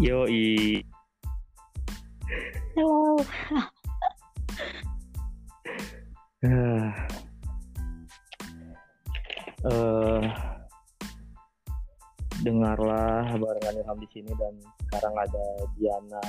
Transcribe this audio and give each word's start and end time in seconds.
Yoi. 0.00 0.80
Halo. 2.72 3.20
Eh, 6.40 6.48
eh, 9.68 10.24
dengarlah 12.40 13.28
barengan 13.36 13.76
Ilham 13.76 13.98
di 14.00 14.08
sini 14.08 14.32
dan 14.40 14.56
sekarang 14.88 15.20
ada 15.20 15.44
Diana 15.76 16.24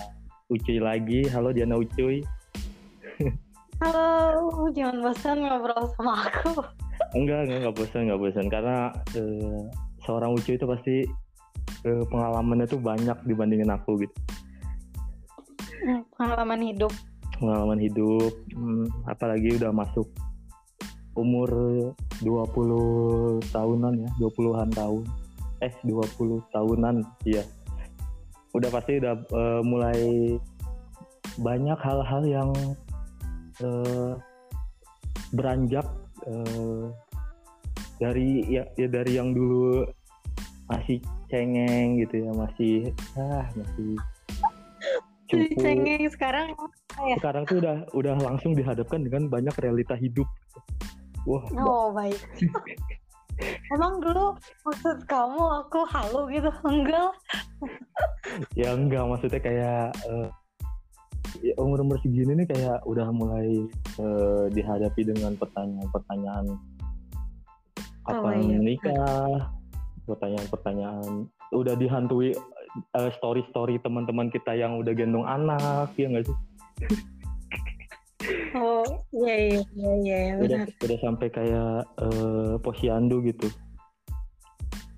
Ucuy 0.51 0.83
lagi. 0.83 1.31
Halo 1.31 1.55
Diana 1.55 1.79
Ucuy. 1.79 2.19
Halo, 3.79 4.67
jangan 4.75 4.99
bosan 4.99 5.47
ngobrol 5.47 5.87
sama 5.95 6.27
aku. 6.27 6.59
Enggak, 7.15 7.47
enggak, 7.47 7.57
enggak 7.63 7.75
bosan, 7.79 8.01
enggak 8.03 8.19
bosan 8.19 8.47
karena 8.51 8.91
eh, 9.15 9.63
seorang 10.03 10.35
Ucuy 10.35 10.59
itu 10.59 10.67
pasti 10.67 11.07
eh, 11.85 12.03
pengalamannya 12.09 12.67
tuh 12.69 12.81
banyak 12.81 13.17
dibandingin 13.25 13.69
aku 13.73 14.05
gitu. 14.05 14.15
Pengalaman 16.17 16.61
hidup. 16.61 16.93
Pengalaman 17.41 17.81
hidup, 17.81 18.33
hmm, 18.53 18.85
apalagi 19.09 19.57
udah 19.57 19.73
masuk 19.73 20.05
umur 21.17 21.49
20 22.21 23.41
tahunan 23.49 23.93
ya, 23.97 24.09
20-an 24.21 24.69
tahun. 24.69 25.03
Eh, 25.61 25.73
20 25.85 26.41
tahunan, 26.53 27.01
iya. 27.25 27.41
Udah 28.53 28.69
pasti 28.69 29.01
udah 29.01 29.17
eh, 29.17 29.61
mulai 29.65 30.01
banyak 31.41 31.79
hal-hal 31.81 32.23
yang 32.29 32.49
eh, 33.57 34.13
beranjak 35.33 35.87
eh, 36.29 36.85
dari 38.01 38.45
ya, 38.49 38.65
ya 38.77 38.87
dari 38.89 39.17
yang 39.17 39.33
dulu 39.33 39.85
masih 40.69 41.01
cengeng 41.31 42.03
gitu 42.03 42.27
ya, 42.27 42.31
masih 42.35 42.75
ah 43.15 43.47
masih 43.55 43.95
cupu. 45.31 45.55
cengeng 45.63 46.03
sekarang 46.11 46.51
ya. 47.07 47.15
Sekarang 47.17 47.43
tuh 47.47 47.63
udah 47.63 47.77
udah 47.95 48.15
langsung 48.19 48.51
dihadapkan 48.51 49.01
dengan 49.01 49.31
banyak 49.31 49.55
realita 49.63 49.95
hidup. 49.95 50.27
Wah, 51.23 51.45
Oh, 51.55 51.93
baik. 51.95 52.19
Emang 53.73 53.97
dulu 54.03 54.37
maksud 54.67 55.07
kamu 55.09 55.65
aku 55.65 55.81
halu 55.89 56.29
gitu? 56.29 56.51
Enggak. 56.67 57.15
ya 58.53 58.73
enggak 58.73 59.05
maksudnya 59.05 59.41
kayak 59.41 59.93
eh, 60.05 60.27
ya 61.41 61.53
umur 61.57 61.81
umur 61.81 61.97
segini 62.01 62.37
nih 62.37 62.47
kayak 62.49 62.81
udah 62.85 63.07
mulai 63.09 63.65
eh, 63.97 64.45
dihadapi 64.51 65.01
dengan 65.07 65.33
pertanyaan-pertanyaan 65.39 66.53
Oh, 68.01 68.17
kapan 68.17 68.41
iya. 68.41 68.57
menikah, 68.57 69.53
pertanyaan-pertanyaan 70.11 71.31
udah 71.55 71.75
dihantui 71.79 72.35
eh, 72.95 73.11
story-story 73.19 73.79
teman-teman 73.83 74.27
kita 74.31 74.51
yang 74.55 74.79
udah 74.79 74.93
gendong 74.95 75.25
anak 75.27 75.91
ya 75.95 76.07
nggak 76.11 76.27
sih? 76.27 76.37
Oh, 78.51 78.85
iya 79.15 79.33
iya 79.33 79.61
iya 79.73 79.91
iya 79.97 80.17
iya, 80.29 80.33
Udah 80.37 80.57
benar. 80.67 80.83
udah 80.85 80.97
sampai 81.01 81.27
kayak 81.33 81.75
eh, 82.03 82.53
posyandu 82.61 83.17
gitu. 83.25 83.47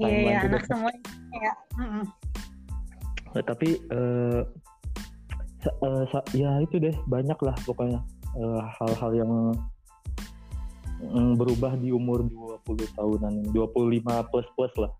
Iya 0.01 0.09
iya 0.09 0.41
timeline 0.41 0.41
anak 0.51 0.63
semua 0.67 0.91
ya. 1.31 1.53
Nah, 3.33 3.43
tapi 3.47 3.69
eh, 3.79 4.41
sa- 6.11 6.27
ya 6.35 6.59
itu 6.65 6.81
deh 6.81 6.93
banyak 7.07 7.39
lah 7.39 7.55
pokoknya 7.63 8.03
hal-hal 8.81 9.11
yang 9.15 9.31
mm, 10.99 11.37
berubah 11.37 11.77
di 11.77 11.93
umur 11.93 12.25
20 12.25 12.97
tahunan 12.97 13.31
ini, 13.43 13.49
25 13.53 14.29
plus 14.33 14.47
plus 14.57 14.73
lah. 14.81 14.91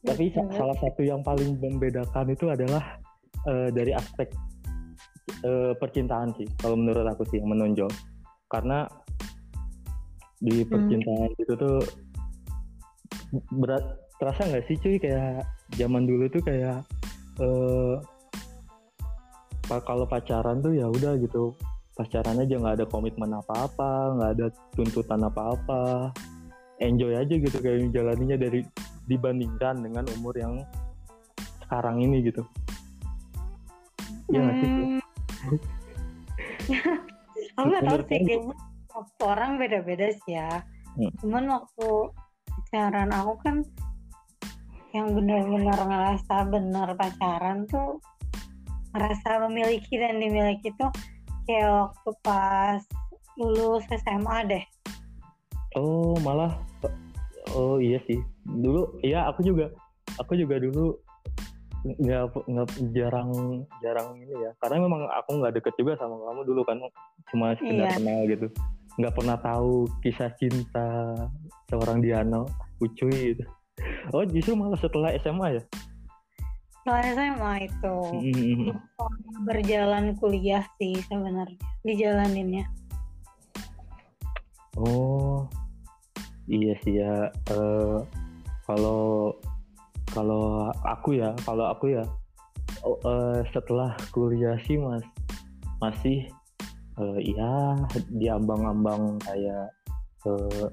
Tapi 0.00 0.32
Betul. 0.32 0.48
salah 0.56 0.76
satu 0.80 1.02
yang 1.04 1.20
paling 1.20 1.60
membedakan 1.60 2.32
itu 2.32 2.48
adalah 2.48 3.00
eh, 3.48 3.68
dari 3.72 3.92
aspek 3.92 4.32
eh, 5.44 5.72
percintaan 5.76 6.32
sih 6.40 6.48
kalau 6.56 6.76
menurut 6.76 7.04
aku 7.04 7.28
sih 7.28 7.40
yang 7.40 7.52
menonjol. 7.52 7.90
Karena 8.48 8.88
di 10.40 10.64
percintaan 10.64 11.36
itu 11.36 11.52
tuh 11.52 11.84
berat 13.60 13.84
terasa 14.16 14.48
nggak 14.48 14.64
sih 14.66 14.76
cuy 14.80 14.96
kayak 14.96 15.44
zaman 15.76 16.08
dulu 16.08 16.26
tuh 16.32 16.42
kayak 16.42 16.80
eh 17.40 17.96
pa- 19.68 19.84
kalau 19.84 20.08
pacaran 20.08 20.64
tuh 20.64 20.74
ya 20.74 20.88
udah 20.88 21.14
gitu 21.20 21.54
pacaran 21.94 22.40
aja 22.40 22.56
nggak 22.56 22.76
ada 22.80 22.86
komitmen 22.88 23.36
apa-apa 23.36 24.16
nggak 24.18 24.30
ada 24.36 24.46
tuntutan 24.74 25.20
apa-apa 25.24 26.10
enjoy 26.80 27.12
aja 27.14 27.34
gitu 27.36 27.56
kayak 27.60 27.86
menjalaninya 27.92 28.36
dari 28.40 28.64
dibandingkan 29.10 29.82
dengan 29.82 30.06
umur 30.14 30.38
yang 30.38 30.62
sekarang 31.66 31.98
ini 31.98 32.22
gitu 32.22 32.46
Iya 34.30 34.40
nggak 34.46 34.56
sih? 34.62 34.70
Hmm. 34.70 35.00
Aku 37.58 37.64
nggak 37.66 37.82
tahu 37.82 37.98
sih 38.06 38.38
waktu 38.90 39.22
orang 39.26 39.50
beda-beda 39.58 40.06
sih 40.22 40.38
ya. 40.38 40.62
Hmm. 40.94 41.10
Cuman 41.22 41.44
waktu 41.50 41.86
pacaran 42.50 43.10
aku 43.10 43.34
kan 43.42 43.56
yang 44.90 45.14
benar-benar 45.14 45.78
ngerasa 45.86 46.50
benar 46.50 46.88
pacaran 46.98 47.66
tuh 47.70 48.02
ngerasa 48.90 49.46
memiliki 49.46 49.98
dan 49.98 50.18
dimiliki 50.18 50.74
tuh 50.74 50.90
kayak 51.46 51.70
waktu 51.70 52.10
pas 52.26 52.82
lulus 53.38 53.86
SMA 53.86 54.38
deh. 54.50 54.64
oh 55.78 56.18
malah 56.26 56.58
oh 57.54 57.76
iya 57.78 57.98
sih. 58.06 58.18
Dulu 58.44 59.00
iya 59.02 59.26
aku 59.26 59.42
juga 59.42 59.70
aku 60.18 60.34
juga 60.34 60.58
dulu 60.58 60.96
nggak 61.80 62.44
nggak 62.44 62.68
jarang 62.92 63.30
jarang 63.80 64.12
ini 64.20 64.34
ya. 64.36 64.50
Karena 64.60 64.84
memang 64.84 65.08
aku 65.08 65.40
nggak 65.40 65.54
deket 65.56 65.74
juga 65.80 65.96
sama 65.96 66.20
kamu 66.20 66.42
dulu 66.44 66.62
kan 66.64 66.76
cuma 67.32 67.56
sekedar 67.56 67.88
Iya. 67.88 67.96
kenal 67.96 68.20
gitu. 68.28 68.46
Nggak 69.00 69.14
pernah 69.16 69.36
tahu 69.40 69.88
kisah 70.04 70.30
cinta 70.36 70.88
seorang 71.70 72.02
Diana 72.04 72.44
Ucuy 72.80 73.32
gitu. 73.32 73.44
Oh 74.12 74.26
justru 74.28 74.52
malah 74.52 74.76
setelah 74.76 75.14
SMA 75.22 75.56
ya? 75.56 75.62
Setelah 76.80 77.00
SMA 77.16 77.52
itu. 77.64 77.96
Mm-mm. 78.12 78.76
berjalan 79.40 80.12
kuliah 80.20 80.64
sih 80.76 81.00
sebenarnya 81.08 81.56
dijalaninnya. 81.80 82.68
oh 84.76 85.48
iya 86.46 86.72
sih 86.84 87.02
ya 87.02 87.28
eh, 87.52 87.98
kalau 88.64 89.34
kalau 90.14 90.70
aku 90.86 91.18
ya 91.18 91.34
kalau 91.44 91.68
aku 91.68 91.96
ya 91.98 92.04
eh, 92.86 93.38
setelah 93.52 93.94
kuliah 94.14 94.56
sih 94.64 94.78
mas 94.80 95.04
masih 95.82 96.28
eh, 97.00 97.18
ya 97.36 97.76
di 98.12 98.26
ambang-ambang 98.30 99.18
kayak 99.24 99.68
eh, 100.28 100.68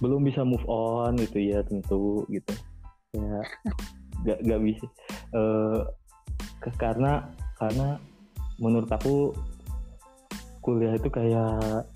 belum 0.00 0.28
bisa 0.28 0.44
move 0.44 0.64
on 0.68 1.16
gitu 1.16 1.40
ya 1.40 1.64
tentu 1.64 2.28
gitu. 2.28 2.52
Ya 3.16 3.40
gak 4.26 4.38
gak 4.44 4.60
bisa 4.60 4.86
eh, 5.32 5.80
ke- 6.60 6.76
karena 6.76 7.30
karena 7.56 7.96
menurut 8.60 8.88
aku 8.92 9.32
kuliah 10.60 10.98
itu 10.98 11.08
kayak 11.08 11.86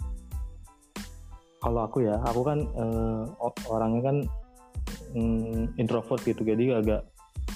kalau 1.60 1.84
aku 1.84 2.03
ya 2.09 2.16
aku 2.25 2.41
kan 2.43 2.59
o- 3.37 3.65
orangnya 3.69 4.03
kan 4.10 4.16
mm, 5.15 5.76
introvert 5.76 6.21
gitu. 6.25 6.41
Jadi 6.43 6.72
agak 6.72 7.06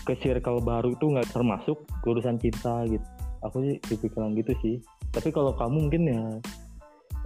ke 0.05 0.15
circle 0.21 0.61
baru 0.61 0.93
itu 0.93 1.05
nggak 1.09 1.33
termasuk 1.33 1.81
urusan 2.05 2.37
cinta 2.37 2.85
gitu. 2.85 3.05
Aku 3.45 3.65
sih 3.65 3.81
kepikiran 3.81 4.37
gitu 4.37 4.53
sih. 4.61 4.77
Tapi 5.13 5.33
kalau 5.33 5.57
kamu 5.57 5.89
mungkin 5.89 6.03
ya 6.09 6.23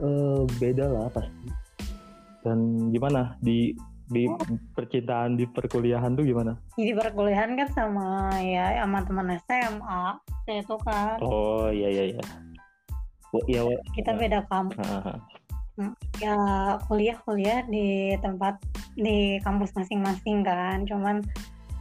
eh, 0.02 0.42
beda 0.62 0.86
lah 0.86 1.06
pasti. 1.10 1.50
Dan 2.46 2.90
gimana? 2.94 3.34
Di 3.42 3.74
di 4.08 4.24
percintaan 4.72 5.36
di 5.36 5.44
perkuliahan 5.44 6.16
tuh 6.16 6.24
gimana? 6.24 6.56
Jadi 6.80 6.96
perkuliahan 6.96 7.58
kan 7.60 7.68
sama 7.76 8.32
ya 8.40 8.80
sama 8.80 9.04
teman 9.04 9.36
SMA 9.44 10.02
itu 10.48 10.76
kan 10.80 11.20
oh 11.20 11.68
iya 11.68 11.92
iya 11.92 12.04
iya. 12.16 12.22
Oh, 13.28 13.44
iya. 13.44 13.60
Kita 13.92 14.16
beda 14.16 14.48
kampus. 14.48 14.80
Ya 16.18 16.36
kuliah 16.90 17.18
kuliah 17.24 17.60
di 17.66 18.14
tempat 18.18 18.58
di 18.98 19.38
kampus 19.42 19.74
masing-masing 19.78 20.42
kan. 20.42 20.84
Cuman 20.84 21.22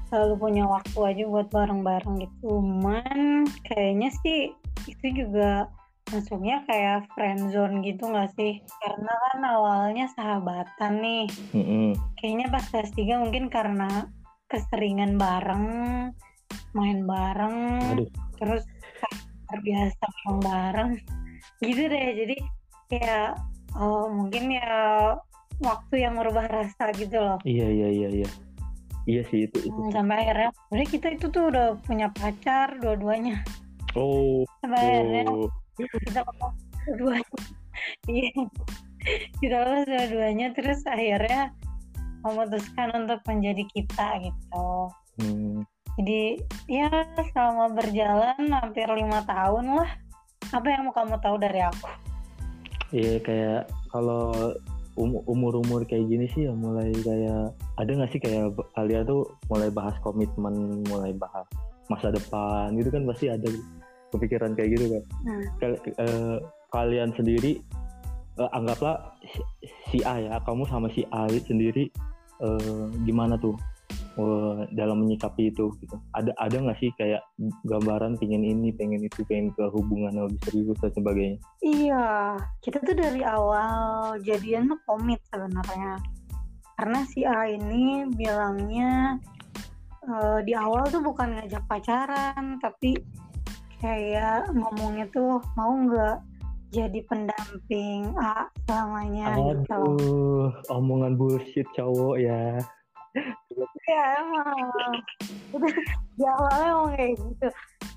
selalu 0.08 0.36
punya 0.40 0.64
waktu 0.64 1.00
aja 1.04 1.24
buat 1.28 1.48
bareng-bareng 1.52 2.24
gitu. 2.24 2.62
Cuman 2.62 3.46
kayaknya 3.68 4.10
sih 4.24 4.54
itu 4.88 5.06
juga 5.26 5.68
masuknya 6.08 6.64
kayak 6.64 7.12
friend 7.12 7.52
zone 7.52 7.84
gitu 7.84 8.08
nggak 8.08 8.32
sih? 8.40 8.64
Karena 8.80 9.12
kan 9.12 9.40
awalnya 9.44 10.06
sahabatan 10.16 10.94
nih. 11.04 11.28
Mm-mm. 11.52 11.92
kayaknya 12.18 12.48
pas 12.50 12.66
kelas 12.72 12.92
3 12.96 13.24
mungkin 13.24 13.52
karena 13.52 14.08
keseringan 14.48 15.20
bareng 15.20 15.66
main 16.72 17.00
bareng 17.04 17.58
Aduh. 17.96 18.10
terus 18.40 18.64
terbiasa 19.48 20.06
bareng 20.44 21.00
gitu 21.64 21.84
deh 21.88 22.08
jadi 22.16 22.38
kayak 22.92 23.32
oh 23.78 24.10
mungkin 24.10 24.52
ya 24.52 25.14
waktu 25.62 26.06
yang 26.06 26.18
merubah 26.18 26.46
rasa 26.50 26.94
gitu 26.94 27.18
loh. 27.18 27.38
Iya 27.46 27.68
iya 27.70 27.90
iya 27.90 28.10
iya. 28.24 28.30
Iya 29.08 29.22
sih 29.32 29.48
itu, 29.48 29.72
itu. 29.72 29.72
Hmm, 29.72 29.92
sampai 29.96 30.28
akhirnya 30.28 30.50
sebenarnya 30.52 30.90
kita 30.92 31.08
itu 31.16 31.26
tuh 31.32 31.44
udah 31.48 31.68
punya 31.88 32.08
pacar 32.12 32.76
dua-duanya. 32.84 33.40
Oh 33.96 34.44
sampai 34.60 34.82
akhirnya 34.84 35.24
oh 35.32 35.50
kita 35.80 36.22
lepas 36.26 36.54
dua-duanya. 36.86 37.38
Iya. 38.10 38.34
Kita 39.38 39.56
lepas 39.64 39.86
dua-duanya 39.86 40.48
terus 40.58 40.82
akhirnya 40.90 41.54
memutuskan 42.26 42.90
untuk 43.06 43.22
menjadi 43.30 43.64
kita 43.72 44.08
gitu. 44.26 44.70
Hmm. 45.18 45.66
jadi 45.98 46.38
ya 46.70 46.94
selama 47.34 47.74
berjalan 47.74 48.38
hampir 48.54 48.86
lima 48.86 49.26
tahun 49.26 49.82
lah. 49.82 49.90
Apa 50.54 50.68
yang 50.70 50.90
mau 50.90 50.94
kamu 50.94 51.18
tahu 51.26 51.42
dari 51.42 51.66
aku 51.66 51.90
Iya 52.96 53.20
kayak 53.20 53.62
kalau 53.92 54.56
umur 54.98 55.62
umur 55.62 55.86
kayak 55.86 56.10
gini 56.10 56.26
sih 56.34 56.50
ya 56.50 56.54
mulai 56.58 56.90
kayak 57.06 57.54
ada 57.78 57.92
nggak 57.94 58.12
sih 58.16 58.18
kayak 58.18 58.50
kalian 58.74 59.06
tuh 59.06 59.30
mulai 59.46 59.70
bahas 59.70 59.94
komitmen 60.02 60.82
mulai 60.90 61.14
bahas 61.14 61.46
masa 61.88 62.10
depan 62.10 62.74
gitu 62.76 62.90
kan 62.90 63.06
pasti 63.06 63.30
ada 63.30 63.48
kepikiran 64.12 64.58
kayak 64.58 64.80
gitu 64.80 64.86
kan. 64.98 65.04
Kal- 65.62 65.84
eh, 65.86 66.38
kalian 66.74 67.14
sendiri 67.14 67.62
eh, 68.42 68.50
anggaplah 68.58 69.14
si, 69.92 70.02
A 70.02 70.18
ya 70.18 70.36
kamu 70.44 70.66
sama 70.66 70.90
si 70.96 71.06
A 71.14 71.30
sendiri 71.46 71.92
eh, 72.42 72.84
gimana 73.06 73.38
tuh 73.38 73.54
dalam 74.74 75.06
menyikapi 75.06 75.54
itu 75.54 75.70
gitu 75.82 75.96
ada 76.18 76.34
ada 76.42 76.58
nggak 76.58 76.80
sih 76.82 76.90
kayak 76.98 77.22
gambaran 77.66 78.18
pengen 78.18 78.42
ini 78.42 78.74
pengen 78.74 79.06
itu 79.06 79.22
pengen 79.30 79.54
ke 79.54 79.70
hubungan 79.70 80.14
yang 80.14 80.26
lebih 80.32 80.42
serius 80.48 80.78
dan 80.82 80.92
sebagainya 80.94 81.38
Iya, 81.68 82.40
kita 82.64 82.80
tuh 82.80 82.96
dari 82.96 83.22
awal 83.28 84.16
jadian 84.24 84.72
tuh 84.72 84.80
komit 84.88 85.20
sebenarnya. 85.28 86.00
Karena 86.78 87.00
si 87.10 87.26
A 87.26 87.50
ini 87.50 88.08
bilangnya 88.14 89.18
eh, 90.06 90.40
di 90.46 90.54
awal 90.56 90.88
tuh 90.88 91.04
bukan 91.04 91.36
ngajak 91.36 91.64
pacaran, 91.68 92.62
tapi 92.64 92.96
kayak 93.84 94.48
ngomongnya 94.54 95.06
tuh 95.12 95.44
mau 95.60 95.74
nggak 95.74 96.18
jadi 96.72 97.00
pendamping 97.08 98.16
A 98.16 98.48
selamanya 98.64 99.36
gitu. 99.36 99.76
Aduh, 99.76 100.48
omongan 100.72 101.20
bullshit 101.20 101.68
cowok 101.76 102.16
ya. 102.22 102.62
Ya 103.88 104.04
emang. 104.20 104.58
Udah, 105.56 105.74
di 106.18 106.24
awalnya 106.28 106.68
emang 106.72 106.90
kayak 106.96 107.12
gitu. 107.18 107.48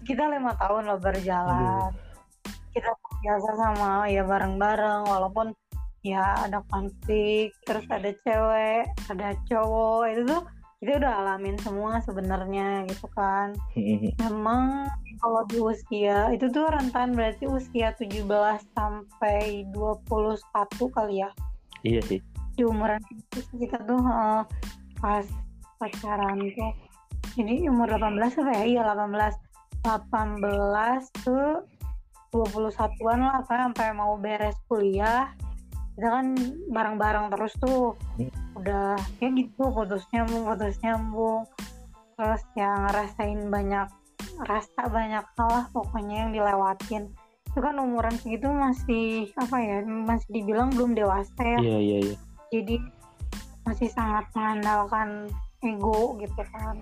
Kita 0.07 0.23
lima 0.31 0.53
tahun 0.57 0.87
loh 0.87 1.01
berjalan. 1.03 1.91
Kita 2.71 2.91
biasa 3.21 3.51
sama 3.59 4.07
ya 4.07 4.23
bareng-bareng 4.23 5.11
walaupun 5.11 5.53
ya 6.01 6.47
ada 6.47 6.63
konflik, 6.71 7.53
terus 7.67 7.85
ada 7.91 8.15
cewek, 8.25 8.87
ada 9.11 9.37
cowok 9.51 10.03
itu 10.15 10.23
tuh 10.25 10.43
kita 10.81 10.97
udah 10.97 11.13
alamin 11.27 11.61
semua 11.61 12.01
sebenarnya 12.01 12.89
gitu 12.89 13.11
kan. 13.13 13.53
Memang 14.25 14.89
kalau 15.21 15.45
di 15.47 15.59
usia 15.61 16.33
itu 16.33 16.49
tuh 16.49 16.67
rentan 16.73 17.13
berarti 17.13 17.45
usia 17.45 17.93
17 17.95 18.25
sampai 18.73 19.69
21 19.77 20.41
kali 20.97 21.23
ya 21.23 21.31
iya 21.85 22.01
sih. 22.09 22.21
di 22.57 22.63
umuran 22.67 23.01
itu 23.13 23.41
kita 23.57 23.79
tuh 23.85 24.01
eh, 24.01 24.43
pas 25.01 25.25
pacaran 25.81 26.37
tuh 26.53 26.73
jadi 27.35 27.71
umur 27.71 27.89
18 27.89 28.43
apa 28.43 28.53
ya? 28.63 28.65
Iya 28.67 28.83
18 28.93 29.51
18 29.81 31.25
tuh 31.25 31.65
21-an 32.31 33.19
lah 33.27 33.35
apa 33.43 33.53
sampai 33.67 33.89
mau 33.95 34.15
beres 34.19 34.57
kuliah. 34.71 35.31
Kita 35.95 36.09
kan 36.11 36.27
bareng-bareng 36.71 37.33
terus 37.35 37.53
tuh. 37.59 37.95
Udah 38.59 38.99
ya 39.19 39.29
gitu 39.35 39.71
putus 39.71 40.07
nyambung 40.11 40.47
putus 40.47 40.77
nyambung. 40.83 41.47
Terus 42.19 42.43
ya 42.59 42.71
ngerasain 42.89 43.41
banyak 43.49 43.89
rasa 44.45 44.83
banyak 44.89 45.25
hal 45.37 45.49
lah 45.49 45.67
pokoknya 45.71 46.27
yang 46.27 46.31
dilewatin. 46.35 47.11
Itu 47.51 47.59
kan 47.59 47.79
umuran 47.83 48.15
segitu 48.15 48.47
masih 48.51 49.31
apa 49.35 49.57
ya 49.59 49.83
masih 49.83 50.29
dibilang 50.31 50.71
belum 50.75 50.95
dewasa 50.95 51.41
ya. 51.41 51.59
Iya 51.59 51.79
iya 51.79 51.99
iya. 52.11 52.17
jadi 52.51 52.83
masih 53.65 53.89
sangat 53.93 54.25
mengandalkan 54.35 55.29
ego 55.61 56.17
gitu 56.19 56.43
kan 56.57 56.77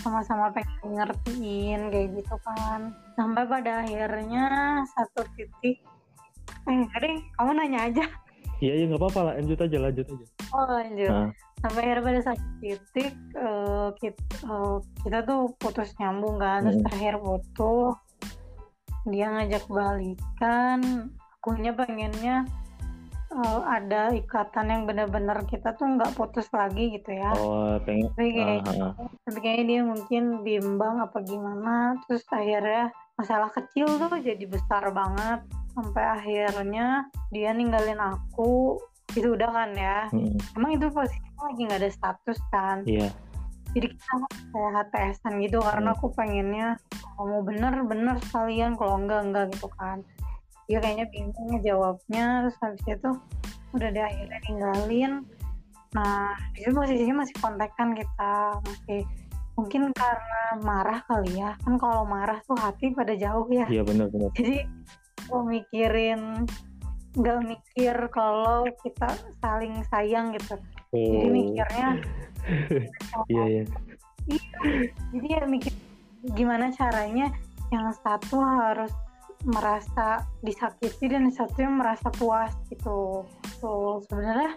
sama-sama 0.00 0.50
pengen 0.50 0.98
ngertiin 0.98 1.80
kayak 1.92 2.08
gitu 2.18 2.36
kan 2.42 2.90
sampai 3.14 3.44
pada 3.46 3.84
akhirnya 3.86 4.44
satu 4.96 5.22
titik 5.36 5.78
eh 6.62 6.82
deh 6.98 7.16
kamu 7.36 7.50
nanya 7.54 7.80
aja 7.90 8.06
Iya 8.62 8.78
iya 8.78 8.84
nggak 8.86 9.02
apa-apa 9.02 9.20
lah. 9.26 9.34
Lanjut 9.42 9.58
aja 9.58 9.74
lanjut 9.82 10.06
aja. 10.06 10.26
oh 10.54 10.66
lanjut 10.70 11.10
Nah, 11.10 11.28
sampai 11.58 11.80
akhirnya 11.82 12.04
pada 12.06 12.20
satu 12.22 12.46
titik 12.62 13.10
eh, 13.34 13.88
kita, 13.98 14.22
eh, 14.46 14.76
kita 15.02 15.18
tuh 15.26 15.40
putus 15.58 15.90
nyambung 15.98 16.38
kan 16.38 16.62
terus 16.62 16.78
Hmm. 16.78 16.86
terakhir 16.86 17.14
putus 17.18 17.98
dia 19.02 19.26
ngajak 19.34 19.66
balikan 19.66 20.78
akunya 21.42 21.74
pengennya 21.74 22.36
eh, 23.32 23.60
ada 23.64 24.02
ikatan 24.12 24.66
yang 24.68 24.82
benar-benar 24.84 25.44
kita 25.48 25.72
tuh 25.74 25.88
nggak 25.96 26.12
putus 26.14 26.46
lagi 26.52 26.92
gitu 26.96 27.10
ya 27.16 27.32
oh 27.40 27.80
pengen. 27.82 28.12
tapi 28.12 28.30
kayak 28.36 28.60
ah, 28.68 28.92
ah. 28.92 29.08
tapi 29.24 29.38
kayaknya 29.40 29.64
dia 29.64 29.80
mungkin 29.82 30.22
bimbang 30.44 31.00
apa 31.00 31.18
gimana 31.24 31.96
terus 32.04 32.22
akhirnya 32.28 32.92
masalah 33.16 33.50
kecil 33.52 33.88
tuh 34.00 34.12
jadi 34.20 34.44
besar 34.48 34.88
banget 34.92 35.40
sampai 35.72 36.04
akhirnya 36.04 37.08
dia 37.32 37.50
ninggalin 37.56 38.00
aku 38.00 38.76
itu 39.12 39.28
udah 39.36 39.50
kan 39.52 39.70
ya 39.76 40.08
Mm-mm. 40.12 40.36
emang 40.56 40.76
itu 40.76 40.88
posisinya 40.88 41.40
lagi 41.52 41.60
nggak 41.68 41.80
ada 41.84 41.90
status 41.92 42.38
kan 42.48 42.76
Iya. 42.88 43.08
jadi 43.76 43.86
kita 43.92 44.14
kayak 44.52 44.72
HTSan 44.88 45.34
gitu 45.44 45.58
karena 45.60 45.92
aku 45.92 46.12
pengennya 46.12 46.80
kamu 47.16 47.38
bener 47.44 47.74
bener 47.84 48.16
sekalian 48.28 48.72
kalau 48.76 48.96
enggak 49.00 49.20
enggak 49.24 49.44
gitu 49.52 49.68
kan 49.76 50.00
dia 50.66 50.78
kayaknya 50.78 51.06
bingung 51.10 51.48
ngejawabnya 51.52 52.24
terus 52.46 52.56
habis 52.62 52.84
itu 52.86 53.10
udah 53.72 53.88
deh 53.88 54.04
akhirnya 54.04 54.38
ninggalin 54.46 55.12
nah 55.92 56.32
di 56.56 56.64
situ 56.64 56.72
posisinya 56.72 57.16
masih 57.24 57.36
kontekan 57.40 57.88
kita 57.92 58.34
masih 58.64 59.00
mungkin 59.52 59.92
karena 59.92 60.42
marah 60.64 61.04
kali 61.04 61.36
ya 61.36 61.52
kan 61.60 61.76
kalau 61.76 62.08
marah 62.08 62.40
tuh 62.48 62.56
hati 62.56 62.88
pada 62.96 63.12
jauh 63.12 63.44
ya 63.52 63.68
Iya 63.68 63.84
benar 63.84 64.08
benar. 64.08 64.32
jadi 64.38 64.64
gue 65.28 65.42
mikirin 65.44 66.48
nggak 67.12 67.38
mikir 67.44 67.96
kalau 68.08 68.64
kita 68.80 69.12
saling 69.44 69.84
sayang 69.92 70.32
gitu 70.32 70.56
jadi 70.92 71.28
Oh. 71.28 71.32
mikirnya 71.32 71.88
Iya 73.32 73.44
iya. 73.48 73.62
jadi 75.12 75.26
ya 75.28 75.42
mikir 75.44 75.72
gimana 76.32 76.72
caranya 76.72 77.32
yang 77.68 77.92
satu 78.00 78.40
harus 78.40 78.92
merasa 79.44 80.22
disakiti 80.40 81.10
dan 81.10 81.26
satu 81.28 81.58
yang 81.58 81.76
merasa 81.76 82.08
puas 82.14 82.54
gitu 82.70 83.26
so 83.58 83.98
sebenarnya 84.06 84.54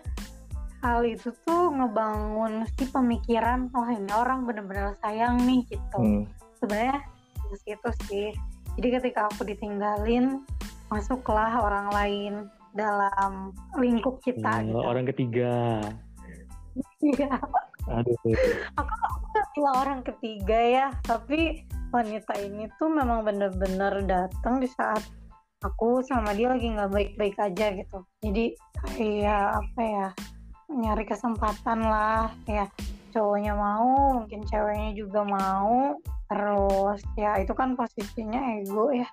hal 0.79 1.01
itu 1.01 1.33
tuh 1.41 1.73
ngebangun 1.73 2.69
si 2.77 2.85
pemikiran 2.85 3.73
oh 3.73 3.87
ini 3.89 4.11
orang 4.13 4.45
bener-bener 4.45 4.93
sayang 5.01 5.41
nih 5.41 5.65
gitu 5.65 5.97
Hmm. 5.97 6.23
sebenarnya 6.61 7.01
di 7.45 7.57
situ 7.61 7.89
sih 8.05 8.27
jadi 8.77 9.01
ketika 9.01 9.25
aku 9.27 9.41
ditinggalin 9.43 10.45
masuklah 10.89 11.49
orang 11.57 11.89
lain 11.89 12.33
dalam 12.75 13.55
lingkup 13.79 14.19
kita 14.21 14.61
Iya, 14.61 14.69
gitu 14.69 14.79
orang 14.83 15.05
ketiga. 15.07 15.53
Iya. 16.99 17.31
Aduh. 17.87 18.17
nggak 18.75 19.47
bilang 19.55 19.75
orang 19.79 19.99
ketiga 20.03 20.59
ya 20.59 20.87
tapi 21.01 21.63
wanita 21.95 22.33
ini 22.43 22.67
tuh 22.75 22.91
memang 22.91 23.23
bener-bener 23.23 24.03
datang 24.03 24.59
di 24.59 24.67
saat 24.67 24.99
aku 25.63 26.03
sama 26.03 26.35
dia 26.35 26.51
lagi 26.51 26.67
nggak 26.67 26.91
baik-baik 26.91 27.39
aja 27.39 27.71
gitu. 27.71 28.03
Jadi 28.19 28.45
kayak 28.99 29.63
apa 29.63 29.81
ya 29.81 30.07
nyari 30.75 31.05
kesempatan 31.07 31.79
lah. 31.87 32.27
Ya 32.45 32.67
cowoknya 33.15 33.55
mau 33.55 34.19
mungkin 34.19 34.43
ceweknya 34.43 34.91
juga 34.91 35.23
mau. 35.23 35.95
Terus 36.27 36.99
ya 37.15 37.39
itu 37.39 37.55
kan 37.55 37.79
posisinya 37.79 38.59
ego 38.59 38.91
ya. 38.91 39.07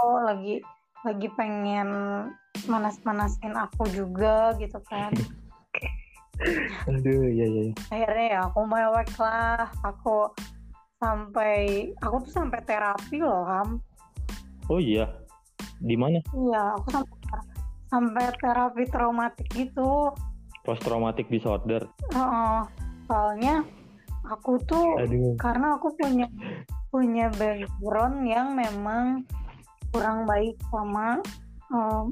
Oh 0.00 0.24
lagi 0.24 0.64
lagi 1.04 1.28
pengen 1.36 1.88
manas-manasin 2.66 3.52
aku 3.52 3.84
juga 3.92 4.56
gitu 4.56 4.80
kan. 4.88 5.12
Aduh 6.90 7.26
iya 7.26 7.46
iya. 7.50 7.74
akhirnya 7.90 8.26
ya 8.30 8.38
aku 8.46 8.60
mewek 8.64 9.10
lah. 9.18 9.66
Aku 9.82 10.30
sampai 10.98 11.88
aku 11.98 12.16
tuh 12.22 12.32
sampai 12.34 12.60
terapi 12.62 13.18
loh 13.18 13.46
ham 13.46 13.78
Oh 14.68 14.76
iya. 14.76 15.08
Di 15.80 15.96
mana? 15.96 16.20
iya 16.34 16.76
aku 16.76 16.92
sampai 16.92 17.16
sampai 17.88 18.24
terapi 18.36 18.84
traumatik 18.86 19.48
gitu 19.54 20.12
Post 20.60 20.84
traumatic 20.84 21.30
disorder. 21.32 21.88
Heeh. 22.12 22.60
soalnya 23.08 23.64
aku 24.28 24.60
tuh 24.68 25.00
Aduh. 25.00 25.32
karena 25.40 25.80
aku 25.80 25.88
punya 25.96 26.28
punya 26.92 27.32
background 27.32 28.28
yang 28.28 28.52
memang 28.52 29.24
kurang 29.88 30.28
baik 30.28 30.60
sama 30.68 31.16
eh, 31.72 32.04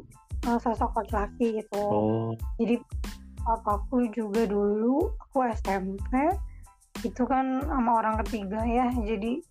sosok 0.57 0.97
laki-laki 0.97 1.61
gitu 1.61 1.77
Oh. 1.85 2.33
jadi 2.57 2.81
papaku 3.45 4.09
juga 4.11 4.49
dulu 4.49 5.13
aku 5.21 5.45
SMP 5.53 6.33
itu 7.05 7.23
kan 7.29 7.65
sama 7.67 8.01
orang 8.01 8.17
ketiga 8.25 8.63
ya 8.65 8.89
jadi 8.93 9.43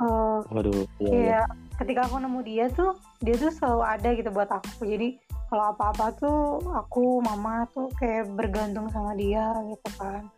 uh, 0.00 0.40
waduh 0.50 0.86
iya, 0.98 1.10
iya, 1.10 1.20
iya. 1.22 1.42
ketika 1.78 2.08
aku 2.08 2.16
nemu 2.18 2.40
dia 2.42 2.66
tuh 2.72 2.96
dia 3.22 3.34
tuh 3.38 3.52
selalu 3.54 3.82
ada 3.84 4.08
gitu 4.16 4.30
buat 4.32 4.50
aku 4.50 4.86
jadi 4.86 5.18
kalau 5.52 5.76
apa-apa 5.76 6.06
tuh 6.16 6.38
aku 6.72 7.20
mama 7.20 7.68
tuh 7.76 7.92
kayak 8.00 8.24
bergantung 8.32 8.88
sama 8.88 9.12
dia 9.12 9.52
gitu 9.68 9.88
kan 10.00 10.32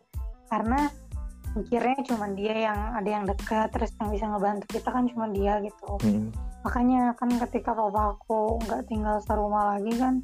karena 0.51 0.91
mikirnya 1.55 2.03
cuma 2.03 2.27
dia 2.35 2.55
yang 2.67 2.79
ada 2.99 3.09
yang 3.09 3.25
dekat 3.31 3.71
terus 3.71 3.95
yang 4.03 4.11
bisa 4.11 4.27
ngebantu 4.27 4.67
kita 4.75 4.91
kan 4.91 5.07
cuma 5.07 5.31
dia 5.31 5.63
gitu 5.63 5.91
hmm. 6.03 6.35
makanya 6.67 7.15
kan 7.15 7.31
ketika 7.47 7.71
papa 7.79 8.19
aku 8.19 8.59
nggak 8.67 8.83
tinggal 8.91 9.23
serumah 9.23 9.79
lagi 9.79 9.95
kan 9.95 10.15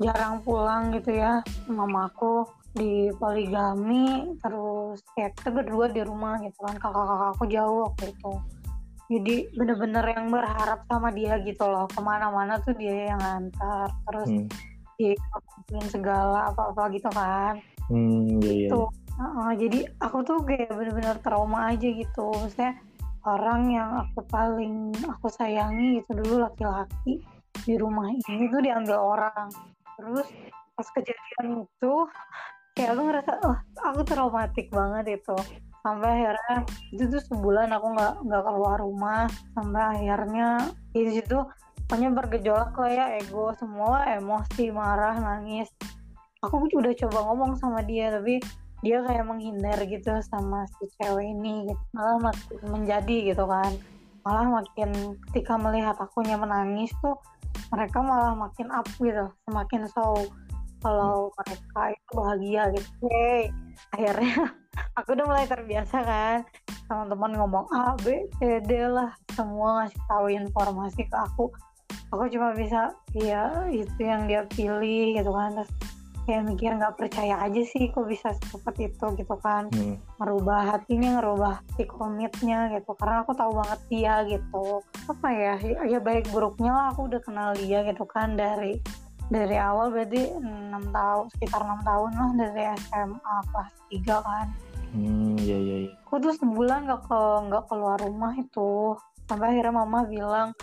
jarang 0.00 0.40
pulang 0.40 0.94
gitu 0.96 1.12
ya 1.12 1.44
mama 1.68 2.08
aku 2.08 2.48
di 2.76 3.08
poligami 3.16 4.36
terus 4.44 5.00
ya 5.16 5.32
kita 5.32 5.50
berdua 5.50 5.88
di 5.88 6.04
rumah 6.04 6.36
gitu 6.44 6.58
kan 6.60 6.76
kakak-kakak 6.76 7.30
aku 7.36 7.44
jauh 7.48 7.78
waktu 7.88 8.04
itu. 8.12 8.32
Jadi 9.08 9.34
bener-bener 9.56 10.04
yang 10.12 10.28
berharap 10.28 10.84
sama 10.84 11.08
dia 11.08 11.40
gitu 11.40 11.64
loh 11.64 11.88
ke 11.88 11.96
mana-mana 12.04 12.60
tuh 12.60 12.76
dia 12.76 13.08
yang 13.08 13.20
ngantar 13.20 13.88
terus 14.04 14.28
hmm. 14.28 14.48
dia 15.00 15.16
segala 15.88 16.52
apa-apa 16.52 16.92
gitu 16.92 17.08
kan. 17.08 17.56
Hmm, 17.88 18.36
iya, 18.44 18.52
iya. 18.52 18.68
Tuh, 18.68 18.92
uh, 19.16 19.52
jadi 19.56 19.88
aku 20.04 20.18
tuh 20.28 20.44
kayak 20.44 20.76
bener-bener 20.76 21.16
trauma 21.24 21.72
aja 21.72 21.88
gitu. 21.88 22.28
Maksudnya 22.36 22.76
orang 23.24 23.72
yang 23.72 23.90
aku 24.04 24.20
paling 24.28 24.92
aku 25.08 25.32
sayangi 25.32 26.04
itu 26.04 26.10
dulu 26.12 26.44
laki-laki 26.44 27.24
di 27.64 27.74
rumah 27.80 28.12
ini 28.12 28.44
tuh 28.52 28.60
diambil 28.60 28.98
orang. 29.00 29.48
Terus 29.96 30.28
pas 30.76 30.88
kejadian 30.94 31.64
itu 31.64 31.92
kayak 32.78 32.94
aku 32.94 33.02
ngerasa 33.10 33.32
oh 33.42 33.58
aku 33.90 34.00
traumatik 34.06 34.70
banget 34.70 35.18
itu. 35.18 35.34
Sampai 35.82 36.22
akhirnya 36.22 36.62
itu 36.94 37.04
tuh 37.10 37.22
sebulan 37.26 37.74
aku 37.74 37.86
nggak 37.90 38.14
nggak 38.22 38.42
keluar 38.46 38.78
rumah. 38.78 39.26
Sampai 39.58 39.82
akhirnya 39.98 40.70
di 40.94 41.10
situ 41.10 41.42
pokoknya 41.90 42.14
bergejolak 42.14 42.70
lah 42.78 42.90
ya 42.94 43.06
ego 43.18 43.50
semua 43.58 44.06
emosi 44.14 44.70
marah 44.70 45.18
nangis. 45.18 45.66
Aku 46.46 46.70
udah 46.70 46.94
coba 46.94 47.18
ngomong 47.26 47.58
sama 47.58 47.82
dia 47.82 48.14
tapi 48.14 48.38
dia 48.86 49.02
kayak 49.02 49.26
menghindar 49.26 49.74
gitu 49.90 50.14
sama 50.30 50.62
si 50.78 50.86
cewek 51.02 51.34
ini 51.34 51.66
gitu. 51.66 51.82
malah 51.90 52.30
makin 52.30 52.58
menjadi 52.70 53.34
gitu 53.34 53.42
kan. 53.42 53.74
Malah 54.22 54.62
makin 54.62 55.18
ketika 55.30 55.58
melihat 55.58 55.98
akunya 55.98 56.38
menangis 56.38 56.94
tuh 57.02 57.18
mereka 57.74 57.98
malah 57.98 58.38
makin 58.38 58.70
up 58.70 58.86
gitu 59.02 59.34
semakin 59.50 59.82
show 59.90 60.14
kalau 60.78 61.34
mereka 61.34 61.80
itu 61.92 62.10
bahagia 62.14 62.62
gitu 62.74 62.90
hey, 63.10 63.42
akhirnya 63.94 64.54
aku 64.98 65.08
udah 65.14 65.26
mulai 65.26 65.46
terbiasa 65.46 65.96
kan 66.02 66.38
teman-teman 66.88 67.32
ngomong 67.36 67.66
A 67.76 67.94
B 68.00 68.24
C 68.40 68.64
D 68.64 68.88
lah 68.88 69.12
semua 69.36 69.84
ngasih 69.84 70.02
tahu 70.08 70.26
informasi 70.32 71.02
ke 71.06 71.16
aku. 71.16 71.52
Aku 72.08 72.24
cuma 72.32 72.56
bisa 72.56 72.96
ya 73.12 73.68
itu 73.68 74.00
yang 74.00 74.24
dia 74.24 74.48
pilih 74.48 75.20
gitu 75.20 75.30
kan. 75.30 75.52
Terus 75.60 75.70
kayak 76.24 76.44
mikir 76.48 76.70
nggak 76.76 76.96
percaya 76.96 77.40
aja 77.40 77.62
sih 77.64 77.92
kok 77.92 78.08
bisa 78.08 78.32
seperti 78.48 78.88
itu 78.88 79.06
gitu 79.20 79.36
kan. 79.38 79.68
Hmm. 79.70 80.00
merubah 80.16 80.74
hatinya 80.74 81.20
ngerubah 81.20 81.60
si 81.76 81.84
komitnya 81.84 82.72
gitu. 82.72 82.96
Karena 82.96 83.22
aku 83.22 83.36
tahu 83.36 83.52
banget 83.60 83.80
dia 83.92 84.14
gitu. 84.24 84.80
Apa 85.12 85.28
ya 85.28 85.54
ya 85.84 86.00
baik 86.00 86.32
buruknya 86.32 86.72
lah 86.72 86.86
aku 86.96 87.12
udah 87.12 87.20
kenal 87.20 87.52
dia 87.52 87.84
gitu 87.84 88.08
kan 88.08 88.32
dari 88.34 88.80
dari 89.28 89.56
awal 89.60 89.92
berarti 89.92 90.32
enam 90.40 90.88
tahun 90.88 91.26
sekitar 91.36 91.60
enam 91.64 91.80
tahun 91.84 92.10
lah 92.16 92.30
dari 92.36 92.62
SMA 92.88 93.36
kelas 93.52 93.72
3 93.92 94.26
kan. 94.26 94.46
Hmm 94.96 95.36
iya 95.36 95.56
iya 95.60 95.76
iya. 95.84 95.92
Aku 96.08 96.16
tuh 96.16 96.32
sebulan 96.40 96.88
gak 96.88 97.04
ke 97.04 97.20
nggak 97.48 97.64
keluar 97.68 97.96
rumah 98.00 98.32
itu. 98.36 98.96
Sampai 99.28 99.52
akhirnya 99.52 99.84
mama 99.84 100.08
bilang 100.08 100.56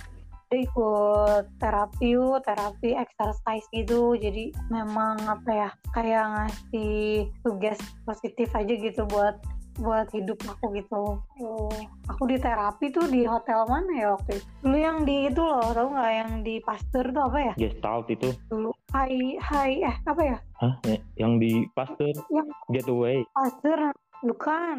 dia 0.50 0.62
ikut 0.62 1.45
terapi 1.62 2.17
terapi 2.41 2.89
exercise 2.98 3.65
gitu. 3.69 4.17
Jadi 4.17 4.50
memang 4.74 5.22
apa 5.29 5.50
ya 5.53 5.69
kayak 5.93 6.25
ngasih 6.34 7.29
tugas 7.45 7.77
positif 8.05 8.50
aja 8.57 8.74
gitu 8.74 9.05
buat 9.05 9.38
buat 9.75 10.08
hidup 10.15 10.39
aku 10.48 10.72
gitu. 10.75 11.20
Oh, 11.20 11.75
aku 12.08 12.24
di 12.32 12.39
terapi 12.39 12.91
tuh 12.96 13.05
di 13.12 13.27
hotel 13.27 13.67
mana 13.67 13.91
ya 13.91 14.08
waktu 14.15 14.39
itu? 14.39 14.48
Dulu 14.63 14.77
yang 14.77 14.98
di 15.03 15.27
itu 15.27 15.41
loh, 15.44 15.67
tau 15.75 15.88
nggak 15.91 16.12
yang 16.15 16.32
di 16.44 16.55
Pasteur 16.63 17.05
tuh 17.12 17.24
apa 17.27 17.38
ya? 17.39 17.53
Gestalt 17.60 18.08
itu. 18.08 18.29
Dulu 18.48 18.72
Hai 18.96 19.36
Hai 19.44 19.72
eh 19.84 19.96
apa 20.08 20.22
ya? 20.24 20.38
Hah? 20.63 20.74
Yang 21.20 21.34
di 21.44 21.51
Pasteur? 21.75 22.15
Yang 22.32 22.48
Getaway. 22.72 23.20
Pasteur 23.36 23.79
bukan. 24.24 24.77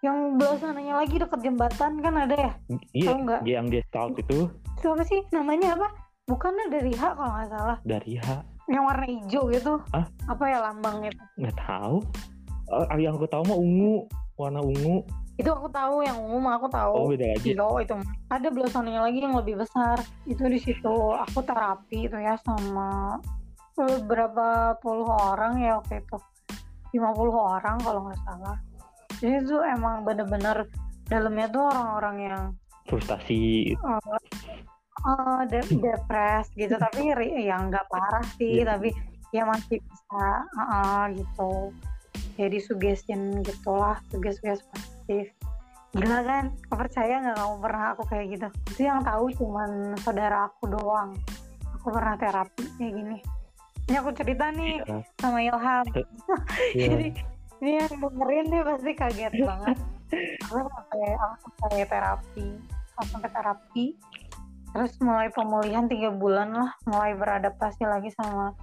Yang 0.00 0.18
belah 0.40 0.58
sananya 0.58 0.94
lagi 0.96 1.16
dekat 1.20 1.40
jembatan 1.44 1.92
kan 2.00 2.14
ada 2.16 2.34
ya? 2.34 2.52
Iya. 2.96 3.10
nggak? 3.14 3.40
Yang 3.46 3.66
Gestalt 3.78 4.14
itu. 4.18 4.48
Itu 4.80 4.86
apa 4.90 5.04
sih? 5.06 5.20
Namanya 5.30 5.78
apa? 5.78 5.88
Bukannya 6.26 6.66
dari 6.72 6.92
H 6.96 7.02
kalau 7.14 7.32
nggak 7.36 7.50
salah. 7.52 7.78
Dari 7.86 8.14
H. 8.18 8.26
Yang 8.70 8.82
warna 8.86 9.06
hijau 9.06 9.42
gitu. 9.50 9.74
Ah? 9.94 10.06
Apa 10.30 10.44
ya 10.46 10.58
lambangnya? 10.62 11.10
Nggak 11.38 11.56
tahu 11.58 12.02
uh, 12.70 12.96
yang 12.96 13.18
aku 13.18 13.26
tahu 13.26 13.42
mah 13.44 13.58
ungu 13.58 14.06
warna 14.38 14.62
ungu. 14.62 15.02
Itu 15.36 15.50
aku 15.52 15.68
tahu 15.72 16.04
yang 16.04 16.16
ungu 16.20 16.38
mah 16.40 16.54
aku 16.56 16.68
tahu. 16.70 16.92
Oh 16.94 17.06
beda 17.10 17.36
lagi. 17.36 17.52
Itu 17.52 17.94
ada 18.30 18.48
belosannya 18.48 19.00
lagi 19.02 19.18
yang 19.20 19.36
lebih 19.36 19.60
besar. 19.60 20.00
Itu 20.24 20.46
di 20.46 20.60
situ 20.62 20.94
aku 21.16 21.42
terapi 21.42 22.06
itu 22.06 22.16
ya 22.16 22.38
sama 22.40 23.18
beberapa 23.74 24.76
puluh 24.80 25.08
orang 25.08 25.60
ya 25.60 25.80
waktu 25.82 26.00
itu. 26.00 26.16
50 26.90 27.06
orang 27.30 27.78
kalau 27.86 28.10
nggak 28.10 28.18
salah. 28.26 28.58
Jadi 29.22 29.46
itu 29.46 29.56
emang 29.62 30.02
bener-bener 30.02 30.66
dalamnya 31.06 31.46
tuh 31.46 31.62
orang-orang 31.70 32.16
yang 32.18 32.42
frustasi. 32.90 33.74
uh, 33.78 34.02
uh, 35.06 35.40
de 35.46 35.62
depres 35.86 36.50
gitu. 36.58 36.74
Tapi 36.74 37.14
yang 37.46 37.70
nggak 37.70 37.86
parah 37.86 38.26
sih 38.34 38.66
yeah. 38.66 38.74
tapi 38.74 38.90
ya 39.30 39.46
masih 39.46 39.78
bisa 39.78 40.26
uh, 40.58 40.60
uh, 40.60 41.02
gitu 41.14 41.70
jadi 42.40 42.58
suggestion 42.64 43.44
gitulah 43.44 44.00
suggestion 44.08 44.56
positif. 44.72 45.28
Gila 45.92 46.24
kan 46.24 46.44
percaya 46.70 47.20
nggak 47.20 47.36
kamu 47.36 47.56
pernah 47.60 47.84
aku 47.92 48.02
kayak 48.08 48.26
gitu? 48.32 48.48
Itu 48.72 48.80
yang 48.88 49.04
tahu 49.04 49.28
cuman 49.36 49.98
saudara 50.00 50.48
aku 50.48 50.72
doang. 50.72 51.12
Aku 51.76 51.92
pernah 51.92 52.16
terapi 52.16 52.64
kayak 52.80 52.92
gini. 52.96 53.18
Ini 53.90 53.96
aku 54.00 54.10
cerita 54.16 54.48
nih 54.54 54.80
yeah. 54.86 55.02
sama 55.20 55.38
Ilham. 55.44 55.84
Yeah. 55.92 56.06
jadi 56.88 57.06
ini 57.60 57.70
yang 57.76 57.92
dengerin 58.00 58.46
nih 58.48 58.60
pasti 58.64 58.90
kaget 58.96 59.34
banget. 59.44 59.76
Aku 60.48 60.56
sampai 60.64 61.02
aku 61.20 61.46
sampai 61.60 61.84
terapi 61.84 62.48
aku 63.00 63.16
sampai 63.16 63.30
terapi. 63.32 63.86
Terus 64.70 64.92
mulai 65.02 65.32
pemulihan 65.34 65.90
tiga 65.90 66.14
bulan 66.14 66.54
lah 66.54 66.70
mulai 66.86 67.16
beradaptasi 67.18 67.82
lagi 67.88 68.12
sama 68.14 68.54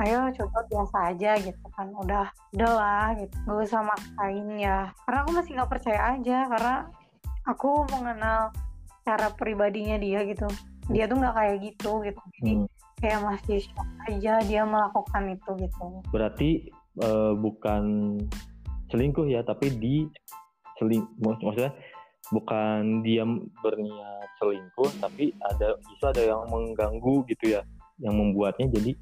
ayo 0.00 0.32
coba 0.40 0.58
biasa 0.70 0.96
aja 1.12 1.32
gitu 1.42 1.66
kan. 1.76 1.92
Udah 1.92 2.32
udah 2.56 2.72
lah 2.72 3.08
gitu. 3.20 3.34
Gak 3.44 3.60
usah 3.68 3.82
maksain 3.84 4.48
ya. 4.56 4.88
Karena 5.04 5.18
aku 5.24 5.30
masih 5.36 5.52
nggak 5.58 5.70
percaya 5.70 6.00
aja. 6.16 6.38
Karena 6.48 6.76
aku 7.44 7.70
mengenal 7.92 8.40
cara 9.04 9.28
pribadinya 9.36 10.00
dia 10.00 10.24
gitu. 10.24 10.48
Dia 10.88 11.04
tuh 11.04 11.20
nggak 11.20 11.34
kayak 11.36 11.56
gitu 11.60 11.90
gitu. 12.06 12.22
Jadi 12.40 12.52
hmm. 12.62 12.66
kayak 13.02 13.20
masih 13.20 13.58
shock 13.60 13.88
aja 14.08 14.32
dia 14.46 14.62
melakukan 14.64 15.22
itu 15.36 15.50
gitu. 15.60 15.84
Berarti 16.08 16.50
uh, 17.00 17.32
bukan 17.36 18.16
selingkuh 18.92 19.24
ya 19.24 19.40
tapi 19.40 19.72
di 19.72 20.04
seling 20.76 21.08
maksudnya 21.20 21.72
bukan 22.28 23.00
dia 23.00 23.24
berniat 23.64 24.28
selingkuh 24.36 24.90
tapi 25.00 25.32
ada 25.40 25.80
bisa 25.80 26.12
ada 26.12 26.22
yang 26.22 26.44
mengganggu 26.52 27.24
gitu 27.28 27.56
ya 27.56 27.62
yang 28.00 28.16
membuatnya 28.16 28.68
jadi 28.68 28.92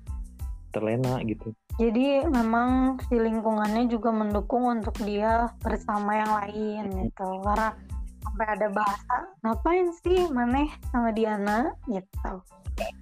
terlena 0.71 1.21
gitu. 1.27 1.55
Jadi 1.79 2.27
memang 2.27 3.00
si 3.09 3.17
lingkungannya 3.17 3.89
juga 3.91 4.11
mendukung 4.15 4.69
untuk 4.69 4.95
dia 5.03 5.50
bersama 5.62 6.19
yang 6.19 6.33
lain 6.45 6.85
gitu. 7.09 7.29
Karena 7.45 7.75
sampai 8.21 8.47
ada 8.53 8.69
bahasa, 8.69 9.17
ngapain 9.43 9.89
sih 10.05 10.29
maneh 10.29 10.69
sama 10.93 11.11
Diana 11.11 11.73
gitu. 11.89 12.33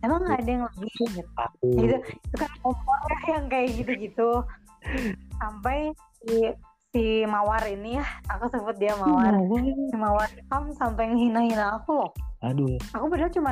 Emang 0.03 0.27
nggak 0.27 0.43
ada 0.43 0.51
yang 0.51 0.65
lebih 0.75 0.95
gitu. 1.15 1.45
Gitu, 1.63 1.97
itu 2.03 2.37
kan 2.39 2.51
kompor 2.63 2.99
ya 3.07 3.19
yang 3.39 3.47
kayak 3.47 3.69
gitu-gitu. 3.79 4.31
Sampai 5.39 5.93
si 6.23 6.51
si 6.95 7.23
Mawar 7.29 7.63
ini 7.69 8.01
ya, 8.01 8.07
aku 8.33 8.49
sebut 8.49 8.75
dia 8.81 8.97
Mawar. 8.97 9.37
Si 9.91 9.97
Mawar 9.99 10.31
kamu 10.49 10.71
sampai 10.79 11.05
ngehina-hina 11.13 11.83
aku 11.83 11.99
loh. 11.99 12.11
Aduh. 12.47 12.79
Aku 12.95 13.11
padahal 13.11 13.35
cuma 13.35 13.51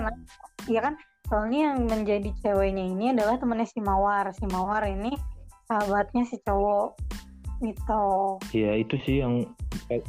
ya 0.70 0.80
kan 0.82 0.94
soalnya 1.26 1.72
yang 1.72 1.90
menjadi 1.90 2.30
ceweknya 2.42 2.84
ini 2.86 3.04
adalah 3.14 3.38
temennya 3.38 3.66
si 3.66 3.82
Mawar. 3.82 4.30
Si 4.34 4.46
Mawar 4.46 4.86
ini 4.86 5.14
sahabatnya 5.66 6.22
si 6.26 6.38
cowok. 6.42 6.98
Itu 7.56 8.36
iya 8.52 8.76
itu 8.76 9.00
sih 9.08 9.24
yang 9.24 9.48
eh, 9.88 10.04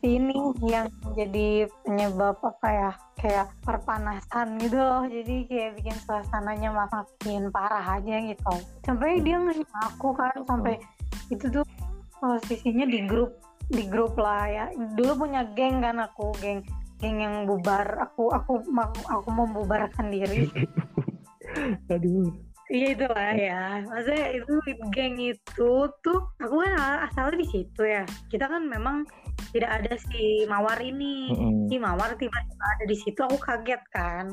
sini 0.00 0.36
yang 0.64 0.88
jadi 1.12 1.68
penyebab 1.84 2.40
apa 2.40 2.68
ya? 2.72 2.90
Kayak 3.20 3.46
perpanasan 3.62 4.56
gitu 4.58 4.80
loh. 4.80 5.04
Jadi 5.06 5.46
kayak 5.46 5.70
bikin 5.78 5.96
suasananya 6.08 6.72
mak- 6.72 6.90
makin 6.92 7.52
parah 7.52 8.00
aja 8.00 8.16
gitu. 8.24 8.54
Sampai 8.82 9.20
dia 9.20 9.36
nanya 9.38 9.68
aku 9.84 10.16
kan 10.16 10.32
sampai 10.48 10.80
itu 11.28 11.44
tuh 11.52 11.64
posisinya 12.18 12.88
di 12.88 13.04
grup 13.04 13.36
di 13.68 13.84
grup 13.84 14.16
lah 14.16 14.48
ya. 14.48 14.64
Dulu 14.96 15.28
punya 15.28 15.44
geng 15.52 15.84
kan 15.84 16.00
aku 16.00 16.32
geng 16.40 16.64
geng 17.02 17.18
yang 17.18 17.36
bubar 17.50 17.98
aku 17.98 18.30
aku 18.30 18.62
mau 18.70 18.86
aku 19.10 19.28
membubarkan 19.28 20.06
diri 20.14 20.46
aduh 21.92 22.30
Iya 22.72 22.96
itu 22.96 23.04
lah 23.04 23.36
ya. 23.36 23.84
Maksudnya 23.84 24.26
itu 24.32 24.52
geng 24.96 25.20
itu 25.20 25.72
tuh 26.00 26.20
aku 26.40 26.56
kan 26.64 27.04
asalnya 27.04 27.44
di 27.44 27.48
situ 27.52 27.82
ya. 27.84 28.00
Kita 28.32 28.48
kan 28.48 28.64
memang 28.64 29.04
tidak 29.52 29.82
ada 29.82 29.92
si 30.08 30.48
Mawar 30.48 30.80
ini. 30.80 31.28
Mm-mm. 31.36 31.68
Si 31.68 31.76
Mawar 31.76 32.16
tiba-tiba 32.16 32.64
ada 32.64 32.84
di 32.88 32.96
situ 32.96 33.20
aku 33.20 33.36
kaget 33.36 33.82
kan. 33.92 34.32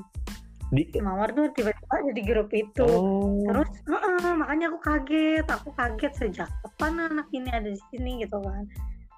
di 0.72 0.88
Si 0.88 1.02
Mawar 1.04 1.36
tuh 1.36 1.52
tiba-tiba 1.52 1.92
ada 1.92 2.12
di 2.16 2.24
grup 2.24 2.48
itu. 2.56 2.88
oh 2.88 3.44
Terus 3.44 3.70
"Heeh," 3.92 4.32
makanya 4.40 4.72
aku 4.72 4.80
kaget. 4.88 5.46
Aku 5.50 5.70
kaget 5.76 6.14
sejak 6.16 6.48
kapan 6.64 7.12
anak 7.12 7.28
ini 7.36 7.50
ada 7.52 7.68
di 7.68 7.82
sini 7.92 8.24
gitu 8.24 8.40
kan. 8.40 8.64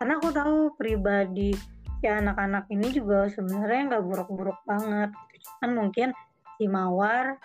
Karena 0.01 0.17
aku 0.17 0.34
tahu 0.34 0.58
pribadi 0.81 1.53
si 2.01 2.10
anak-anak 2.10 2.65
ini 2.74 2.89
juga 2.89 3.29
sebenarnya 3.29 3.93
nggak 3.93 4.03
buruk-buruk 4.03 4.58
banget. 4.65 5.13
Kan 5.62 5.77
mungkin 5.77 6.10
si 6.58 6.65
Mawar 6.65 7.38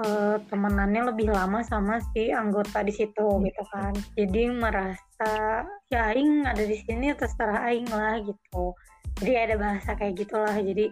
eh, 0.00 0.36
temenannya 0.48 1.12
lebih 1.12 1.28
lama 1.28 1.60
sama 1.60 2.00
si 2.16 2.32
anggota 2.32 2.80
di 2.80 2.90
situ 2.96 3.28
gitu 3.44 3.62
kan. 3.68 3.92
Jadi 4.16 4.48
merasa 4.56 5.62
ya 5.92 6.10
Aing 6.16 6.48
ada 6.48 6.64
di 6.64 6.80
sini 6.80 7.12
terserah 7.12 7.68
Aing 7.68 7.86
lah 7.92 8.18
gitu. 8.24 8.72
Jadi 9.20 9.32
ada 9.36 9.54
bahasa 9.60 9.92
kayak 9.92 10.16
gitulah. 10.24 10.56
Jadi 10.56 10.88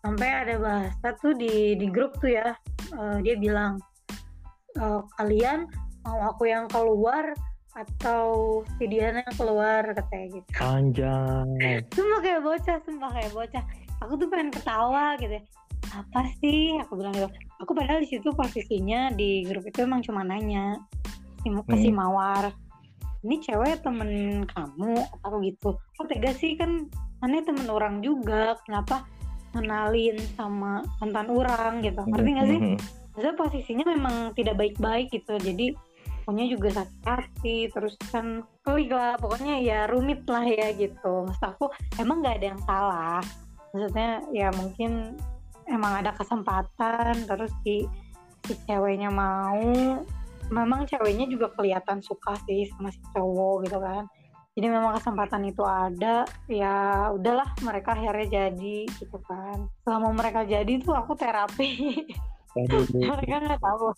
sampai 0.00 0.28
ada 0.48 0.56
bahasa 0.56 1.12
tuh 1.20 1.36
di 1.36 1.76
di 1.76 1.86
grup 1.92 2.16
tuh 2.18 2.32
ya. 2.32 2.56
eh, 2.90 3.16
dia 3.22 3.36
bilang 3.38 3.78
"Eh, 4.74 5.02
kalian 5.20 5.68
mau 6.02 6.32
aku 6.32 6.48
yang 6.48 6.66
keluar 6.72 7.36
atau 7.72 8.60
yang 8.82 9.22
keluar 9.38 9.86
katanya 9.94 10.26
gitu. 10.36 10.48
anjay 10.58 11.78
Sumpah 11.94 12.20
kayak 12.20 12.40
bocah, 12.42 12.76
sumpah 12.82 13.10
kayak 13.14 13.32
bocah. 13.32 13.64
Aku 14.02 14.16
tuh 14.16 14.26
pengen 14.26 14.50
ketawa 14.50 15.14
gitu. 15.16 15.38
ya. 15.38 15.42
Apa 15.90 16.20
sih? 16.38 16.76
Aku 16.82 16.98
bilang 16.98 17.14
gitu. 17.14 17.28
Aku 17.62 17.70
padahal 17.72 18.02
di 18.02 18.08
situ 18.10 18.30
posisinya 18.32 19.10
di 19.12 19.44
grup 19.44 19.64
itu 19.64 19.84
emang 19.84 20.02
cuma 20.02 20.22
nanya 20.22 20.78
si- 21.42 21.50
ke 21.50 21.76
si 21.78 21.88
Hmm. 21.90 21.98
Mawar. 21.98 22.44
Ini 23.20 23.36
cewek 23.38 23.84
temen 23.84 24.42
kamu 24.48 24.92
atau 25.20 25.38
gitu. 25.44 25.76
Kok 25.76 26.06
tega 26.08 26.32
sih 26.32 26.56
kan 26.56 26.88
aneh 27.20 27.44
temen 27.44 27.68
orang 27.68 28.00
juga. 28.00 28.56
Kenapa 28.64 29.04
kenalin 29.52 30.16
sama 30.38 30.80
mantan 30.98 31.28
orang 31.28 31.82
gitu. 31.82 32.00
Ngerti 32.00 32.30
gak 32.32 32.48
sih? 32.48 32.60
Mhm. 32.60 32.76
Maksudnya 33.10 33.34
posisinya 33.36 33.84
memang 33.90 34.14
tidak 34.32 34.54
baik-baik 34.56 35.10
gitu. 35.10 35.36
Jadi 35.36 35.74
pokoknya 36.30 36.46
juga 36.46 36.68
sakit 36.78 37.02
hati 37.02 37.58
terus 37.74 37.98
kan 38.14 38.46
klik 38.62 38.94
lah 38.94 39.18
pokoknya 39.18 39.58
ya 39.66 39.90
rumit 39.90 40.22
lah 40.30 40.46
ya 40.46 40.70
gitu. 40.78 41.26
Maksud 41.26 41.42
aku 41.42 41.74
emang 41.98 42.22
nggak 42.22 42.38
ada 42.38 42.46
yang 42.54 42.62
salah. 42.62 43.18
Maksudnya 43.74 44.22
ya 44.30 44.54
mungkin 44.54 45.18
emang 45.66 45.98
ada 45.98 46.14
kesempatan 46.14 47.26
terus 47.26 47.50
si 47.66 47.82
si 48.46 48.54
ceweknya 48.62 49.10
mau. 49.10 49.74
Memang 50.54 50.86
ceweknya 50.86 51.26
juga 51.26 51.50
kelihatan 51.58 51.98
suka 51.98 52.38
sih 52.46 52.70
sama 52.78 52.94
si 52.94 53.02
cowok 53.10 53.66
gitu 53.66 53.82
kan. 53.82 54.06
Jadi 54.54 54.66
memang 54.70 55.02
kesempatan 55.02 55.50
itu 55.50 55.66
ada 55.66 56.30
ya 56.46 57.10
udahlah 57.10 57.58
mereka 57.66 57.98
akhirnya 57.98 58.46
jadi 58.46 58.86
gitu 58.86 59.18
kan. 59.26 59.66
Selama 59.82 60.14
mereka 60.14 60.46
jadi 60.46 60.78
tuh 60.78 60.94
aku 60.94 61.18
terapi. 61.18 62.06
Mereka 62.98 63.46
nggak 63.46 63.62
tahu 63.62 63.94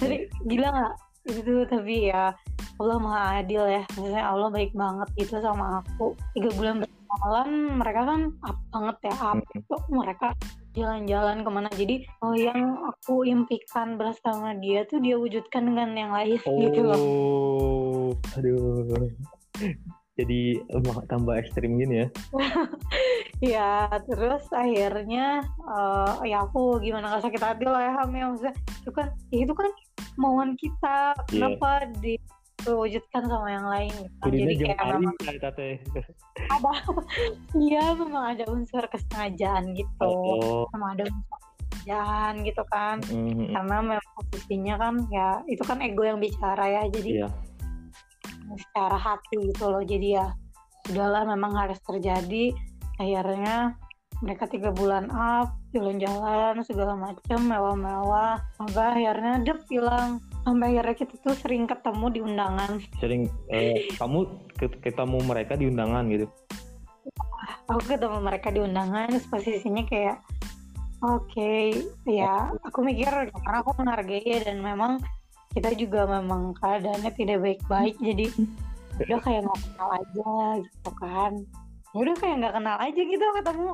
jadi 0.00 0.16
gila 0.46 0.68
nggak? 0.70 0.94
Itu 1.28 1.54
tapi 1.68 2.08
ya 2.08 2.32
Allah 2.78 2.96
maha 3.02 3.20
adil 3.42 3.62
ya. 3.66 3.82
Maksudnya 3.94 4.24
Allah 4.24 4.48
baik 4.54 4.72
banget 4.72 5.08
gitu 5.18 5.42
sama 5.42 5.82
aku. 5.82 6.14
Tiga 6.32 6.50
bulan 6.54 6.74
berjalan 6.86 7.48
mereka 7.76 8.00
kan 8.06 8.20
up 8.46 8.58
banget 8.70 8.96
ya 9.10 9.14
up. 9.18 9.38
Kok 9.42 9.82
mereka 9.90 10.28
jalan-jalan 10.78 11.36
ke 11.42 11.50
mana? 11.50 11.68
Jadi 11.74 11.96
oh 12.22 12.34
yang 12.38 12.60
aku 12.86 13.26
impikan 13.26 13.98
bersama 13.98 14.54
dia 14.56 14.86
tuh 14.86 15.02
dia 15.02 15.18
wujudkan 15.18 15.66
dengan 15.66 15.90
yang 15.98 16.12
lain 16.14 16.38
gitu 16.64 16.80
loh. 16.86 17.00
Oh 17.00 18.10
aduh 18.38 18.86
jadi 20.18 20.66
tambah 21.06 21.34
ekstrim 21.38 21.78
gini 21.78 22.04
ya? 22.04 22.08
Ya 23.38 23.86
terus 24.02 24.50
akhirnya 24.50 25.46
eh, 25.46 26.12
ya 26.26 26.42
aku 26.42 26.82
gimana 26.82 27.14
gak 27.14 27.30
sakit 27.30 27.38
hati 27.38 27.70
lah 27.70 27.86
ya 27.86 27.92
Ham 28.02 28.10
ya 28.10 28.34
maksudnya. 28.34 28.54
Itu 28.82 28.90
kan 28.90 29.06
ya 29.30 29.38
itu 29.46 29.54
kan 29.54 29.70
mauan 30.18 30.58
kita. 30.58 31.14
Kenapa 31.30 31.86
diwujudkan 32.02 33.30
sama 33.30 33.48
yang 33.54 33.66
lain 33.70 33.94
gitu 33.94 34.16
kan. 34.18 34.30
jadi 34.34 34.54
kayak 34.58 34.86
memang 34.90 35.14
ada 35.22 35.50
iya 37.70 37.94
memang 37.94 38.24
ada 38.34 38.44
unsur 38.50 38.82
kesengajaan 38.90 39.70
gitu. 39.78 40.10
Oh. 40.10 40.66
Memang 40.74 40.98
ada 40.98 41.06
unsur 41.06 41.38
kesengajaan 41.38 42.32
gitu 42.42 42.62
kan. 42.66 42.96
Mhm. 43.06 43.54
karena 43.54 43.76
memang 43.86 44.10
posisinya 44.18 44.74
kan 44.82 44.94
ya 45.14 45.46
itu 45.46 45.62
kan 45.62 45.78
ego 45.78 46.02
yang 46.02 46.18
bicara 46.18 46.66
ya 46.66 46.82
jadi 46.90 47.22
iya 47.22 47.30
secara 48.56 48.96
hati 48.96 49.36
gitu 49.52 49.68
loh. 49.68 49.82
Jadi 49.84 50.16
ya 50.16 50.32
udahlah 50.88 51.28
memang 51.28 51.52
harus 51.58 51.78
terjadi. 51.84 52.54
Akhirnya 52.96 53.76
mereka 54.18 54.50
tiga 54.50 54.74
bulan 54.74 55.12
up 55.14 55.54
jalan-jalan 55.70 56.64
segala 56.64 56.96
macam 56.96 57.40
mewah-mewah. 57.44 58.40
Sampai 58.56 58.82
akhirnya 58.96 59.44
dep 59.44 59.60
hilang. 59.68 60.22
Sampai 60.46 60.72
akhirnya 60.72 60.96
kita 60.96 61.14
tuh 61.20 61.36
sering 61.36 61.68
ketemu 61.68 62.06
di 62.08 62.20
undangan. 62.24 62.72
Sering 63.02 63.28
eh, 63.52 63.92
kamu 64.00 64.48
ket- 64.56 64.80
ketemu 64.80 65.18
mereka 65.26 65.54
di 65.58 65.68
undangan 65.68 66.08
gitu? 66.08 66.26
Aku 67.68 67.84
ketemu 67.84 68.18
mereka 68.24 68.48
di 68.48 68.60
undangan 68.64 69.12
terus 69.12 69.28
posisinya 69.28 69.84
kayak 69.84 70.24
oke 71.04 71.78
ya 72.10 72.50
aku 72.66 72.82
mikir 72.82 73.30
karena 73.30 73.58
aku 73.62 73.70
menghargai 73.78 74.24
ya 74.24 74.38
dan 74.50 74.58
memang 74.58 74.98
kita 75.58 75.74
juga 75.74 76.06
memang 76.06 76.54
keadaannya 76.62 77.10
tidak 77.18 77.42
baik-baik 77.42 77.98
jadi 77.98 78.30
udah 79.02 79.18
kayak 79.26 79.42
nggak 79.42 79.60
kenal 79.66 79.88
aja 79.90 80.32
gitu 80.62 80.90
kan. 81.02 81.32
Udah 81.98 82.14
kayak 82.14 82.34
nggak 82.38 82.54
kenal 82.54 82.76
aja 82.78 83.00
gitu 83.02 83.24
ketemu 83.34 83.70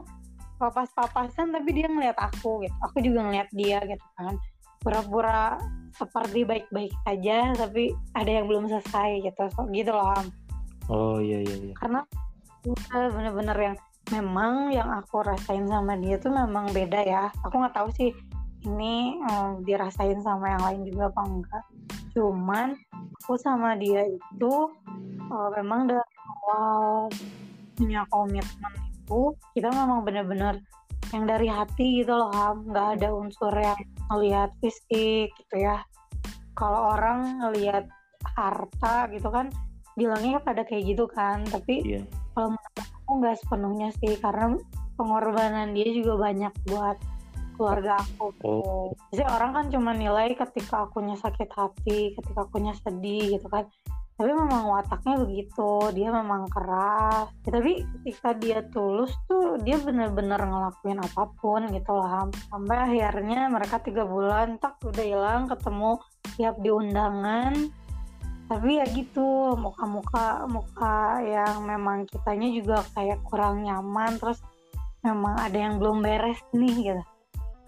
papas-papasan 0.57 1.53
tapi 1.53 1.69
dia 1.77 1.89
ngeliat 1.93 2.17
aku 2.17 2.65
gitu. 2.65 2.77
Aku 2.89 3.05
juga 3.05 3.21
ngeliat 3.29 3.49
dia 3.53 3.85
gitu 3.85 4.07
kan. 4.17 4.41
Pura-pura 4.81 5.61
seperti 5.93 6.49
baik-baik 6.49 6.93
saja 7.05 7.53
tapi 7.53 7.93
ada 8.17 8.31
yang 8.33 8.49
belum 8.49 8.65
selesai 8.73 9.21
gitu. 9.21 9.45
So, 9.53 9.69
gitu 9.69 9.93
loh 9.93 10.09
Ham 10.09 10.27
oh 10.89 11.21
iya 11.21 11.45
iya 11.45 11.69
iya. 11.69 11.75
Karena 11.77 12.01
bener-bener 13.13 13.59
yang 13.61 13.77
memang 14.09 14.73
yang 14.73 14.89
aku 14.89 15.21
rasain 15.21 15.69
sama 15.69 16.01
dia 16.01 16.17
tuh 16.17 16.33
memang 16.33 16.73
beda 16.73 17.01
ya. 17.05 17.29
Aku 17.45 17.61
nggak 17.61 17.77
tahu 17.77 17.93
sih 17.93 18.09
ini 18.65 19.21
eh, 19.21 19.51
dirasain 19.65 20.21
sama 20.25 20.57
yang 20.57 20.63
lain 20.65 20.81
juga 20.89 21.13
apa 21.13 21.23
enggak. 21.25 21.65
Cuman 22.17 22.69
aku 23.23 23.35
sama 23.37 23.77
dia 23.77 24.09
itu 24.09 24.53
eh, 25.29 25.49
memang 25.61 25.89
dari 25.89 26.15
awal 26.25 27.09
punya 27.75 28.07
komitmen 28.09 28.75
itu 29.05 29.37
kita 29.53 29.69
memang 29.69 30.01
bener-bener 30.07 30.57
yang 31.13 31.29
dari 31.29 31.47
hati 31.47 32.03
gitu 32.03 32.17
loh 32.17 32.33
Ham. 32.33 32.65
Nggak 32.73 32.89
ada 33.01 33.09
unsur 33.13 33.53
yang 33.53 33.79
ngelihat 34.11 34.51
fisik 34.65 35.31
gitu 35.31 35.57
ya. 35.57 35.85
Kalau 36.57 36.97
orang 36.97 37.45
ngelihat 37.45 37.85
harta 38.35 39.11
gitu 39.13 39.29
kan 39.29 39.53
bilangnya 39.95 40.41
pada 40.41 40.65
kayak 40.65 40.97
gitu 40.97 41.05
kan. 41.13 41.45
Tapi 41.47 41.85
iya. 41.85 42.03
kalau 42.33 42.57
menurut 42.57 42.89
aku 43.05 43.11
nggak 43.21 43.37
sepenuhnya 43.45 43.89
sih 44.01 44.17
karena 44.19 44.57
pengorbanan 44.97 45.75
dia 45.75 45.89
juga 45.91 46.31
banyak 46.31 46.53
buat 46.71 46.97
keluarga 47.55 48.03
aku 48.03 48.35
Oh. 48.45 48.91
jadi 49.15 49.25
orang 49.31 49.51
kan 49.55 49.67
cuma 49.71 49.91
nilai 49.95 50.35
ketika 50.35 50.85
akunya 50.85 51.17
sakit 51.17 51.49
hati 51.55 52.13
ketika 52.19 52.45
akunya 52.45 52.75
sedih 52.83 53.39
gitu 53.39 53.47
kan. 53.49 53.71
Tapi 54.15 54.31
memang 54.31 54.71
wataknya 54.71 55.19
begitu 55.27 55.91
dia 55.91 56.15
memang 56.15 56.47
keras. 56.47 57.35
Ya, 57.43 57.51
tapi 57.59 57.83
ketika 57.99 58.31
dia 58.39 58.63
tulus 58.71 59.11
tuh 59.27 59.59
dia 59.59 59.75
bener-bener 59.83 60.39
ngelakuin 60.39 61.03
apa 61.03 61.35
pun 61.43 61.67
gitu 61.67 61.99
Ham. 61.99 62.31
sampai 62.47 62.77
akhirnya 62.79 63.51
mereka 63.51 63.83
tiga 63.83 64.07
bulan 64.07 64.63
tak 64.63 64.79
udah 64.87 65.03
hilang 65.03 65.51
ketemu 65.51 65.99
tiap 66.39 66.55
di 66.63 66.71
undangan. 66.71 67.53
Tapi 68.47 68.71
ya 68.79 68.87
gitu 68.87 69.59
muka-muka 69.59 70.47
muka 70.47 71.19
yang 71.27 71.67
memang 71.67 72.07
kitanya 72.07 72.55
juga 72.55 72.87
kayak 72.95 73.19
kurang 73.27 73.67
nyaman 73.67 74.15
terus 74.23 74.39
memang 75.05 75.37
ada 75.37 75.59
yang 75.59 75.77
belum 75.83 76.01
beres 76.01 76.39
nih 76.57 76.75
gitu 76.93 77.03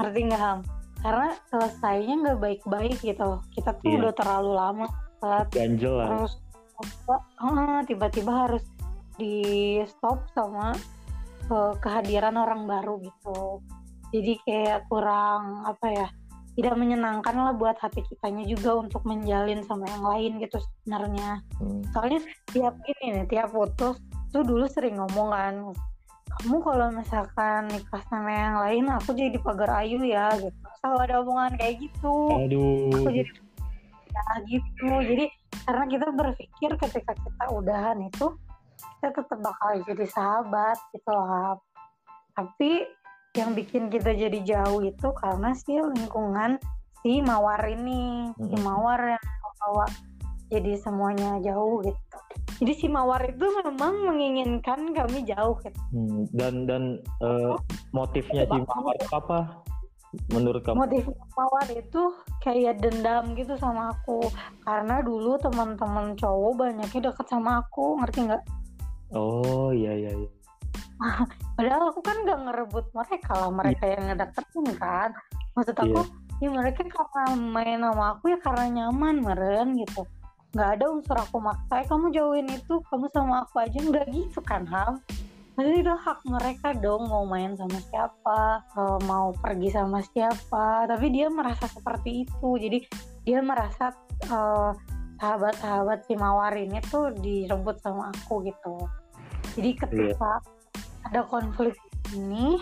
ngerti 0.00 0.20
nggak 0.28 0.40
Ham? 0.40 0.60
Karena 1.00 1.28
selesainya 1.52 2.14
nggak 2.24 2.38
baik-baik 2.40 2.98
gitu 3.00 3.22
loh. 3.22 3.40
Kita 3.52 3.76
tuh 3.78 3.88
Iya. 3.88 3.98
udah 4.02 4.12
terlalu 4.16 4.50
lama 4.56 4.86
telat 5.16 5.48
ganjel 5.48 5.94
lah 5.96 6.08
terus 6.12 6.34
tiba-tiba 7.88 8.32
harus 8.48 8.64
di 9.16 9.80
stop 9.88 10.28
sama 10.36 10.76
uh, 11.48 11.72
kehadiran 11.80 12.36
orang 12.36 12.68
baru 12.68 13.00
gitu. 13.00 13.64
Jadi 14.12 14.32
kayak 14.44 14.84
kurang 14.92 15.64
apa 15.64 15.86
ya 15.88 16.08
tidak 16.56 16.74
menyenangkan 16.80 17.36
lah 17.36 17.52
buat 17.52 17.76
hati 17.76 18.00
kitanya 18.08 18.48
juga 18.48 18.80
untuk 18.80 19.04
menjalin 19.04 19.60
sama 19.68 19.84
yang 19.92 20.04
lain 20.04 20.32
gitu 20.40 20.56
sebenarnya. 20.56 21.44
Hmm. 21.60 21.84
soalnya 21.92 22.20
tiap 22.48 22.74
ini 22.88 23.20
nih 23.20 23.26
tiap 23.28 23.52
putus 23.52 24.00
tuh 24.32 24.40
dulu 24.44 24.64
sering 24.64 24.96
ngomong 24.96 25.28
kan 25.32 25.54
kamu 26.36 26.56
kalau 26.60 26.88
misalkan 26.92 27.60
nikah 27.72 28.02
sama 28.12 28.28
yang 28.28 28.56
lain 28.60 28.84
aku 28.92 29.16
jadi 29.16 29.38
pagar 29.40 29.80
ayu 29.80 30.04
ya 30.04 30.28
gitu. 30.36 30.58
Selalu 30.84 30.98
ada 31.08 31.14
omongan 31.24 31.52
kayak 31.56 31.74
gitu. 31.80 32.16
Aduh. 32.36 32.92
aku 32.92 33.08
jadi 33.08 33.32
ya 34.12 34.24
gitu. 34.44 34.88
Jadi 35.00 35.24
karena 35.64 35.84
kita 35.88 36.06
berpikir 36.12 36.70
ketika 36.76 37.12
kita 37.16 37.44
udahan 37.52 37.98
itu 38.04 38.26
kita 39.00 39.08
tetap 39.16 39.38
bakal 39.40 39.70
jadi 39.88 40.06
sahabat 40.08 40.78
gitu 40.92 41.10
lah. 41.10 41.56
Tapi 42.36 42.84
yang 43.36 43.56
bikin 43.56 43.88
kita 43.88 44.12
jadi 44.12 44.38
jauh 44.44 44.80
itu 44.84 45.08
karena 45.16 45.56
si 45.56 45.76
lingkungan 45.76 46.60
si 47.00 47.24
mawar 47.24 47.64
ini. 47.64 48.32
Hmm. 48.36 48.44
si 48.48 48.56
mawar 48.60 49.16
yang 49.16 49.24
bawa 49.66 49.86
jadi 50.52 50.78
semuanya 50.78 51.42
jauh 51.42 51.82
gitu 51.82 52.18
jadi 52.56 52.72
si 52.72 52.86
mawar 52.88 53.20
itu 53.28 53.44
memang 53.44 54.08
menginginkan 54.08 54.96
kami 54.96 55.28
jauh 55.28 55.56
gitu. 55.60 55.80
Hmm. 55.92 56.24
dan 56.32 56.64
dan 56.64 56.82
uh, 57.20 57.52
motifnya 57.92 58.48
si 58.48 58.58
mawar 58.64 58.96
apa? 59.12 59.40
Menurut 60.32 60.64
kamu? 60.64 60.88
Motif 60.88 61.04
mawar 61.36 61.68
itu 61.68 62.02
kayak 62.40 62.80
dendam 62.80 63.36
gitu 63.36 63.52
sama 63.60 63.92
aku. 63.92 64.32
Karena 64.64 65.04
dulu 65.04 65.36
teman-teman 65.36 66.16
cowok 66.16 66.52
banyaknya 66.56 67.12
deket 67.12 67.26
sama 67.28 67.60
aku 67.60 68.00
ngerti 68.00 68.32
nggak? 68.32 68.42
Oh 69.12 69.68
iya 69.76 69.92
iya 69.92 70.12
iya. 70.16 70.30
Padahal 71.60 71.92
aku 71.92 72.00
kan 72.00 72.16
gak 72.24 72.40
ngerebut 72.48 72.86
mereka 72.96 73.32
lah. 73.36 73.52
Mereka 73.52 73.84
yeah. 73.84 73.92
yang 74.00 74.04
ngedeketin 74.08 74.66
kan. 74.80 75.10
Maksud 75.52 75.76
aku 75.76 76.00
yeah. 76.40 76.48
ya 76.48 76.48
mereka 76.56 76.80
karena 76.88 77.24
main 77.36 77.80
sama 77.84 78.16
aku 78.16 78.24
ya 78.32 78.38
karena 78.40 78.64
nyaman 78.72 79.20
meren 79.20 79.68
gitu 79.76 80.08
nggak 80.56 80.80
ada 80.80 80.84
unsur 80.88 81.16
aku 81.20 81.36
maksa. 81.36 81.84
Eh, 81.84 81.86
kamu 81.86 82.16
jauhin 82.16 82.48
itu 82.48 82.80
kamu 82.88 83.12
sama 83.12 83.44
aku 83.44 83.60
aja 83.60 83.76
nggak 83.76 84.08
gitu 84.08 84.40
kan 84.40 84.64
ham? 84.64 85.04
Jadi 85.56 85.84
itu 85.84 85.92
hak 85.92 86.20
mereka 86.28 86.72
dong 86.76 87.08
mau 87.08 87.28
main 87.28 87.52
sama 87.56 87.76
siapa 87.92 88.64
eh, 88.72 88.98
mau 89.04 89.36
pergi 89.36 89.68
sama 89.76 90.00
siapa. 90.00 90.88
Tapi 90.88 91.06
dia 91.12 91.28
merasa 91.28 91.68
seperti 91.68 92.24
itu. 92.24 92.48
Jadi 92.56 92.78
dia 93.28 93.42
merasa 93.42 93.92
uh, 94.30 94.70
sahabat-sahabat 95.18 96.06
si 96.06 96.14
mawar 96.14 96.54
ini 96.54 96.78
tuh 96.88 97.10
direbut 97.18 97.76
sama 97.82 98.14
aku 98.14 98.46
gitu. 98.46 98.86
Jadi 99.58 99.70
ketika 99.76 100.40
yeah 100.40 100.56
ada 101.06 101.22
konflik 101.26 101.78
ini 102.14 102.58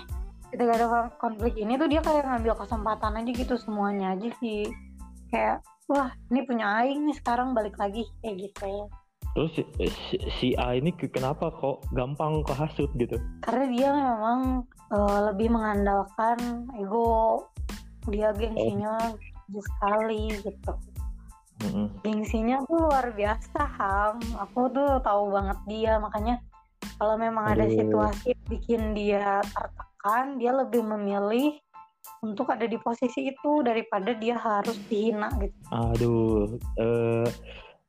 ketika 0.53 0.73
ada 0.77 0.87
konflik 1.19 1.57
ini 1.57 1.75
tuh 1.81 1.89
dia 1.89 2.05
kayak 2.05 2.29
ngambil 2.29 2.55
kesempatan 2.61 3.17
aja 3.19 3.31
gitu 3.33 3.55
semuanya. 3.57 4.15
Aja 4.15 4.29
sih 4.39 4.69
kayak 5.33 5.65
wah 5.89 6.11
ini 6.33 6.41
punya 6.49 6.81
Aing 6.81 7.09
nih 7.09 7.17
sekarang 7.17 7.53
balik 7.53 7.77
lagi 7.77 8.09
kayak 8.25 8.51
gitu 8.51 8.89
terus 9.35 9.53
si, 9.59 10.17
si 10.39 10.49
A 10.55 10.79
ini 10.79 10.95
kenapa 10.95 11.51
kok 11.51 11.83
gampang 11.91 12.47
kehasut 12.47 12.89
gitu 12.95 13.19
karena 13.43 13.65
dia 13.73 13.89
memang 13.91 14.63
uh, 14.95 15.19
lebih 15.33 15.51
mengandalkan 15.51 16.71
ego 16.79 17.43
dia 18.07 18.31
gengsinya 18.37 18.95
oh. 19.51 19.63
sekali 19.75 20.31
gitu 20.39 20.73
mm-hmm. 21.67 21.87
gengsinya 22.07 22.57
tuh 22.69 22.79
luar 22.79 23.11
biasa 23.11 23.61
ham 23.75 24.23
aku 24.39 24.71
tuh 24.71 25.03
tahu 25.03 25.35
banget 25.35 25.59
dia 25.67 25.93
makanya 25.99 26.39
kalau 26.95 27.19
memang 27.19 27.51
Aduh. 27.51 27.55
ada 27.59 27.67
situasi 27.75 28.39
bikin 28.47 28.95
dia 28.95 29.43
tertekan 29.51 30.39
dia 30.39 30.55
lebih 30.55 30.87
memilih 30.87 31.59
untuk 32.25 32.49
ada 32.49 32.65
di 32.65 32.81
posisi 32.81 33.29
itu 33.29 33.61
daripada 33.61 34.17
dia 34.17 34.41
harus 34.41 34.81
dihina 34.89 35.29
gitu. 35.37 35.61
Aduh 35.69 36.57
uh, 36.81 37.29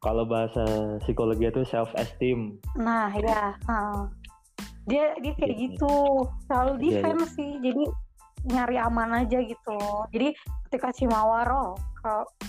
kalau 0.04 0.28
bahasa 0.28 0.62
psikologi 1.08 1.48
itu 1.48 1.64
self 1.64 1.90
esteem 1.96 2.60
nah 2.76 3.10
ya 3.16 3.56
uh, 3.72 4.12
dia 4.86 5.18
dia 5.22 5.34
kayak 5.38 5.56
yeah. 5.58 5.62
gitu. 5.70 5.94
Selalu 6.46 6.72
iya, 6.72 6.78
iya. 6.78 6.86
defense 6.86 7.22
yeah, 7.22 7.36
sih. 7.36 7.52
Jadi 7.62 7.84
nyari 8.46 8.78
aman 8.78 9.26
aja 9.26 9.40
gitu. 9.42 9.80
Jadi 10.14 10.30
ketika 10.70 10.94
si 10.94 11.10
Mawar 11.10 11.50
oh 11.50 11.74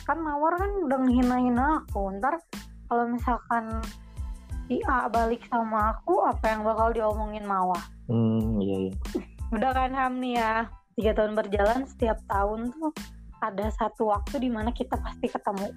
kan 0.04 0.20
Mawar 0.20 0.60
kan 0.60 0.70
udah 0.84 0.98
ngehina-hina 1.00 1.66
aku. 1.84 2.12
Ntar 2.20 2.36
kalau 2.86 3.08
misalkan 3.08 3.80
si 4.68 4.84
A 4.84 5.08
balik 5.08 5.42
sama 5.48 5.96
aku 5.96 6.20
apa 6.28 6.44
yang 6.52 6.60
bakal 6.62 6.92
diomongin 6.92 7.48
Mawar? 7.48 7.80
Hmm 8.06 8.60
iya 8.60 8.92
iya. 8.92 8.94
Udah 9.56 9.72
kan 9.72 9.96
Ham 9.96 10.20
nih 10.20 10.36
ya 10.36 10.68
tiga 10.96 11.12
tahun 11.12 11.36
berjalan 11.36 11.84
setiap 11.84 12.18
tahun 12.24 12.72
tuh 12.72 12.92
ada 13.44 13.68
satu 13.68 14.08
waktu 14.08 14.48
di 14.48 14.50
mana 14.50 14.72
kita 14.72 14.96
pasti 14.96 15.28
ketemu. 15.28 15.68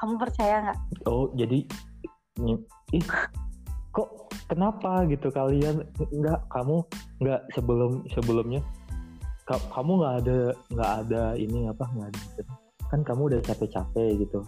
Kamu 0.00 0.14
percaya 0.16 0.64
nggak? 0.64 0.78
Oh 1.04 1.28
jadi 1.36 1.68
ih 2.96 3.06
kok 3.92 4.32
kenapa 4.48 5.04
gitu 5.04 5.28
kalian? 5.28 5.84
Nggak 6.00 6.48
kamu 6.48 6.80
nggak 7.20 7.40
sebelum 7.52 8.08
sebelumnya? 8.16 8.64
Kamu 9.48 9.92
nggak 10.00 10.14
ada 10.24 10.38
nggak 10.72 10.92
ada 11.04 11.22
ini 11.36 11.68
apa 11.68 11.84
nggak 11.84 12.08
ada 12.08 12.44
kan 12.88 13.04
kamu 13.04 13.36
udah 13.36 13.40
capek-capek 13.44 14.16
gitu 14.16 14.40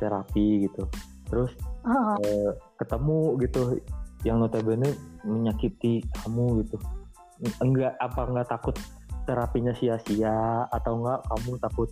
terapi 0.00 0.64
gitu. 0.64 0.88
Terus 1.28 1.52
uh. 1.84 2.16
uh, 2.16 2.50
ketemu 2.80 3.36
gitu 3.44 3.60
yang 4.24 4.40
notabene 4.40 4.96
menyakiti 5.28 6.00
kamu 6.24 6.64
gitu. 6.64 6.80
Enggak 7.60 8.00
apa 8.00 8.24
enggak 8.24 8.48
takut 8.48 8.76
terapinya 9.26 9.74
sia-sia 9.74 10.64
atau 10.70 11.02
enggak 11.02 11.20
kamu 11.26 11.52
takut 11.58 11.90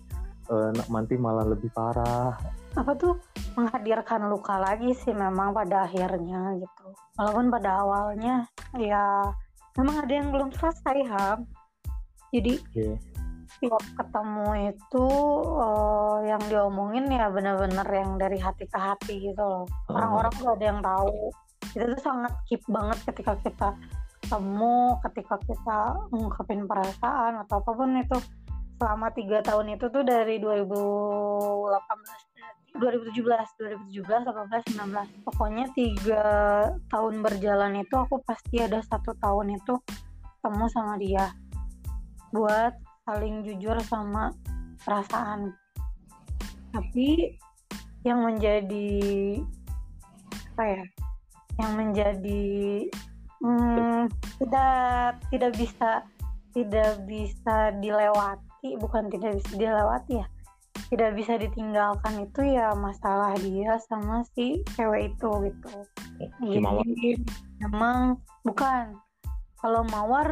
uh, 0.49 0.70
nanti 0.88 1.18
malah 1.18 1.44
lebih 1.44 1.68
parah? 1.75 2.38
Apa 2.79 2.94
tuh 2.94 3.18
menghadirkan 3.59 4.31
luka 4.31 4.57
lagi 4.59 4.94
sih 4.94 5.12
memang 5.12 5.51
pada 5.51 5.90
akhirnya 5.90 6.55
gitu. 6.62 6.87
Walaupun 7.18 7.51
pada 7.51 7.83
awalnya 7.83 8.47
ya 8.79 9.27
memang 9.75 10.07
ada 10.07 10.12
yang 10.14 10.31
belum 10.31 10.51
selesai 10.55 10.99
ham. 11.11 11.44
Jadi 12.31 12.62
yeah 12.75 12.99
tiap 13.64 13.85
ketemu 13.97 14.75
itu 14.75 15.07
uh, 15.57 16.18
yang 16.27 16.42
diomongin 16.51 17.07
ya 17.09 17.31
benar-benar 17.31 17.87
yang 17.88 18.20
dari 18.20 18.37
hati 18.37 18.66
ke 18.66 18.79
hati 18.79 19.14
gitu 19.33 19.40
loh. 19.40 19.64
Orang-orang 19.88 20.33
tuh 20.37 20.49
ada 20.53 20.64
yang 20.64 20.81
tahu. 20.83 21.33
Itu 21.75 21.85
tuh 21.97 22.03
sangat 22.03 22.33
keep 22.44 22.62
banget 22.68 22.99
ketika 23.09 23.33
kita 23.40 23.68
ketemu 24.25 24.97
ketika 25.05 25.37
kita 25.45 26.01
ngungkapin 26.09 26.65
perasaan 26.65 27.45
atau 27.45 27.61
apa 27.61 27.77
pun 27.77 27.93
itu 28.01 28.17
selama 28.81 29.13
tiga 29.13 29.45
tahun 29.45 29.77
itu 29.77 29.93
tuh 29.93 30.01
dari 30.01 30.41
2018 30.41 32.81
2017 32.81 33.93
2017 33.93 34.01
18 34.01 34.81
19 34.81 35.29
pokoknya 35.29 35.69
tiga 35.77 36.25
tahun 36.91 37.23
berjalan 37.23 37.79
itu 37.85 37.95
aku 37.95 38.19
pasti 38.25 38.65
ada 38.65 38.83
satu 38.83 39.15
tahun 39.21 39.61
itu 39.61 39.77
ketemu 40.45 40.67
sama 40.73 40.95
dia. 41.01 41.27
Buat 42.35 42.75
saling 43.07 43.47
jujur 43.47 43.79
sama 43.87 44.35
perasaan. 44.85 45.55
Tapi 46.75 47.39
yang 48.05 48.27
menjadi 48.27 48.93
apa 50.53 50.65
ya 50.69 50.85
yang 51.57 51.73
menjadi 51.81 52.45
hmm, 53.44 54.09
tidak 54.40 55.20
tidak 55.28 55.52
bisa 55.52 55.90
tidak 56.57 56.96
bisa 57.04 57.57
dilewati 57.78 58.80
bukan 58.80 59.12
tidak 59.12 59.37
bisa 59.42 59.52
dilewati 59.61 60.24
ya. 60.24 60.26
Tidak 60.90 61.11
bisa 61.16 61.38
ditinggalkan 61.38 62.28
itu 62.28 62.40
ya 62.54 62.74
masalah 62.74 63.35
dia 63.38 63.78
sama 63.88 64.26
si 64.35 64.64
cewek 64.74 65.14
itu 65.14 65.30
gitu. 65.50 65.70
Jadi 66.40 67.20
memang 67.62 68.18
bukan. 68.42 68.96
Kalau 69.59 69.80
mawar 69.88 70.28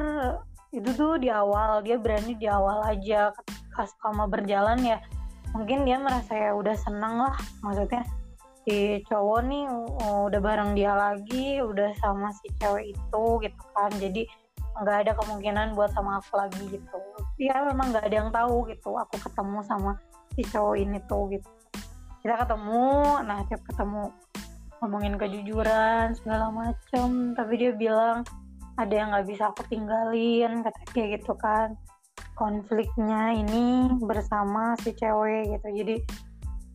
itu 0.72 0.88
tuh 0.96 1.20
di 1.20 1.28
awal 1.28 1.84
dia 1.84 1.96
berani 2.00 2.36
di 2.36 2.48
awal 2.48 2.84
aja 2.84 3.32
pas 3.72 3.88
sama 4.00 4.28
berjalan 4.28 4.80
ya 4.80 5.00
mungkin 5.52 5.84
dia 5.84 6.00
merasa 6.00 6.32
ya 6.32 6.50
udah 6.56 6.76
seneng 6.76 7.28
lah 7.28 7.36
maksudnya 7.60 8.04
si 8.62 9.02
cowok 9.10 9.40
nih 9.50 9.64
udah 10.30 10.40
bareng 10.40 10.78
dia 10.78 10.94
lagi 10.94 11.58
udah 11.58 11.90
sama 11.98 12.30
si 12.38 12.46
cewek 12.62 12.94
itu 12.94 13.24
gitu 13.42 13.62
kan. 13.74 13.90
Jadi 13.98 14.22
nggak 14.72 14.98
ada 15.04 15.12
kemungkinan 15.18 15.76
buat 15.76 15.92
sama 15.92 16.22
aku 16.22 16.32
lagi 16.38 16.62
gitu. 16.70 16.98
Ya 17.36 17.60
memang 17.66 17.92
nggak 17.92 18.06
ada 18.06 18.16
yang 18.16 18.30
tahu 18.30 18.70
gitu. 18.70 18.94
Aku 18.94 19.18
ketemu 19.18 19.58
sama 19.66 19.98
si 20.38 20.42
cowok 20.46 20.76
ini 20.78 20.98
tuh 21.10 21.28
gitu. 21.34 21.48
Kita 22.22 22.38
ketemu 22.38 22.86
nah 23.26 23.42
tiap 23.50 23.62
ketemu 23.66 24.14
ngomongin 24.80 25.14
kejujuran 25.18 26.14
segala 26.14 26.54
macem. 26.54 27.34
Tapi 27.34 27.52
dia 27.58 27.72
bilang 27.74 28.22
ada 28.78 28.94
yang 28.94 29.12
nggak 29.12 29.26
bisa 29.26 29.50
aku 29.50 29.66
tinggalin 29.68 30.62
kata 30.62 30.80
dia 30.94 31.18
gitu 31.18 31.34
kan. 31.34 31.74
Konfliknya 32.32 33.36
ini 33.36 33.92
bersama 34.00 34.78
si 34.80 34.94
cewek 34.96 35.52
gitu. 35.52 35.68
Jadi 35.82 35.96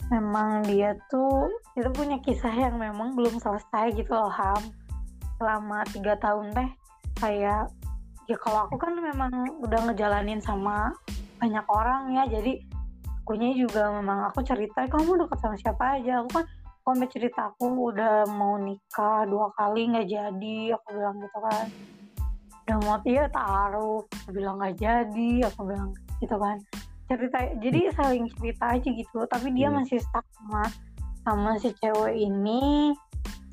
memang 0.07 0.63
dia 0.63 0.95
tuh 1.11 1.51
itu 1.75 1.89
punya 1.91 2.17
kisah 2.23 2.51
yang 2.51 2.79
memang 2.79 3.15
belum 3.15 3.39
selesai 3.39 3.91
gitu 3.95 4.11
loh 4.15 4.31
Ham. 4.31 4.63
Selama 5.37 5.83
tiga 5.91 6.15
tahun 6.17 6.55
teh 6.55 6.69
kayak 7.19 7.69
ya 8.27 8.37
kalau 8.39 8.67
aku 8.67 8.75
kan 8.79 8.95
memang 8.95 9.31
udah 9.63 9.79
ngejalanin 9.87 10.39
sama 10.43 10.91
banyak 11.37 11.63
orang 11.69 12.11
ya 12.17 12.23
jadi 12.27 12.59
akunya 13.23 13.51
juga 13.55 13.91
memang 13.91 14.31
aku 14.31 14.43
cerita 14.43 14.87
kamu 14.87 15.27
deket 15.27 15.39
sama 15.43 15.55
siapa 15.59 15.99
aja? 15.99 16.23
Aku 16.23 16.29
kan 16.31 16.45
sampai 16.87 17.07
cerita 17.11 17.51
aku 17.51 17.91
udah 17.91 18.23
mau 18.31 18.55
nikah 18.55 19.27
dua 19.27 19.51
kali 19.59 19.91
nggak 19.91 20.07
jadi 20.07 20.57
aku 20.79 20.87
bilang 20.95 21.19
gitu 21.19 21.37
kan. 21.43 21.65
Udah 22.63 22.77
mau 22.83 22.97
iya 23.03 23.27
taruh. 23.27 24.07
Aku 24.07 24.29
bilang 24.31 24.55
nggak 24.63 24.79
jadi. 24.79 25.31
Aku 25.51 25.67
bilang 25.67 25.91
gitu 26.23 26.35
kan 26.39 26.57
cerita 27.07 27.39
jadi 27.63 27.79
saling 27.95 28.27
cerita 28.35 28.75
aja 28.75 28.89
gitu 28.91 29.19
tapi 29.31 29.55
dia 29.55 29.71
hmm. 29.71 29.79
masih 29.81 29.99
stuck 30.03 30.27
sama 30.35 30.67
sama 31.27 31.59
si 31.59 31.75
cewek 31.83 32.15
ini. 32.15 32.95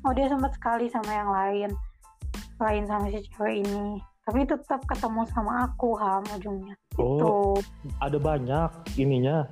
Oh 0.07 0.15
dia 0.15 0.31
sempat 0.31 0.55
sekali 0.55 0.87
sama 0.87 1.11
yang 1.11 1.27
lain. 1.27 1.69
Lain 2.63 2.83
sama 2.87 3.11
si 3.11 3.19
cewek 3.35 3.67
ini. 3.67 3.99
Tapi 4.23 4.47
tetap 4.47 4.79
ketemu 4.87 5.27
sama 5.35 5.67
aku 5.67 5.99
ham 5.99 6.23
ujungnya. 6.39 6.75
Oh 6.95 7.19
itu. 7.19 7.35
ada 7.99 8.15
banyak 8.15 8.69
ininya. 8.95 9.43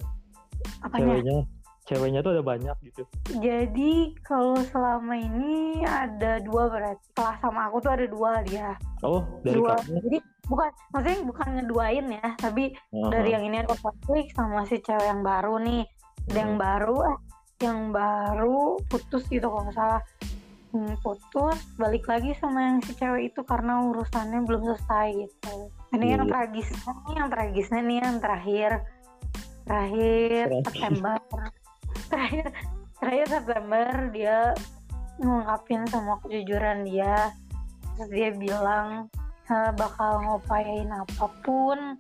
Apanya? 0.80 1.20
ceweknya. 1.20 1.38
Ceweknya 1.84 2.20
tuh 2.24 2.32
ada 2.40 2.44
banyak 2.48 2.78
gitu. 2.88 3.04
Jadi 3.44 4.16
kalau 4.24 4.56
selama 4.72 5.20
ini 5.20 5.84
ada 5.84 6.40
dua 6.40 6.72
berarti. 6.72 7.04
Kelas 7.12 7.44
sama 7.44 7.68
aku 7.68 7.84
tuh 7.84 7.92
ada 7.92 8.08
dua 8.08 8.40
dia. 8.48 8.72
Oh 9.04 9.20
dari 9.44 9.60
dua. 9.60 9.76
kamu? 9.84 10.00
jadi 10.00 10.18
bukan 10.44 10.70
maksudnya 10.92 11.20
bukan 11.24 11.48
ngeduain 11.56 12.08
ya 12.20 12.28
tapi 12.36 12.76
uh-huh. 12.76 13.12
dari 13.12 13.30
yang 13.32 13.44
ini 13.48 13.64
ada 13.64 13.76
konflik 13.80 14.28
sama 14.36 14.68
si 14.68 14.84
cewek 14.84 15.08
yang 15.08 15.24
baru 15.24 15.60
nih. 15.64 15.84
Uh-huh. 15.84 16.36
yang 16.40 16.56
baru 16.56 16.98
eh 17.04 17.18
yang 17.64 17.96
baru 17.96 18.76
putus 18.92 19.24
gitu 19.32 19.48
kalau 19.48 19.64
nggak 19.68 19.78
salah. 19.78 20.04
Hmm, 20.74 20.98
putus 21.06 21.60
balik 21.78 22.10
lagi 22.10 22.34
sama 22.42 22.66
yang 22.66 22.78
si 22.82 22.98
cewek 22.98 23.30
itu 23.30 23.46
karena 23.46 23.86
urusannya 23.94 24.42
belum 24.44 24.62
selesai 24.74 25.08
gitu. 25.16 25.70
Ini 25.94 26.18
yang 26.18 26.26
iya. 26.26 26.32
tragisnya 26.34 26.92
nih 27.06 27.14
yang 27.14 27.30
tragisnya 27.30 27.82
nih 27.86 27.98
yang 28.02 28.18
terakhir. 28.20 28.72
Terakhir 29.64 30.44
September. 30.66 31.18
Terakhir 32.12 32.46
terakhir 33.00 33.26
September 33.30 33.88
dia 34.12 34.38
ngungkapin 35.22 35.82
sama 35.88 36.18
kejujuran 36.26 36.90
dia. 36.90 37.32
Terus 37.94 38.10
dia 38.10 38.30
bilang 38.34 39.14
bakal 39.78 40.22
ngopain 40.26 40.90
apa 40.90 41.26
pun 41.46 41.98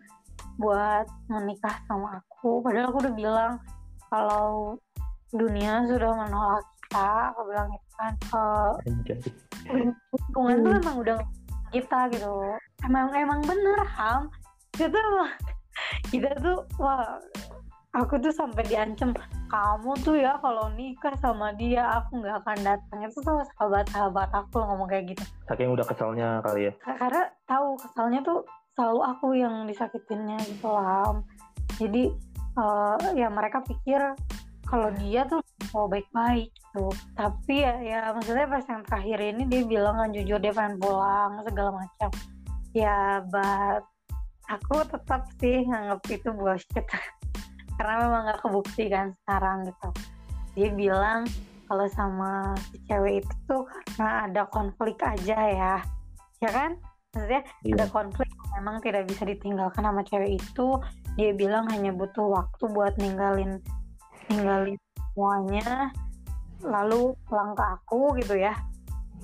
buat 0.57 1.05
menikah 1.29 1.81
sama 1.89 2.21
aku. 2.21 2.61
Padahal 2.61 2.89
aku 2.89 2.99
udah 3.05 3.15
bilang 3.15 3.53
kalau 4.09 4.77
dunia 5.33 5.81
sudah 5.89 6.13
menolak 6.13 6.65
kita 6.85 7.33
aku 7.33 7.41
bilang 7.49 7.67
gitu 7.73 7.89
kan 7.97 8.13
hubungan 10.13 10.57
tuh 10.61 10.73
emang 10.77 10.97
udah 11.01 11.17
kita 11.73 11.99
gitu. 12.13 12.33
Emang 12.85 13.09
emang 13.17 13.41
bener 13.41 13.81
ham. 13.97 14.29
Kita 14.77 14.99
kita 16.13 16.29
tuh 16.37 16.61
wah 16.77 17.17
aku 17.93 18.17
tuh 18.17 18.33
sampai 18.33 18.65
diancam 18.65 19.13
kamu 19.53 19.91
tuh 20.01 20.17
ya 20.17 20.41
kalau 20.41 20.69
nikah 20.73 21.13
sama 21.21 21.53
dia 21.53 21.85
aku 22.01 22.21
nggak 22.21 22.41
akan 22.41 22.57
datang. 22.65 22.99
Itu 23.05 23.21
tuh 23.21 23.45
sahabat-sahabat 23.55 24.29
aku 24.33 24.57
ngomong 24.61 24.89
kayak 24.89 25.13
gitu. 25.13 25.23
Saking 25.45 25.73
udah 25.73 25.85
keselnya 25.85 26.41
kali 26.41 26.69
ya. 26.69 26.73
Karena 26.81 27.29
tahu 27.45 27.77
keselnya 27.77 28.19
tuh 28.25 28.41
selalu 28.73 29.01
aku 29.05 29.27
yang 29.37 29.69
disakitinnya 29.69 30.41
gitu 30.49 30.65
lah 30.65 31.21
jadi 31.77 32.13
uh, 32.57 32.97
ya 33.17 33.29
mereka 33.29 33.65
pikir 33.65 34.01
kalau 34.63 34.89
dia 34.97 35.25
tuh 35.29 35.41
mau 35.73 35.85
baik-baik 35.85 36.49
gitu. 36.49 36.89
Tapi 37.13 37.55
ya 37.61 37.75
ya 37.81 37.99
maksudnya 38.13 38.45
pas 38.49 38.65
yang 38.65 38.81
terakhir 38.85 39.19
ini 39.21 39.43
dia 39.49 39.61
bilang 39.65 39.95
kan 40.01 40.09
jujur 40.13 40.39
dia 40.41 40.53
pengen 40.53 40.77
pulang 40.81 41.41
segala 41.45 41.71
macam. 41.83 42.09
Ya 42.73 43.21
but 43.29 43.85
aku 44.49 44.81
tetap 44.85 45.29
sih 45.37 45.65
nganggep 45.65 46.01
itu 46.09 46.29
bullshit 46.33 46.85
karena 47.79 47.95
memang 48.05 48.21
gak 48.29 48.39
kebukti 48.45 48.85
kan 48.91 49.15
sekarang 49.23 49.67
gitu. 49.67 49.89
Dia 50.53 50.69
bilang 50.73 51.25
kalau 51.65 51.87
sama 51.89 52.53
si 52.69 52.77
cewek 52.85 53.23
itu 53.23 53.35
tuh 53.49 53.63
karena 53.95 54.29
ada 54.29 54.41
konflik 54.49 54.97
aja 55.01 55.37
ya. 55.37 55.75
Ya 56.43 56.49
kan? 56.51 56.77
Maksudnya 57.13 57.41
iya. 57.65 57.73
ada 57.77 57.85
konflik 57.89 58.29
memang 58.57 58.81
tidak 58.81 59.09
bisa 59.09 59.23
ditinggalkan 59.25 59.83
sama 59.85 60.01
cewek 60.05 60.37
itu. 60.37 60.67
Dia 61.17 61.31
bilang 61.33 61.69
hanya 61.69 61.93
butuh 61.93 62.25
waktu 62.29 62.63
buat 62.73 62.93
ninggalin 63.01 63.61
ninggalin 64.29 64.77
semuanya. 65.13 65.89
Lalu 66.63 67.17
pulang 67.25 67.57
ke 67.57 67.63
aku 67.63 68.17
gitu 68.21 68.37
ya. 68.37 68.53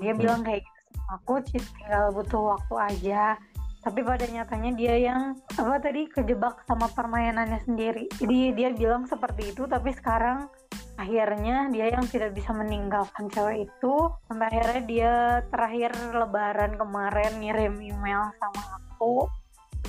Dia 0.02 0.14
hmm. 0.14 0.22
bilang 0.22 0.42
kayak 0.42 0.66
gitu 0.66 0.80
aku 1.10 1.42
tinggal 1.50 2.14
butuh 2.14 2.54
waktu 2.56 2.76
aja 2.78 3.34
tapi 3.80 4.04
pada 4.04 4.28
nyatanya 4.28 4.72
dia 4.76 4.96
yang 5.00 5.40
apa 5.56 5.80
tadi 5.80 6.12
kejebak 6.12 6.68
sama 6.68 6.92
permainannya 6.92 7.64
sendiri. 7.64 8.12
Jadi 8.20 8.52
dia 8.52 8.70
bilang 8.76 9.08
seperti 9.08 9.56
itu 9.56 9.64
tapi 9.72 9.96
sekarang 9.96 10.52
akhirnya 11.00 11.72
dia 11.72 11.96
yang 11.96 12.04
tidak 12.12 12.36
bisa 12.36 12.52
meninggalkan 12.52 13.32
cewek 13.32 13.72
itu. 13.72 13.96
Sampai 14.28 14.52
akhirnya 14.52 14.82
dia 14.84 15.14
terakhir 15.48 15.92
lebaran 16.12 16.76
kemarin 16.76 17.32
ngirim 17.40 17.76
email 17.80 18.36
sama 18.36 18.64
aku 18.84 19.32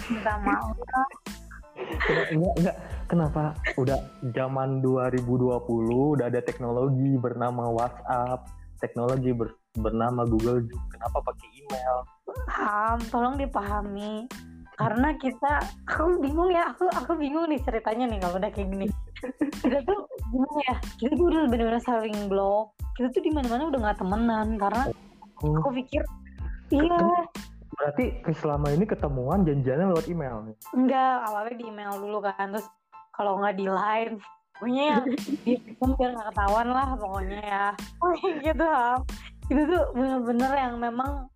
minta 0.07 0.38
maaf. 0.38 0.76
Enggak, 2.31 2.76
kenapa? 3.11 3.59
Udah 3.74 3.98
zaman 4.22 4.79
2020 4.85 6.14
udah 6.14 6.26
ada 6.31 6.40
teknologi 6.44 7.18
bernama 7.18 7.66
WhatsApp 7.72 8.61
teknologi 8.81 9.31
ber, 9.37 9.60
bernama 9.78 10.26
Google 10.26 10.66
kenapa 10.90 11.18
pakai 11.22 11.48
email? 11.54 11.96
Paham 12.26 12.98
tolong 13.11 13.35
dipahami. 13.38 14.26
Karena 14.74 15.12
kita 15.20 15.61
aku 15.85 16.18
bingung 16.24 16.48
ya 16.50 16.72
aku 16.72 16.88
aku 16.88 17.12
bingung 17.20 17.52
nih 17.52 17.61
ceritanya 17.61 18.09
nih 18.09 18.18
kalau 18.18 18.40
udah 18.40 18.50
kayak 18.50 18.68
gini. 18.72 18.87
Kita 19.61 19.78
tuh 19.85 20.09
gimana 20.33 20.61
ya 20.66 20.76
kita 20.96 21.12
tuh 21.14 21.26
udah 21.28 21.40
benar-benar 21.52 21.83
saling 21.85 22.16
blok. 22.26 22.74
Kita 22.96 23.12
tuh 23.12 23.22
di 23.22 23.30
mana-mana 23.30 23.68
udah 23.68 23.80
nggak 23.87 23.98
temenan 24.00 24.48
karena 24.56 24.85
oh. 25.44 25.54
aku 25.61 25.70
pikir 25.85 26.02
iya. 26.72 26.98
Berarti 27.70 28.04
selama 28.35 28.74
ini 28.74 28.85
ketemuan 28.88 29.46
janjiannya 29.46 29.87
lewat 29.94 30.06
email 30.11 30.52
enggak 30.74 31.16
awalnya 31.30 31.54
di 31.56 31.64
email 31.64 31.92
dulu 31.96 32.18
kan 32.20 32.52
terus 32.52 32.68
kalau 33.14 33.40
nggak 33.40 33.56
di 33.56 33.66
line 33.68 34.14
pokoknya 34.59 34.83
ya 34.85 34.98
di 35.48 35.52
biar 35.78 36.11
nggak 36.12 36.28
ketahuan 36.35 36.68
lah 36.72 36.88
pokoknya 36.98 37.40
ya. 37.40 37.66
Gitu 38.44 38.68
itu 39.51 39.63
tuh 39.67 39.85
bener-bener 39.93 40.53
yang 40.55 40.75
memang 40.79 41.27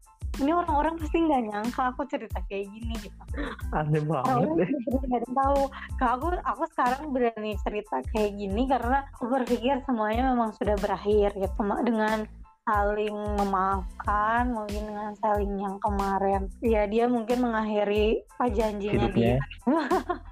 ini 0.43 0.51
orang-orang 0.51 0.99
pasti 0.99 1.17
nggak 1.23 1.43
nyangka 1.47 1.83
aku 1.95 2.03
cerita 2.11 2.39
kayak 2.51 2.67
gini 2.75 2.95
gitu. 2.99 3.23
Aneh 3.71 4.03
banget 4.03 4.67
deh. 4.67 4.71
nggak 5.07 5.31
tahu. 5.31 5.61
Aku 6.03 6.27
aku 6.43 6.63
sekarang 6.75 7.15
berani 7.15 7.55
cerita 7.63 8.03
kayak 8.11 8.35
gini 8.35 8.67
karena 8.67 9.07
aku 9.15 9.31
berpikir 9.31 9.79
semuanya 9.87 10.35
memang 10.35 10.51
sudah 10.59 10.75
berakhir 10.79 11.31
gitu 11.39 11.63
dengan 11.87 12.27
saling 12.65 13.13
memaafkan 13.13 14.49
mungkin 14.51 14.83
dengan 14.91 15.13
saling 15.23 15.55
yang 15.55 15.77
kemarin. 15.79 16.51
Ya 16.65 16.89
dia 16.91 17.07
mungkin 17.07 17.45
mengakhiri 17.45 18.25
apa 18.35 18.47
janjinya 18.51 19.07
Hidupnya. 19.07 19.39
dia. 19.39 19.39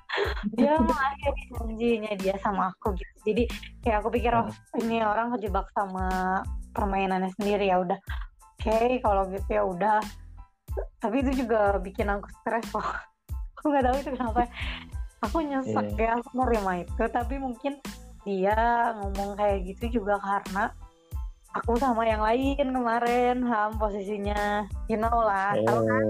Dia 0.61 0.77
mengakhiri 0.77 1.43
janjinya 1.57 2.13
dia 2.21 2.37
sama 2.45 2.69
aku 2.69 2.93
gitu. 3.01 3.15
Jadi 3.33 3.43
kayak 3.81 4.05
aku 4.05 4.13
pikir 4.13 4.29
oh 4.37 4.45
ini 4.85 5.01
orang 5.01 5.33
kejebak 5.33 5.65
sama 5.73 6.37
permainannya 6.73 7.31
sendiri 7.37 7.69
ya 7.69 7.85
udah. 7.85 8.01
Okay, 8.59 8.99
kalau 9.05 9.29
gitu 9.31 9.49
ya 9.53 9.63
udah. 9.63 10.01
Tapi 10.99 11.21
itu 11.21 11.45
juga 11.45 11.77
bikin 11.79 12.09
aku 12.09 12.27
stres 12.41 12.67
loh 12.73 12.89
aku 13.59 13.65
nggak 13.71 13.85
tahu 13.85 13.97
itu 14.01 14.11
kenapa. 14.17 14.43
Aku 15.23 15.37
nyesek 15.39 15.87
yeah. 15.95 16.19
ya 16.19 16.19
aku 16.19 16.29
nerima 16.35 16.73
itu. 16.83 17.03
Tapi 17.07 17.35
mungkin 17.39 17.79
dia 18.27 18.59
ngomong 18.99 19.39
kayak 19.39 19.59
gitu 19.71 20.03
juga 20.03 20.19
karena 20.19 20.75
aku 21.55 21.77
sama 21.79 22.03
yang 22.09 22.25
lain 22.25 22.67
kemarin 22.75 23.45
ham 23.47 23.79
posisinya. 23.79 24.67
You 24.91 24.99
know 24.99 25.15
lah 25.15 25.55
oh. 25.69 25.85
kan? 25.87 26.05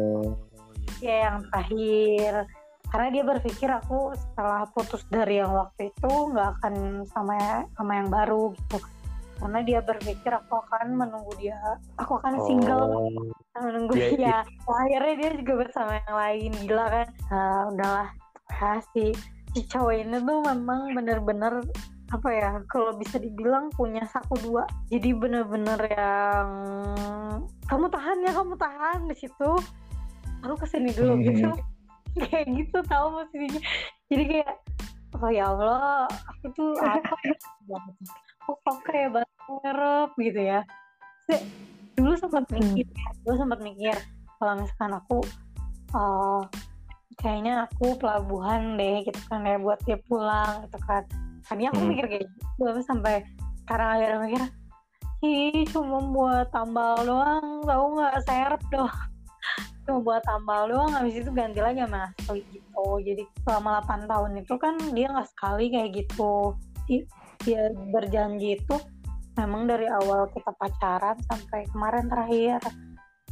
Ya 1.05 1.29
yang 1.29 1.45
terakhir. 1.51 2.49
Karena 2.93 3.09
dia 3.09 3.25
berpikir 3.25 3.69
aku 3.73 4.13
setelah 4.13 4.69
putus 4.69 5.05
dari 5.09 5.41
yang 5.41 5.57
waktu 5.57 5.89
itu 5.89 6.13
nggak 6.33 6.61
akan 6.61 7.05
sama 7.09 7.65
sama 7.73 7.93
yang 7.97 8.09
baru 8.13 8.53
gitu 8.53 8.81
karena 9.43 9.59
dia 9.67 9.81
berpikir 9.83 10.31
aku 10.31 10.55
akan 10.55 10.95
menunggu 10.95 11.35
dia 11.43 11.59
aku 11.99 12.23
akan 12.23 12.39
single. 12.47 12.87
Oh. 12.87 13.11
menunggu 13.59 13.99
yeah, 13.99 14.11
dia. 14.15 14.23
yeah. 14.23 14.41
akhirnya 14.71 15.15
dia 15.19 15.31
juga 15.43 15.53
bersama 15.67 15.99
yang 15.99 16.15
lain. 16.15 16.51
Gila 16.63 16.87
kan? 16.87 17.09
Uh, 17.27 17.63
udahlah. 17.75 18.09
Kasih 18.47 19.13
si 19.53 19.61
cowok 19.67 19.95
ini 19.99 20.17
tuh 20.23 20.39
memang 20.47 20.95
bener-bener 20.95 21.61
apa 22.13 22.29
ya 22.29 22.51
kalau 22.71 22.95
bisa 22.95 23.19
dibilang 23.19 23.69
punya 23.75 24.07
saku 24.07 24.39
dua. 24.47 24.63
Jadi 24.95 25.11
bener-bener 25.11 25.81
yang 25.91 26.49
kamu 27.67 27.87
tahan 27.91 28.19
ya 28.23 28.33
kamu 28.33 28.55
tahan 28.55 29.01
di 29.11 29.17
situ. 29.19 29.51
Aku 30.47 30.55
ke 30.55 30.67
sini 30.71 30.95
dulu 30.95 31.19
hmm. 31.19 31.25
gitu. 31.27 31.51
Kayak 32.31 32.47
gitu 32.55 32.79
tahu 32.87 33.07
maksudnya. 33.19 33.61
Jadi 34.07 34.25
kayak 34.29 34.53
oh 35.17 35.31
ya 35.33 35.49
Allah 35.49 36.05
aku 36.29 36.47
tuh 36.53 36.73
apa 36.81 37.17
oh 37.73 37.81
kok 38.47 38.79
kayak 38.87 39.11
banget 39.15 40.11
gitu 40.19 40.41
ya. 40.41 40.61
Dulu 41.95 42.13
sempat 42.19 42.45
hmm. 42.51 42.57
mikir 42.59 42.87
ya 42.89 43.09
dulu 43.23 43.35
sempat 43.39 43.61
mikir 43.63 43.97
kalau 44.43 44.53
misalkan 44.59 44.93
aku 44.99 45.19
uh, 45.95 46.43
kayaknya 47.23 47.69
aku 47.71 47.95
pelabuhan 48.01 48.75
deh 48.75 49.07
gitu 49.07 49.21
kan 49.31 49.47
ya 49.47 49.61
buat 49.61 49.79
dia 49.87 49.99
pulang 50.11 50.67
gitu 50.67 50.79
kan. 50.89 51.03
Tadi 51.47 51.63
aku 51.69 51.79
hmm. 51.79 51.89
mikir 51.95 52.05
kayak 52.11 52.25
gitu 52.27 52.65
sampai 52.83 53.23
sekarang 53.63 53.89
akhirnya 53.99 54.19
mikir 54.27 54.43
ih 55.23 55.63
cuma 55.71 56.03
buat 56.03 56.51
tambal 56.51 56.99
doang 57.07 57.63
tahu 57.63 57.85
nggak? 57.95 58.15
Serep 58.27 58.63
doang. 58.75 59.03
Cuma 59.87 59.99
buat 60.03 60.23
tambal 60.23 60.71
doang 60.71 60.95
habis 60.95 61.19
itu 61.19 61.31
ganti 61.35 61.59
lagi 61.59 61.83
sama 61.83 62.11
asli 62.15 62.43
gitu 62.55 62.87
jadi 63.03 63.23
selama 63.43 63.83
8 63.83 64.07
tahun 64.07 64.33
itu 64.39 64.55
kan 64.55 64.75
dia 64.95 65.11
nggak 65.11 65.27
sekali 65.35 65.75
kayak 65.75 65.91
gitu 65.95 66.55
dia 67.43 67.71
berjanji 67.91 68.59
itu 68.59 68.77
memang 69.37 69.65
dari 69.65 69.89
awal 69.89 70.29
kita 70.31 70.53
pacaran 70.57 71.17
sampai 71.27 71.67
kemarin 71.73 72.07
terakhir. 72.09 72.61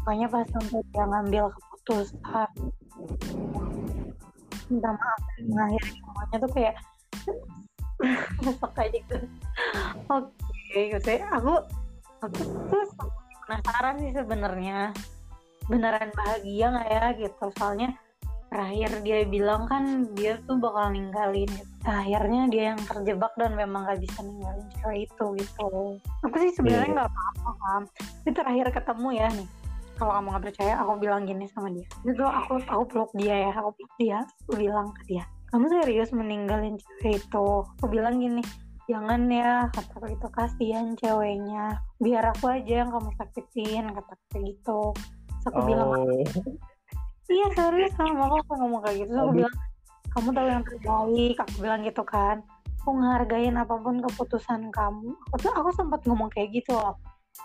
Pokoknya 0.01 0.27
pas 0.33 0.47
sampai 0.49 0.81
dia 0.91 1.05
ngambil 1.05 1.45
keputusan 1.53 2.51
minta 4.71 4.91
maaf 4.95 5.23
mengakhiri 5.43 5.91
semuanya 5.99 6.37
tuh 6.39 6.51
kayak 6.55 6.75
besok 8.47 8.71
kayak 8.79 8.91
gitu. 9.03 9.17
Oke 10.09 10.31
okay, 10.71 10.83
gitu 10.95 11.11
aku 11.35 11.55
aku 12.23 12.41
tuh 12.71 13.11
penasaran 13.45 13.95
sih 13.99 14.13
sebenarnya. 14.15 14.95
Beneran 15.67 16.11
bahagia 16.15 16.67
nggak 16.71 16.89
ya 16.91 17.05
gitu? 17.19 17.45
Soalnya 17.59 17.95
terakhir 18.51 18.91
dia 19.07 19.19
bilang 19.31 19.63
kan 19.71 20.11
dia 20.19 20.43
tuh 20.43 20.59
bakal 20.59 20.91
ninggalin 20.91 21.47
gitu. 21.47 21.71
akhirnya 21.87 22.51
dia 22.51 22.65
yang 22.75 22.81
terjebak 22.83 23.31
dan 23.39 23.55
memang 23.55 23.87
gak 23.87 24.03
bisa 24.03 24.19
ninggalin 24.27 24.67
cewek 24.83 25.07
itu 25.07 25.27
gitu 25.39 25.71
aku 26.27 26.37
sih 26.43 26.53
sebenarnya 26.59 26.91
iya. 26.91 26.97
nggak 26.99 27.09
yeah. 27.09 27.23
apa-apa 27.23 27.51
kan 27.63 27.83
itu 28.27 28.31
terakhir 28.35 28.67
ketemu 28.75 29.09
ya 29.15 29.27
nih 29.31 29.49
kalau 29.95 30.13
kamu 30.17 30.27
nggak 30.33 30.45
percaya 30.51 30.75
aku 30.83 30.93
bilang 30.99 31.23
gini 31.25 31.47
sama 31.55 31.69
dia 31.71 31.87
itu 32.03 32.25
aku 32.27 32.53
aku 32.67 32.83
peluk 32.91 33.11
dia 33.15 33.35
ya 33.47 33.51
aku 33.55 33.71
peluk 33.79 33.95
dia 34.03 34.19
aku 34.27 34.53
bilang 34.59 34.87
ke 34.99 35.03
dia 35.07 35.25
kamu 35.55 35.65
serius 35.71 36.11
meninggalin 36.11 36.75
cewek 36.77 37.23
itu 37.23 37.47
aku 37.63 37.87
bilang 37.87 38.19
gini 38.19 38.43
jangan 38.91 39.31
ya 39.31 39.71
kata 39.71 40.11
itu 40.11 40.29
kasihan 40.35 40.99
ceweknya 40.99 41.79
biar 42.03 42.35
aku 42.35 42.51
aja 42.51 42.83
yang 42.83 42.91
kamu 42.91 43.11
sakitin 43.15 43.87
kata 43.95 44.13
kayak 44.35 44.43
gitu 44.51 44.91
Terus 45.41 45.57
aku 45.57 45.61
oh. 45.65 45.67
bilang 45.73 45.91
iya 47.31 47.47
serius 47.55 47.95
sama 47.95 48.27
aku, 48.27 48.37
aku 48.43 48.53
ngomong 48.59 48.81
kayak 48.83 48.97
gitu. 49.07 49.15
Aku 49.15 49.33
bilang 49.33 49.57
kamu 50.11 50.29
tahu 50.35 50.47
yang 50.51 50.65
terbaik. 50.67 51.37
Aku 51.39 51.55
bilang 51.63 51.81
gitu 51.87 52.03
kan. 52.03 52.37
Aku 52.83 52.91
ngehargain 52.97 53.57
apa 53.57 53.75
pun 53.79 53.97
keputusan 54.03 54.61
kamu. 54.75 55.15
Aku 55.31 55.37
tuh 55.39 55.53
aku 55.55 55.71
sempat 55.73 56.01
ngomong 56.05 56.29
kayak 56.35 56.51
gitu 56.51 56.75
loh. 56.75 56.99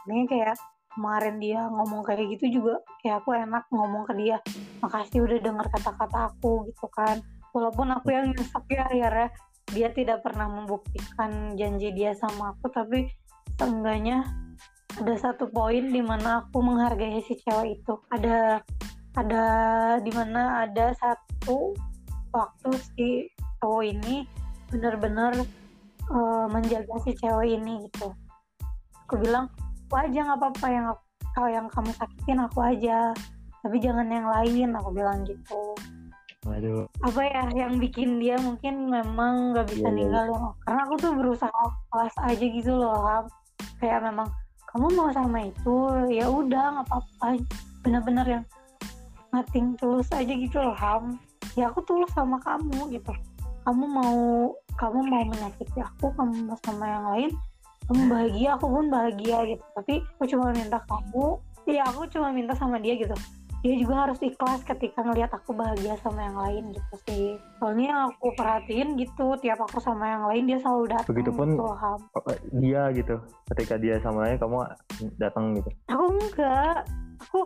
Ini 0.09 0.25
kayak 0.25 0.57
kemarin 0.95 1.43
dia 1.43 1.67
ngomong 1.67 2.07
kayak 2.07 2.23
gitu 2.39 2.63
juga 2.63 2.79
kayak 3.03 3.19
aku 3.21 3.35
enak 3.35 3.67
ngomong 3.67 4.07
ke 4.07 4.15
dia 4.15 4.39
makasih 4.79 5.27
udah 5.27 5.39
dengar 5.43 5.67
kata-kata 5.69 6.33
aku 6.33 6.65
gitu 6.71 6.87
kan. 6.89 7.19
Walaupun 7.51 7.87
aku 7.93 8.15
yang 8.15 8.31
nyesek 8.31 8.65
ya 8.71 8.83
akhirnya 8.87 9.29
dia 9.75 9.89
tidak 9.91 10.23
pernah 10.23 10.47
membuktikan 10.47 11.57
janji 11.59 11.91
dia 11.91 12.15
sama 12.15 12.55
aku 12.55 12.71
tapi 12.71 13.11
seenggaknya 13.59 14.23
ada 14.95 15.15
satu 15.19 15.51
poin 15.51 15.91
di 15.91 15.99
mana 15.99 16.47
aku 16.47 16.63
menghargai 16.63 17.19
si 17.27 17.35
cewek 17.43 17.83
itu. 17.83 17.93
Ada 18.15 18.63
ada 19.15 19.45
di 20.03 20.11
mana 20.11 20.67
ada 20.67 20.91
satu 20.99 21.71
waktu 22.35 22.69
si 22.95 23.07
cowok 23.63 23.83
ini 23.87 24.27
benar-benar 24.67 25.33
uh, 26.11 26.45
menjaga 26.51 26.95
si 27.07 27.15
cewek 27.15 27.55
ini 27.55 27.87
gitu 27.87 28.11
aku 29.07 29.15
bilang 29.23 29.47
aku 29.87 29.95
aja 30.03 30.19
nggak 30.19 30.39
apa-apa 30.39 30.67
yang 30.67 30.85
kalau 31.31 31.49
yang 31.51 31.67
kamu 31.71 31.91
sakitin 31.95 32.39
aku 32.43 32.59
aja 32.59 32.99
tapi 33.63 33.77
jangan 33.79 34.07
yang 34.11 34.27
lain 34.27 34.69
aku 34.75 34.89
bilang 34.91 35.23
gitu 35.23 35.73
Waduh. 36.45 36.85
Apa 37.01 37.25
ya 37.25 37.41
yang 37.57 37.81
bikin 37.81 38.21
dia 38.21 38.37
mungkin 38.37 38.93
memang 38.93 39.49
nggak 39.49 39.65
bisa 39.65 39.89
yeah, 39.89 39.89
iya. 39.89 39.97
ninggal 39.97 40.25
yeah. 40.29 40.53
Karena 40.61 40.81
aku 40.85 40.93
tuh 41.01 41.11
berusaha 41.17 41.61
kelas 41.89 42.15
aja 42.21 42.45
gitu 42.45 42.71
loh, 42.77 43.01
Ham. 43.01 43.25
Kayak 43.81 44.05
memang 44.05 44.29
kamu 44.69 44.87
mau 44.93 45.09
sama 45.09 45.49
itu, 45.49 45.75
ya 46.13 46.29
udah 46.29 46.63
nggak 46.77 46.85
apa-apa. 46.85 47.41
Bener-bener 47.81 48.25
yang 48.29 48.43
ngating 49.35 49.75
tulus 49.75 50.07
aja 50.15 50.33
gitu 50.33 50.57
loh, 50.57 50.75
Ham. 50.75 51.19
Ya 51.59 51.67
aku 51.67 51.83
tulus 51.83 52.11
sama 52.15 52.39
kamu 52.41 52.95
gitu. 52.95 53.11
Kamu 53.67 53.83
mau 53.85 54.15
kamu 54.79 54.99
mau 55.07 55.23
menyakiti 55.27 55.79
aku, 55.79 56.11
kamu 56.15 56.47
mau 56.47 56.57
sama 56.63 56.85
yang 56.87 57.05
lain, 57.11 57.31
kamu 57.87 58.01
bahagia, 58.11 58.49
aku 58.55 58.65
pun 58.67 58.85
bahagia 58.91 59.37
gitu. 59.55 59.63
Tapi 59.75 59.93
aku 60.15 60.23
cuma 60.27 60.45
minta 60.51 60.79
kamu, 60.87 61.25
ya 61.67 61.83
aku 61.87 62.05
cuma 62.11 62.29
minta 62.29 62.53
sama 62.53 62.77
dia 62.77 62.95
gitu 62.95 63.15
dia 63.65 63.81
juga 63.81 64.05
harus 64.05 64.21
ikhlas 64.21 64.61
ketika 64.61 65.01
ngelihat 65.01 65.33
aku 65.33 65.49
bahagia 65.57 65.97
sama 66.05 66.21
yang 66.21 66.37
lain 66.37 66.63
gitu 66.69 66.95
sih 67.09 67.25
soalnya 67.57 67.85
yang 67.89 68.01
aku 68.13 68.29
perhatiin 68.37 68.93
gitu 68.93 69.33
tiap 69.41 69.57
aku 69.57 69.81
sama 69.81 70.05
yang 70.05 70.23
lain 70.29 70.43
dia 70.45 70.61
selalu 70.61 70.93
datang 70.93 71.09
begitupun 71.09 71.47
gitu, 71.57 71.65
dia 72.61 72.81
gitu 72.93 73.15
ketika 73.49 73.75
dia 73.81 73.97
sama 74.05 74.29
lain 74.29 74.37
kamu 74.37 74.69
datang 75.17 75.57
gitu 75.57 75.69
aku 75.89 76.05
enggak 76.13 76.85
aku 77.17 77.39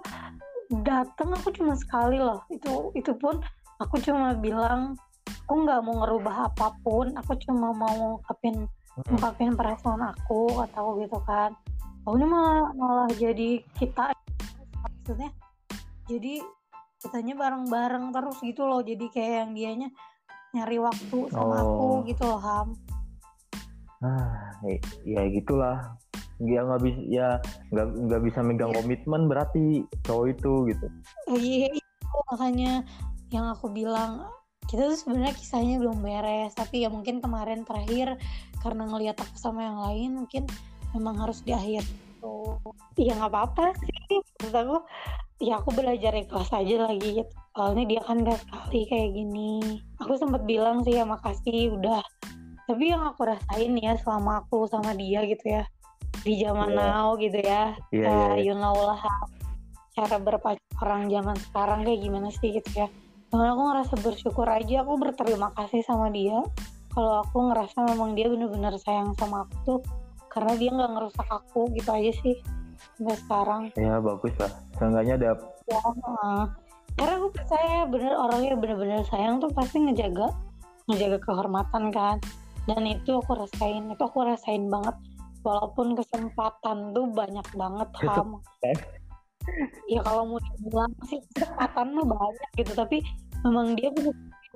datang 0.69 1.34
aku 1.34 1.49
cuma 1.51 1.73
sekali 1.73 2.21
loh. 2.21 2.45
Itu 2.53 2.93
itu 2.93 3.12
pun 3.17 3.41
aku 3.82 3.97
cuma 4.05 4.38
bilang 4.38 4.93
aku 5.49 5.65
nggak 5.65 5.82
mau 5.82 6.05
ngerubah 6.05 6.53
apa 6.53 6.77
pun. 6.86 7.17
Aku 7.17 7.34
cuma 7.41 7.73
mau 7.73 7.89
ngungkapin 7.89 8.69
ngungkapin 9.10 9.58
perasaan 9.58 10.01
aku 10.13 10.62
atau 10.69 10.95
gitu 11.01 11.17
kan. 11.25 11.58
Ini 12.10 12.25
malah 12.25 12.73
malah 12.77 13.10
jadi 13.17 13.62
kita 13.77 14.13
maksudnya. 14.82 15.34
Jadi 16.10 16.41
kitanya 17.01 17.34
bareng-bareng 17.38 18.13
terus 18.13 18.38
gitu 18.45 18.65
loh. 18.69 18.82
Jadi 18.86 19.05
kayak 19.10 19.34
yang 19.45 19.51
dianya 19.58 19.89
nyari 20.53 20.77
waktu 20.82 21.17
sama 21.29 21.62
oh. 21.62 21.62
aku 21.62 21.88
gitu 22.10 22.23
loh 22.25 22.41
ham. 22.41 22.67
Ah 23.99 24.49
ya 25.05 25.27
gitulah 25.29 25.97
dia 26.39 26.63
nggak 26.63 26.82
bisa 26.82 27.02
ya 27.12 27.28
nggak 27.75 27.88
nggak 28.08 28.21
bisa 28.23 28.39
megang 28.41 28.71
yeah. 28.71 28.80
komitmen 28.80 29.21
berarti 29.28 29.84
cowok 30.08 30.25
itu 30.32 30.54
gitu. 30.71 30.88
Oh, 31.28 31.39
iya 31.39 31.67
itu 31.75 32.17
makanya 32.32 32.71
yang 33.30 33.45
aku 33.52 33.67
bilang 33.69 34.25
kita 34.65 34.89
tuh 34.89 34.97
sebenarnya 34.97 35.34
kisahnya 35.34 35.75
belum 35.82 35.99
beres 35.99 36.54
tapi 36.54 36.86
ya 36.86 36.89
mungkin 36.93 37.19
kemarin 37.19 37.65
terakhir 37.65 38.17
karena 38.62 38.86
ngelihat 38.86 39.17
aku 39.17 39.36
sama 39.38 39.65
yang 39.65 39.80
lain 39.82 40.10
mungkin 40.23 40.43
memang 40.93 41.17
harus 41.17 41.41
diakhir 41.41 41.82
gitu 42.19 42.99
ya 42.99 43.15
nggak 43.15 43.32
apa-apa 43.32 43.73
sih 43.80 44.19
menurut 44.41 44.56
aku 44.56 44.78
ya 45.39 45.56
aku 45.58 45.71
belajar 45.71 46.12
ikhlas 46.19 46.52
aja 46.52 46.75
lagi 46.84 47.23
gitu. 47.23 47.34
Soalnya 47.56 47.84
dia 47.88 48.02
kan 48.04 48.28
gak 48.28 48.39
sekali 48.43 48.82
kayak 48.91 49.10
gini. 49.15 49.80
Aku 50.04 50.19
sempat 50.19 50.43
bilang 50.43 50.84
sih 50.84 50.99
ya 50.99 51.08
makasih 51.08 51.80
udah. 51.80 52.04
Tapi 52.67 52.91
yang 52.91 53.08
aku 53.08 53.23
rasain 53.23 53.71
ya 53.80 53.95
selama 54.04 54.43
aku 54.43 54.67
sama 54.67 54.91
dia 54.99 55.23
gitu 55.23 55.47
ya 55.47 55.63
di 56.24 56.34
zaman 56.43 56.76
yeah. 56.76 56.80
now 56.80 57.08
gitu 57.15 57.39
ya. 57.39 57.76
Yeah, 57.89 58.06
yeah, 58.06 58.28
yeah. 58.36 58.43
you 58.43 58.54
know 58.56 58.76
lah 58.76 59.00
cara 59.95 60.15
berpacaran 60.22 61.12
zaman 61.12 61.36
sekarang 61.52 61.80
kayak 61.84 62.00
gimana 62.00 62.30
sih 62.32 62.56
gitu 62.56 62.72
ya. 62.86 62.88
Dan 63.30 63.45
aku 63.45 63.62
ngerasa 63.62 63.93
bersyukur 64.02 64.48
aja 64.50 64.82
aku 64.82 64.98
berterima 64.98 65.54
kasih 65.54 65.86
sama 65.86 66.10
dia. 66.10 66.39
Kalau 66.89 67.22
aku 67.22 67.38
ngerasa 67.54 67.86
memang 67.86 68.17
dia 68.17 68.26
bener-bener 68.26 68.74
sayang 68.82 69.13
sama 69.19 69.45
aku 69.45 69.56
tuh 69.65 69.80
karena 70.34 70.54
dia 70.58 70.69
nggak 70.74 70.91
ngerusak 70.98 71.28
aku 71.30 71.69
gitu 71.78 71.89
aja 71.89 72.12
sih 72.26 72.36
sampai 72.98 73.17
sekarang. 73.22 73.62
Ya 73.78 74.02
bagus 74.02 74.34
lah. 74.41 74.52
Seenggaknya 74.78 75.13
ada 75.19 75.26
ya, 75.69 75.82
karena 76.98 77.13
aku 77.15 77.28
percaya 77.32 77.88
bener 77.88 78.13
orangnya 78.17 78.58
bener-bener 78.58 79.02
sayang 79.08 79.39
tuh 79.39 79.52
pasti 79.54 79.80
ngejaga 79.80 80.34
ngejaga 80.89 81.17
kehormatan 81.22 81.93
kan. 81.93 82.17
Dan 82.65 82.86
itu 82.86 83.17
aku 83.17 83.38
rasain 83.38 83.89
itu 83.89 84.04
aku 84.04 84.26
rasain 84.26 84.69
banget 84.69 84.95
walaupun 85.43 85.95
kesempatan 85.95 86.91
tuh 86.91 87.06
banyak 87.12 87.47
banget 87.56 87.89
ham. 88.06 88.39
ya 89.89 90.04
kalau 90.06 90.36
mau 90.36 90.39
dibilang 90.39 90.93
sih 91.10 91.19
kesempatan 91.34 91.88
mah 91.95 92.06
banyak 92.06 92.49
gitu. 92.59 92.72
Tapi 92.76 92.97
memang 93.47 93.74
dia 93.74 93.89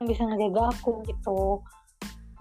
bisa 0.04 0.22
ngejaga 0.28 0.76
aku 0.76 1.02
gitu. 1.08 1.64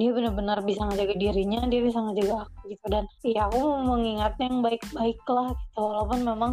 Dia 0.00 0.10
benar-benar 0.10 0.64
bisa 0.64 0.88
ngejaga 0.88 1.14
dirinya 1.14 1.68
dia 1.68 1.80
bisa 1.84 2.00
ngejaga 2.02 2.48
aku 2.48 2.72
gitu. 2.72 2.86
Dan 2.90 3.04
ya 3.22 3.46
aku 3.48 3.60
mengingatnya 3.86 4.46
yang 4.50 4.60
baik-baik 4.60 5.20
lah 5.28 5.54
gitu. 5.54 5.80
Walaupun 5.80 6.20
memang 6.26 6.52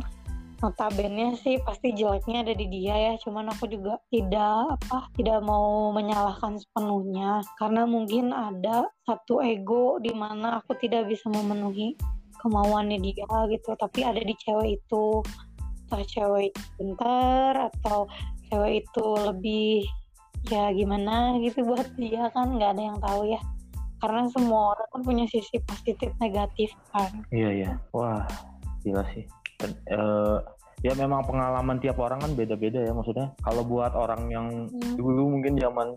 notabene 0.59 1.39
sih 1.39 1.59
pasti 1.63 1.95
jeleknya 1.95 2.43
ada 2.43 2.53
di 2.55 2.67
dia 2.67 2.95
ya 2.95 3.13
cuman 3.23 3.47
aku 3.51 3.71
juga 3.71 3.95
tidak 4.11 4.75
apa 4.75 5.07
tidak 5.15 5.39
mau 5.43 5.89
menyalahkan 5.95 6.59
sepenuhnya. 6.59 7.43
Karena 7.55 7.87
mungkin 7.87 8.35
ada 8.35 8.87
satu 9.07 9.39
ego 9.39 9.97
di 10.03 10.11
mana 10.11 10.59
aku 10.59 10.75
tidak 10.79 11.07
bisa 11.07 11.31
memenuhi 11.31 11.95
kemauannya 12.43 12.99
dia 12.99 13.27
gitu. 13.51 13.75
Tapi 13.79 13.99
ada 14.03 14.19
di 14.19 14.35
cewek 14.35 14.79
itu 14.83 15.23
entah 15.89 16.03
cewek 16.05 16.53
pintar 16.77 17.71
atau 17.73 18.05
cewek 18.51 18.85
itu 18.85 19.05
lebih 19.25 19.87
ya 20.47 20.71
gimana 20.71 21.35
gitu 21.43 21.67
buat 21.67 21.87
dia 21.99 22.31
kan 22.31 22.55
nggak 22.55 22.77
ada 22.77 22.83
yang 22.83 22.99
tahu 22.99 23.31
ya. 23.31 23.41
Karena 23.99 24.31
semua 24.31 24.75
orang 24.75 24.87
kan 24.95 25.01
punya 25.03 25.25
sisi 25.27 25.59
positif 25.63 26.11
negatif 26.23 26.71
kan. 26.91 27.23
Iya 27.31 27.49
iya. 27.51 27.71
Wah 27.91 28.23
gila 28.83 29.03
sih 29.11 29.27
uh, 29.67 30.39
ya 30.79 30.95
memang 30.95 31.27
pengalaman 31.27 31.75
tiap 31.83 31.99
orang 31.99 32.23
kan 32.23 32.31
beda-beda 32.35 32.79
ya 32.79 32.91
maksudnya. 32.95 33.35
Kalau 33.43 33.63
buat 33.67 33.91
orang 33.95 34.31
yang 34.31 34.47
hmm. 34.71 34.95
dulu 34.95 35.39
mungkin 35.39 35.59
zaman 35.59 35.95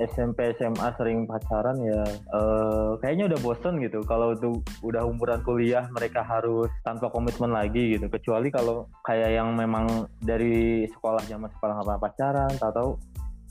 SMP 0.00 0.52
SMA 0.60 0.88
sering 1.00 1.24
pacaran 1.24 1.76
ya 1.80 2.02
uh, 2.36 2.96
kayaknya 3.00 3.32
udah 3.32 3.40
bosen 3.40 3.80
gitu. 3.80 4.04
Kalau 4.04 4.36
itu 4.36 4.60
udah 4.84 5.08
umuran 5.08 5.40
kuliah 5.44 5.88
mereka 5.92 6.20
harus 6.20 6.68
tanpa 6.84 7.08
komitmen 7.08 7.52
lagi 7.52 7.96
gitu. 7.96 8.06
Kecuali 8.12 8.52
kalau 8.52 8.88
kayak 9.08 9.32
yang 9.32 9.56
memang 9.56 10.08
dari 10.20 10.84
sekolah 10.92 11.24
zaman 11.24 11.48
sekolah 11.56 11.76
apa 11.80 11.96
pacaran 11.96 12.52
tahu 12.60 12.96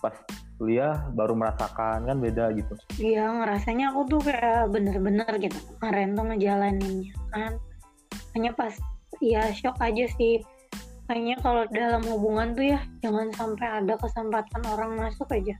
pas 0.01 0.17
kuliah 0.57 0.97
baru 1.13 1.33
merasakan 1.37 2.05
kan 2.05 2.17
beda 2.21 2.53
gitu. 2.53 2.73
Iya 3.01 3.33
ngerasanya 3.33 3.93
aku 3.93 4.01
tuh 4.17 4.21
kayak 4.29 4.69
bener-bener 4.69 5.29
gitu 5.41 5.57
kemarin 5.77 6.13
tuh 6.13 6.25
ngejalaninnya 6.29 7.13
kan. 7.33 7.53
Hanya 8.31 8.55
pas 8.55 8.73
ya 9.21 9.53
shock 9.53 9.77
aja 9.79 10.05
sih. 10.17 10.41
Kayaknya 11.05 11.37
kalau 11.43 11.63
dalam 11.69 12.01
hubungan 12.07 12.57
tuh 12.57 12.65
ya 12.75 12.79
jangan 13.05 13.29
sampai 13.35 13.67
ada 13.83 13.93
kesempatan 13.95 14.61
orang 14.67 14.97
masuk 14.97 15.29
aja. 15.31 15.55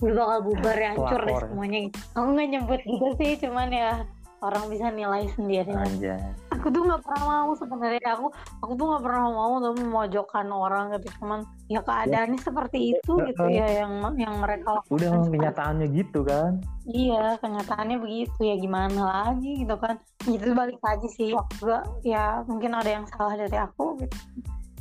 Udah 0.00 0.14
bakal 0.16 0.38
bubar 0.48 0.76
ya 0.76 0.90
hancur 0.96 1.20
deh 1.24 1.34
ya. 1.34 1.40
semuanya. 1.44 1.78
Gitu 1.88 1.98
aku 2.16 2.28
nggak 2.36 2.48
nyebut 2.52 2.80
gitu 2.84 3.08
sih 3.20 3.32
cuman 3.40 3.68
ya 3.72 3.90
orang 4.40 4.64
bisa 4.72 4.92
nilai 4.92 5.28
sendiri. 5.36 5.72
Aja 5.72 6.16
aku 6.60 6.68
tuh 6.68 6.82
nggak 6.84 7.00
pernah 7.00 7.22
mau 7.24 7.50
sebenarnya. 7.56 8.08
Aku 8.20 8.26
aku 8.60 8.72
tuh 8.76 8.84
nggak 8.92 9.02
pernah 9.08 9.24
mau 9.32 9.52
tuh 9.64 9.74
memojokkan 9.80 10.46
orang 10.52 10.84
gitu. 11.00 11.08
Cuman 11.16 11.40
ya 11.72 11.80
keadaannya 11.80 12.36
ya. 12.38 12.44
seperti 12.44 12.78
itu 12.92 13.12
ya, 13.16 13.26
gitu 13.32 13.44
ya 13.48 13.66
yang 13.80 13.92
yang 14.20 14.34
mereka 14.36 14.76
lakukan 14.76 14.92
udah 14.92 15.10
kenyataannya 15.32 15.86
gitu 15.96 16.20
kan? 16.22 16.60
Iya 16.84 17.40
kenyataannya 17.40 17.96
begitu. 17.96 18.38
Ya 18.44 18.54
gimana 18.60 19.00
lagi 19.00 19.64
gitu 19.64 19.76
kan? 19.80 19.96
Itu 20.28 20.52
balik 20.52 20.78
lagi 20.84 21.08
sih. 21.16 21.32
Juga 21.32 21.88
ya 22.04 22.44
mungkin 22.44 22.76
ada 22.76 22.90
yang 22.92 23.08
salah 23.08 23.40
dari 23.40 23.56
aku 23.56 23.96
gitu. 24.04 24.16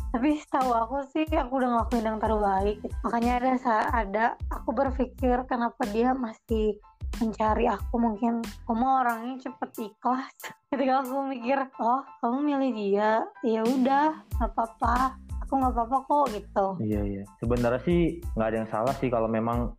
Tapi 0.10 0.42
setahu 0.42 0.74
aku 0.74 0.96
sih 1.14 1.30
aku 1.38 1.62
udah 1.62 1.70
ngelakuin 1.70 2.06
yang 2.06 2.20
terbaik. 2.20 2.82
Gitu. 2.82 2.96
makanya 3.06 3.32
ada 3.38 3.50
ada 3.94 4.26
aku 4.50 4.74
berpikir 4.74 5.38
kenapa 5.46 5.86
dia 5.94 6.18
masih 6.18 6.82
mencari 7.20 7.68
aku 7.68 7.96
mungkin 8.00 8.40
kamu 8.64 8.86
orangnya 9.04 9.36
cepet 9.44 9.92
ikhlas. 9.92 10.36
Ketika 10.72 11.04
aku 11.04 11.28
mikir 11.28 11.60
oh 11.80 12.02
kamu 12.24 12.38
milih 12.56 12.72
dia. 12.74 13.12
Ya 13.44 13.62
udah 13.64 14.24
nggak 14.40 14.50
apa-apa. 14.56 15.20
Aku 15.46 15.60
nggak 15.60 15.74
apa-apa 15.76 15.98
kok 16.08 16.26
gitu. 16.34 16.66
Iya 16.80 17.02
iya. 17.04 17.24
Sebenarnya 17.44 17.82
sih 17.84 18.24
nggak 18.36 18.48
ada 18.48 18.58
yang 18.64 18.70
salah 18.72 18.94
sih 18.98 19.12
kalau 19.12 19.28
memang 19.28 19.76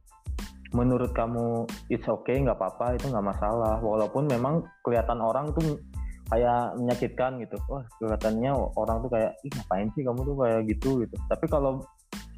menurut 0.70 1.10
kamu 1.10 1.66
it's 1.90 2.06
okay 2.06 2.38
nggak 2.38 2.54
apa-apa 2.60 3.00
itu 3.00 3.08
nggak 3.08 3.26
masalah. 3.26 3.80
Walaupun 3.80 4.28
memang 4.28 4.62
kelihatan 4.84 5.18
orang 5.24 5.50
tuh 5.56 5.80
kayak 6.28 6.76
menyakitkan 6.76 7.40
gitu. 7.42 7.56
Wah 7.72 7.82
kelihatannya 7.98 8.52
orang 8.76 9.00
tuh 9.02 9.10
kayak 9.10 9.32
ih 9.42 9.50
ngapain 9.56 9.88
sih 9.96 10.02
kamu 10.04 10.20
tuh 10.22 10.36
kayak 10.36 10.60
gitu? 10.68 10.90
Gitu. 11.02 11.16
Tapi 11.26 11.46
kalau 11.48 11.80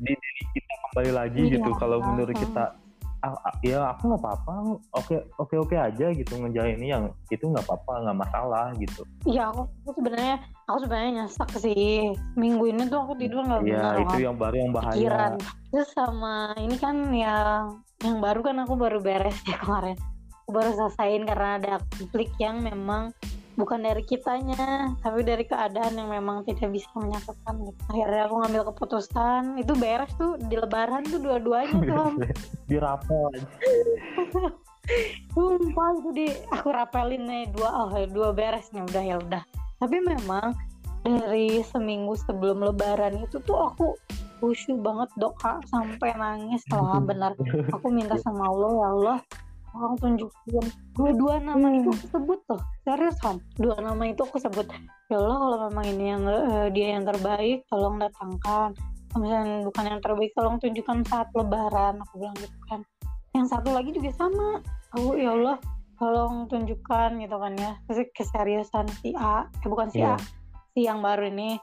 di 0.03 0.12
diri 0.12 0.42
kita 0.57 0.72
kembali 0.88 1.12
lagi 1.14 1.42
iya, 1.46 1.53
gitu 1.57 1.70
kalau 1.78 2.03
menurut 2.03 2.34
kita 2.34 2.74
ya 3.62 3.95
aku 3.95 4.11
nggak 4.11 4.23
apa-apa 4.27 4.53
oke 4.99 5.14
oke 5.39 5.55
oke 5.55 5.77
aja 5.79 6.11
gitu 6.11 6.33
ini 6.43 6.91
yang 6.91 7.14
itu 7.31 7.47
nggak 7.47 7.62
apa-apa 7.70 8.11
nggak 8.11 8.18
masalah 8.18 8.66
gitu. 8.83 9.07
Iya 9.23 9.55
aku, 9.55 9.70
aku 9.87 9.91
sebenarnya 10.03 10.37
aku 10.66 10.79
sebenarnya 10.83 11.11
nyesek 11.23 11.51
sih. 11.62 12.11
Minggu 12.35 12.64
ini 12.75 12.83
tuh 12.91 12.99
aku 13.07 13.14
tidur 13.14 13.47
nggak 13.47 13.61
iya, 13.62 14.03
itu 14.03 14.16
yang 14.27 14.35
baru 14.35 14.57
yang 14.59 14.73
bahaya. 14.75 14.99
pikiran. 14.99 15.33
terus 15.73 15.89
sama 15.97 16.53
ini 16.61 16.77
kan 16.77 16.97
yang 17.16 17.81
yang 18.05 18.18
baru 18.20 18.45
kan 18.45 18.57
aku 18.66 18.75
baru 18.75 18.99
beres 18.99 19.39
ya 19.47 19.57
kemarin. 19.62 19.97
Aku 20.43 20.51
baru 20.51 20.70
selesaiin 20.75 21.23
karena 21.23 21.51
ada 21.62 21.73
konflik 21.95 22.29
yang 22.43 22.59
memang 22.59 23.14
bukan 23.55 23.84
dari 23.84 24.00
kitanya 24.05 24.96
tapi 25.05 25.20
dari 25.20 25.44
keadaan 25.44 26.00
yang 26.00 26.09
memang 26.09 26.40
tidak 26.48 26.72
bisa 26.72 26.88
menyatukan 26.96 27.55
gitu. 27.68 27.80
akhirnya 27.92 28.22
aku 28.24 28.34
ngambil 28.40 28.62
keputusan 28.72 29.42
itu 29.61 29.72
beres 29.76 30.12
tuh 30.16 30.40
di 30.40 30.57
lebaran 30.57 31.05
tuh 31.05 31.20
dua-duanya 31.20 31.76
tuh. 31.84 32.16
Di 32.70 32.76
rapel 32.80 33.28
sumpah 35.32 35.94
itu 35.94 36.11
di 36.11 36.26
aku 36.50 36.74
rapelin 36.74 37.22
nih 37.24 37.44
dua 37.55 37.70
oh 37.86 37.88
ya 37.94 38.07
dua 38.11 38.34
beresnya 38.34 38.82
udah 38.82 39.03
ya 39.03 39.16
udah. 39.22 39.42
Tapi 39.78 39.96
memang 40.03 40.55
dari 41.03 41.62
seminggu 41.66 42.14
sebelum 42.26 42.62
lebaran 42.62 43.22
itu 43.22 43.42
tuh 43.42 43.70
aku 43.70 43.94
khusyuk 44.42 44.82
banget 44.82 45.11
doa 45.18 45.62
sampai 45.70 46.14
nangis. 46.18 46.62
Lah 46.70 46.98
benar. 47.11 47.38
Aku 47.74 47.90
minta 47.94 48.18
sama 48.18 48.50
Allah 48.50 48.72
ya 48.74 48.88
Allah 48.90 49.18
tolong 49.73 49.97
tunjukin 49.97 50.64
dua-dua 50.93 51.41
nama 51.41 51.66
hmm. 51.73 51.79
itu 51.81 51.89
aku 51.97 52.07
sebut 52.12 52.39
tuh 52.45 52.61
serius 52.85 53.16
kan 53.25 53.37
dua 53.57 53.77
nama 53.81 54.03
itu 54.05 54.20
aku 54.23 54.37
sebut. 54.37 54.68
Ya 55.09 55.16
Allah 55.16 55.37
kalau 55.41 55.57
memang 55.68 55.87
ini 55.89 56.05
yang 56.12 56.23
uh, 56.29 56.68
dia 56.68 56.87
yang 56.97 57.05
terbaik 57.09 57.64
tolong 57.73 57.97
datangkan. 57.97 58.77
Misalnya 59.12 59.68
bukan 59.68 59.85
yang 59.85 60.01
terbaik 60.01 60.33
tolong 60.33 60.57
tunjukkan 60.57 61.05
saat 61.05 61.29
lebaran 61.37 62.01
aku 62.01 62.14
bilang 62.20 62.37
gitu 62.41 62.59
kan. 62.68 62.81
Yang 63.33 63.47
satu 63.53 63.68
lagi 63.73 63.91
juga 63.93 64.11
sama. 64.12 64.61
Aku 64.97 65.16
ya 65.16 65.33
Allah 65.33 65.57
tolong 65.97 66.49
tunjukkan 66.49 67.20
gitu 67.20 67.37
kan 67.37 67.53
ya. 67.57 67.73
Keseriusan 67.89 68.87
si 69.01 69.12
A 69.16 69.49
eh 69.49 69.68
bukan 69.68 69.89
si 69.93 70.01
yeah. 70.01 70.16
A 70.16 70.25
si 70.73 70.89
yang 70.89 71.01
baru 71.01 71.29
ini. 71.29 71.61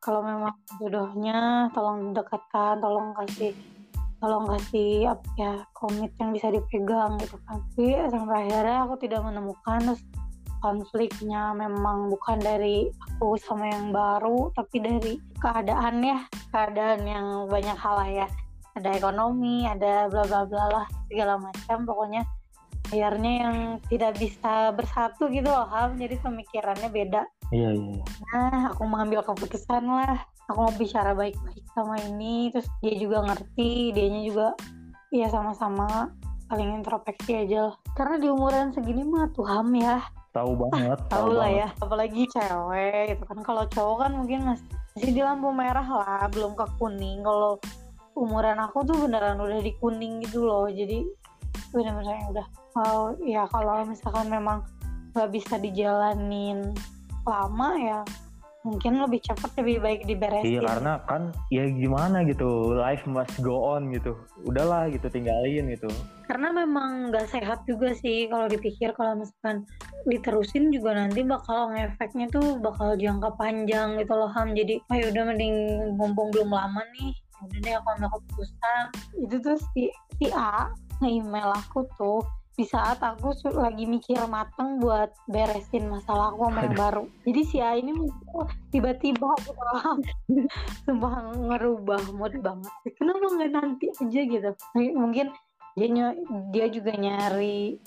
Kalau 0.00 0.24
memang 0.24 0.56
jodohnya 0.80 1.68
tolong 1.76 2.16
dekatkan 2.16 2.80
tolong 2.80 3.12
kasih 3.20 3.52
tolong 4.20 4.44
kasih 4.46 5.16
apa 5.16 5.28
ya 5.40 5.52
komit 5.72 6.12
yang 6.20 6.30
bisa 6.36 6.52
dipegang 6.52 7.16
gitu 7.18 7.40
kan. 7.48 7.64
Tapi 7.72 7.96
sampai 8.12 8.36
akhirnya 8.46 8.78
aku 8.84 8.94
tidak 9.00 9.20
menemukan 9.24 9.80
terus 9.80 10.02
konfliknya. 10.60 11.56
Memang 11.56 12.12
bukan 12.12 12.38
dari 12.38 12.92
aku 13.16 13.40
sama 13.40 13.72
yang 13.72 13.90
baru 13.90 14.52
tapi 14.52 14.76
dari 14.84 15.12
keadaan 15.40 16.04
ya. 16.04 16.18
Keadaan 16.52 17.00
yang 17.08 17.26
banyak 17.48 17.76
hal 17.80 17.94
lah 17.96 18.10
ya. 18.24 18.26
Ada 18.76 18.94
ekonomi 18.94 19.66
ada 19.66 20.06
bla 20.12 20.22
bla 20.28 20.44
bla 20.44 20.64
lah 20.68 20.86
segala 21.08 21.40
macam. 21.40 21.88
Pokoknya 21.88 22.22
akhirnya 22.90 23.32
yang 23.46 23.56
tidak 23.86 24.18
bisa 24.18 24.74
bersatu 24.74 25.30
gitu 25.30 25.46
loh 25.46 25.66
jadi 25.96 26.14
pemikirannya 26.20 26.90
beda. 26.90 27.22
Iya 27.50 27.70
iya, 27.74 27.98
iya. 27.98 28.04
nah 28.30 28.70
aku 28.70 28.86
mengambil 28.86 29.26
keputusan 29.26 29.82
lah 29.82 30.22
aku 30.50 30.66
mau 30.66 30.74
bicara 30.74 31.14
baik-baik 31.14 31.62
sama 31.70 31.94
ini 32.10 32.50
terus 32.50 32.66
dia 32.82 32.94
juga 32.98 33.22
ngerti 33.22 33.94
dianya 33.94 34.22
juga 34.26 34.48
ya 35.14 35.30
sama-sama. 35.30 36.10
Paling 36.50 36.82
introspeksi 36.82 37.46
aja 37.46 37.70
lah. 37.70 37.74
Karena 37.94 38.18
di 38.18 38.26
umuran 38.26 38.74
segini 38.74 39.06
mah 39.06 39.30
Tuhan 39.38 39.70
ya. 39.78 40.02
Tahu 40.34 40.50
banget 40.66 40.98
tahu 41.06 41.30
lah 41.38 41.46
ya. 41.46 41.68
apalagi 41.78 42.26
cewek 42.26 43.14
gitu 43.14 43.22
kan. 43.22 43.38
Kalau 43.46 43.64
cowok 43.70 43.96
kan 44.02 44.10
mungkin 44.18 44.40
masih, 44.42 44.66
masih 44.98 45.10
di 45.14 45.22
lampu 45.22 45.54
merah 45.54 45.86
lah 45.86 46.26
belum 46.34 46.58
ke 46.58 46.66
kuning. 46.82 47.22
Kalau 47.22 47.62
umuran 48.18 48.58
aku 48.58 48.82
tuh 48.82 48.98
beneran 49.06 49.38
udah 49.38 49.62
di 49.62 49.70
kuning 49.78 50.26
gitu 50.26 50.42
loh. 50.42 50.66
Jadi 50.66 51.06
bener-bener 51.70 52.18
udah 52.34 52.46
oh 52.82 53.14
ya 53.22 53.46
kalau 53.46 53.86
misalkan 53.86 54.26
memang 54.26 54.66
nggak 55.14 55.30
bisa 55.30 55.54
dijalanin 55.58 56.74
lama 57.22 57.68
ya 57.78 58.00
mungkin 58.60 59.00
lebih 59.00 59.24
cepat 59.24 59.56
lebih 59.60 59.80
baik 59.80 60.00
diberesin. 60.04 60.60
Iya 60.60 60.60
karena 60.68 60.92
kan 61.08 61.32
ya 61.48 61.64
gimana 61.68 62.24
gitu 62.28 62.76
life 62.76 63.04
must 63.08 63.32
go 63.40 63.76
on 63.76 63.88
gitu. 63.92 64.16
Udahlah 64.44 64.92
gitu 64.92 65.08
tinggalin 65.08 65.72
gitu. 65.72 65.88
Karena 66.28 66.52
memang 66.52 67.10
nggak 67.10 67.32
sehat 67.32 67.64
juga 67.64 67.96
sih 67.96 68.28
kalau 68.28 68.46
dipikir 68.46 68.92
kalau 68.92 69.16
misalkan 69.16 69.64
diterusin 70.08 70.68
juga 70.72 70.96
nanti 70.96 71.24
bakal 71.24 71.72
ngefeknya 71.72 72.28
tuh 72.28 72.60
bakal 72.60 72.96
jangka 72.96 73.32
panjang 73.40 73.96
gitu 73.96 74.12
loh 74.12 74.28
Ham. 74.36 74.52
Jadi 74.52 74.84
ayo 74.92 75.08
udah 75.08 75.24
mending 75.32 75.56
mumpung 75.96 76.28
belum 76.32 76.52
lama 76.52 76.84
nih. 77.00 77.12
Udah 77.40 77.58
deh 77.64 77.74
aku 77.80 77.88
ambil 77.96 78.08
keputusan. 78.12 78.84
Itu 79.24 79.36
tuh 79.40 79.56
si, 79.72 79.88
si 80.20 80.28
A 80.36 80.68
nge-email 81.00 81.56
aku 81.56 81.88
tuh 81.96 82.20
di 82.60 82.68
saat 82.68 83.00
aku 83.00 83.32
lagi 83.56 83.88
mikir 83.88 84.20
mateng 84.28 84.76
buat 84.84 85.16
beresin 85.32 85.88
masalah 85.88 86.28
aku 86.36 86.52
sama 86.52 86.68
yang 86.68 86.76
baru. 86.76 87.04
Jadi 87.24 87.40
si 87.48 87.56
A 87.56 87.72
ini 87.72 87.96
tiba-tiba 88.68 89.32
aku 89.32 89.56
paham, 89.64 90.04
sumpah 90.84 91.32
ngerubah 91.40 92.04
mood 92.12 92.36
banget. 92.44 92.68
Kenapa 93.00 93.24
nggak 93.32 93.52
nanti 93.56 93.88
aja 93.96 94.20
gitu? 94.28 94.50
Mungkin 94.76 95.32
dia 95.72 96.12
dia 96.52 96.66
juga 96.68 96.92
nyari 97.00 97.80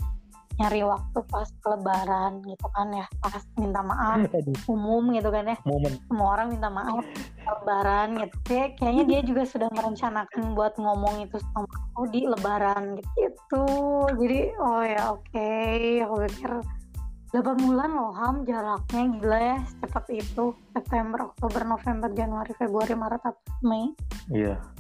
nyari 0.62 0.86
waktu 0.86 1.20
pas 1.34 1.50
lebaran 1.66 2.46
gitu 2.46 2.68
kan 2.78 2.88
ya 2.94 3.06
pas 3.22 3.44
minta 3.58 3.82
maaf 3.82 4.30
umum 4.74 5.14
gitu 5.18 5.30
kan 5.34 5.50
ya. 5.50 5.58
Moment. 5.66 5.98
semua 6.06 6.28
orang 6.38 6.48
minta 6.54 6.70
maaf 6.70 7.04
lebaran 7.42 8.08
gitu. 8.22 8.36
Kayak, 8.46 8.70
kayaknya 8.78 9.04
dia 9.10 9.20
juga 9.26 9.44
sudah 9.50 9.70
merencanakan 9.74 10.54
buat 10.54 10.74
ngomong 10.78 11.26
itu 11.26 11.38
sama 11.52 11.70
aku 11.70 12.02
di 12.14 12.22
lebaran 12.30 13.02
gitu. 13.18 13.66
Jadi 14.14 14.40
oh 14.62 14.84
ya 14.86 15.02
oke. 15.14 15.26
Okay. 15.34 16.02
aku 16.06 16.26
pikir 16.30 16.52
8 17.34 17.66
bulan 17.66 17.90
loh 17.98 18.14
Ham 18.14 18.46
jaraknya 18.46 19.04
gila 19.18 19.40
ya 19.42 19.58
secepat 19.66 20.06
itu. 20.14 20.54
September, 20.70 21.34
Oktober, 21.34 21.66
November, 21.66 22.10
Januari, 22.14 22.54
Februari, 22.54 22.94
Maret, 22.94 23.26
April, 23.26 23.58
Mei. 23.66 23.86
Iya 24.30 24.73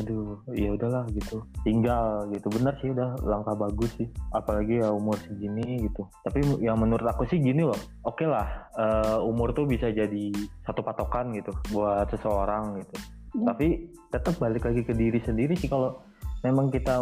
aduh 0.00 0.40
ya 0.54 0.72
udahlah 0.72 1.04
gitu. 1.12 1.42
Tinggal 1.66 2.30
gitu. 2.32 2.46
Bener 2.48 2.74
sih 2.80 2.92
udah 2.92 3.18
langkah 3.24 3.56
bagus 3.56 3.90
sih. 3.98 4.08
Apalagi 4.32 4.80
ya 4.80 4.88
umur 4.92 5.18
segini 5.20 5.84
gitu. 5.84 6.08
Tapi 6.24 6.62
yang 6.64 6.78
menurut 6.80 7.04
aku 7.04 7.28
sih 7.28 7.40
gini 7.40 7.64
loh. 7.66 7.78
Oke 8.06 8.24
okay 8.24 8.28
lah 8.30 8.48
uh, 8.78 9.18
umur 9.24 9.52
tuh 9.52 9.68
bisa 9.68 9.92
jadi 9.92 10.32
satu 10.64 10.80
patokan 10.80 11.32
gitu 11.36 11.52
buat 11.72 12.08
seseorang 12.08 12.80
gitu. 12.80 12.96
Hmm. 13.32 13.48
tapi 13.48 13.88
tetap 14.12 14.36
balik 14.36 14.68
lagi 14.68 14.84
ke 14.84 14.92
diri 14.92 15.16
sendiri 15.24 15.56
sih 15.56 15.68
kalau 15.68 16.04
memang 16.44 16.68
kita 16.68 17.00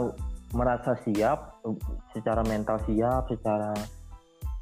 merasa 0.55 0.95
siap 1.03 1.59
secara 2.15 2.47
mental 2.47 2.79
siap 2.87 3.27
secara 3.27 3.75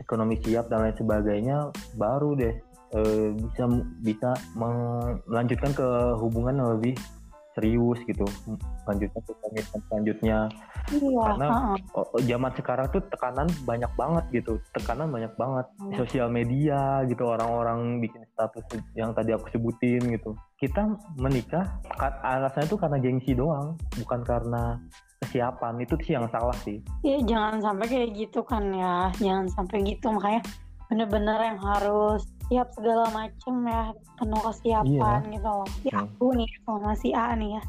ekonomi 0.00 0.40
siap 0.40 0.72
dan 0.72 0.88
lain 0.88 0.96
sebagainya 0.96 1.68
baru 2.00 2.32
deh 2.40 2.54
uh, 2.96 3.36
bisa 3.36 3.64
bisa 4.00 4.30
melanjutkan 4.56 5.76
ke 5.76 5.88
hubungan 6.16 6.56
yang 6.56 6.70
lebih 6.80 6.96
serius 7.58 7.98
gitu 8.06 8.22
lanjutnya 8.86 9.20
ke 9.26 9.32
komitmen 9.42 9.80
selanjutnya. 9.90 10.38
Iya, 10.88 11.20
karena 11.20 11.46
uh 11.92 11.98
-uh. 11.98 12.22
zaman 12.22 12.50
sekarang 12.54 12.86
tuh 12.94 13.02
tekanan 13.10 13.50
banyak 13.66 13.92
banget 13.98 14.24
gitu 14.30 14.62
tekanan 14.72 15.10
banyak 15.10 15.34
banget 15.34 15.66
uh. 15.82 15.94
sosial 15.98 16.30
media 16.30 17.02
gitu 17.10 17.26
orang-orang 17.26 17.98
bikin 17.98 18.22
status 18.32 18.62
yang 18.94 19.10
tadi 19.12 19.34
aku 19.34 19.50
sebutin 19.50 20.00
gitu. 20.14 20.38
Kita 20.56 20.86
menikah 21.18 21.82
alasannya 22.22 22.70
tuh 22.70 22.78
karena 22.78 22.96
gengsi 23.02 23.34
doang 23.34 23.74
bukan 23.98 24.22
karena 24.22 24.78
kesiapan. 25.26 25.82
Itu 25.82 25.98
sih 26.00 26.14
yang 26.14 26.30
salah 26.30 26.56
sih. 26.62 26.78
Iya 27.02 27.18
jangan 27.26 27.58
sampai 27.58 27.86
kayak 27.90 28.08
gitu 28.14 28.40
kan 28.46 28.70
ya 28.70 29.10
jangan 29.18 29.50
sampai 29.50 29.82
gitu. 29.82 30.14
Makanya 30.14 30.40
bener-bener 30.88 31.38
yang 31.52 31.60
harus 31.60 32.24
siap 32.48 32.68
segala 32.72 33.12
macem 33.12 33.54
ya 33.68 33.92
penuh 34.16 34.42
kesiapan 34.42 35.20
iya. 35.28 35.32
gitu 35.36 35.48
loh. 35.48 35.70
Ya 35.84 35.94
aku 36.04 36.26
nih 36.32 36.50
sama 36.64 36.92
si 36.96 37.12
A 37.12 37.36
nih 37.36 37.60
ya. 37.60 37.62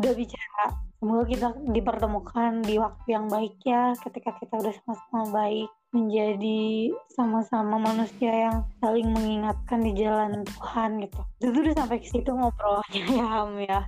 Udah 0.00 0.12
bicara 0.16 0.64
semoga 0.98 1.24
kita 1.28 1.48
dipertemukan 1.70 2.52
di 2.64 2.80
waktu 2.80 3.08
yang 3.12 3.28
baik 3.28 3.60
ya 3.62 3.92
ketika 4.00 4.32
kita 4.40 4.56
udah 4.56 4.74
sama-sama 4.80 5.22
baik 5.30 5.70
menjadi 5.94 6.90
sama-sama 7.12 7.76
manusia 7.78 8.32
yang 8.50 8.56
saling 8.82 9.12
mengingatkan 9.14 9.84
di 9.84 9.92
jalan 9.94 10.42
Tuhan 10.42 11.04
gitu. 11.04 11.20
Itu 11.44 11.58
udah 11.60 11.74
sampai 11.76 11.98
ke 12.02 12.08
situ 12.08 12.30
ngobrolnya 12.32 13.04
ya 13.20 13.26
Ham 13.28 13.60
ya. 13.60 13.80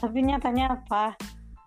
Tapi 0.00 0.18
nyatanya 0.24 0.80
apa 0.80 1.14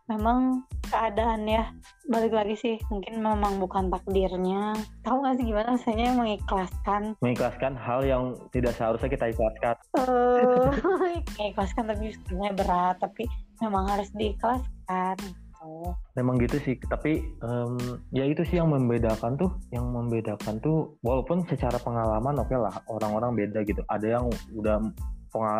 memang 0.09 0.65
keadaan 0.89 1.45
ya 1.45 1.69
balik 2.09 2.33
lagi 2.33 2.57
sih 2.57 2.75
mungkin 2.89 3.21
memang 3.21 3.61
bukan 3.61 3.93
takdirnya. 3.93 4.73
Tahu 5.05 5.21
gak 5.21 5.37
sih 5.37 5.45
gimana? 5.45 5.77
Rasanya 5.77 6.17
mengikhlaskan. 6.17 7.13
Mengikhlaskan 7.21 7.77
hal 7.77 8.01
yang 8.01 8.33
tidak 8.49 8.73
seharusnya 8.73 9.13
kita 9.13 9.29
ikhlaskan. 9.29 9.75
Uh, 9.93 10.73
mengikhlaskan 11.37 11.83
tapi 11.93 12.05
sebenarnya 12.25 12.53
berat 12.57 12.95
tapi 12.97 13.23
memang 13.61 13.85
harus 13.85 14.09
diikhlaskan 14.17 15.15
gitu. 15.59 15.91
memang 16.15 16.39
gitu 16.39 16.55
sih 16.63 16.79
tapi 16.87 17.19
um, 17.43 17.75
ya 18.15 18.23
itu 18.23 18.47
sih 18.47 18.63
yang 18.63 18.71
membedakan 18.71 19.35
tuh 19.35 19.51
yang 19.75 19.91
membedakan 19.91 20.55
tuh 20.63 20.95
walaupun 21.03 21.43
secara 21.51 21.75
pengalaman 21.83 22.39
oke 22.39 22.47
okay 22.47 22.57
lah 22.57 22.73
orang-orang 22.89 23.45
beda 23.45 23.61
gitu. 23.67 23.85
Ada 23.91 24.19
yang 24.19 24.25
udah 24.57 24.79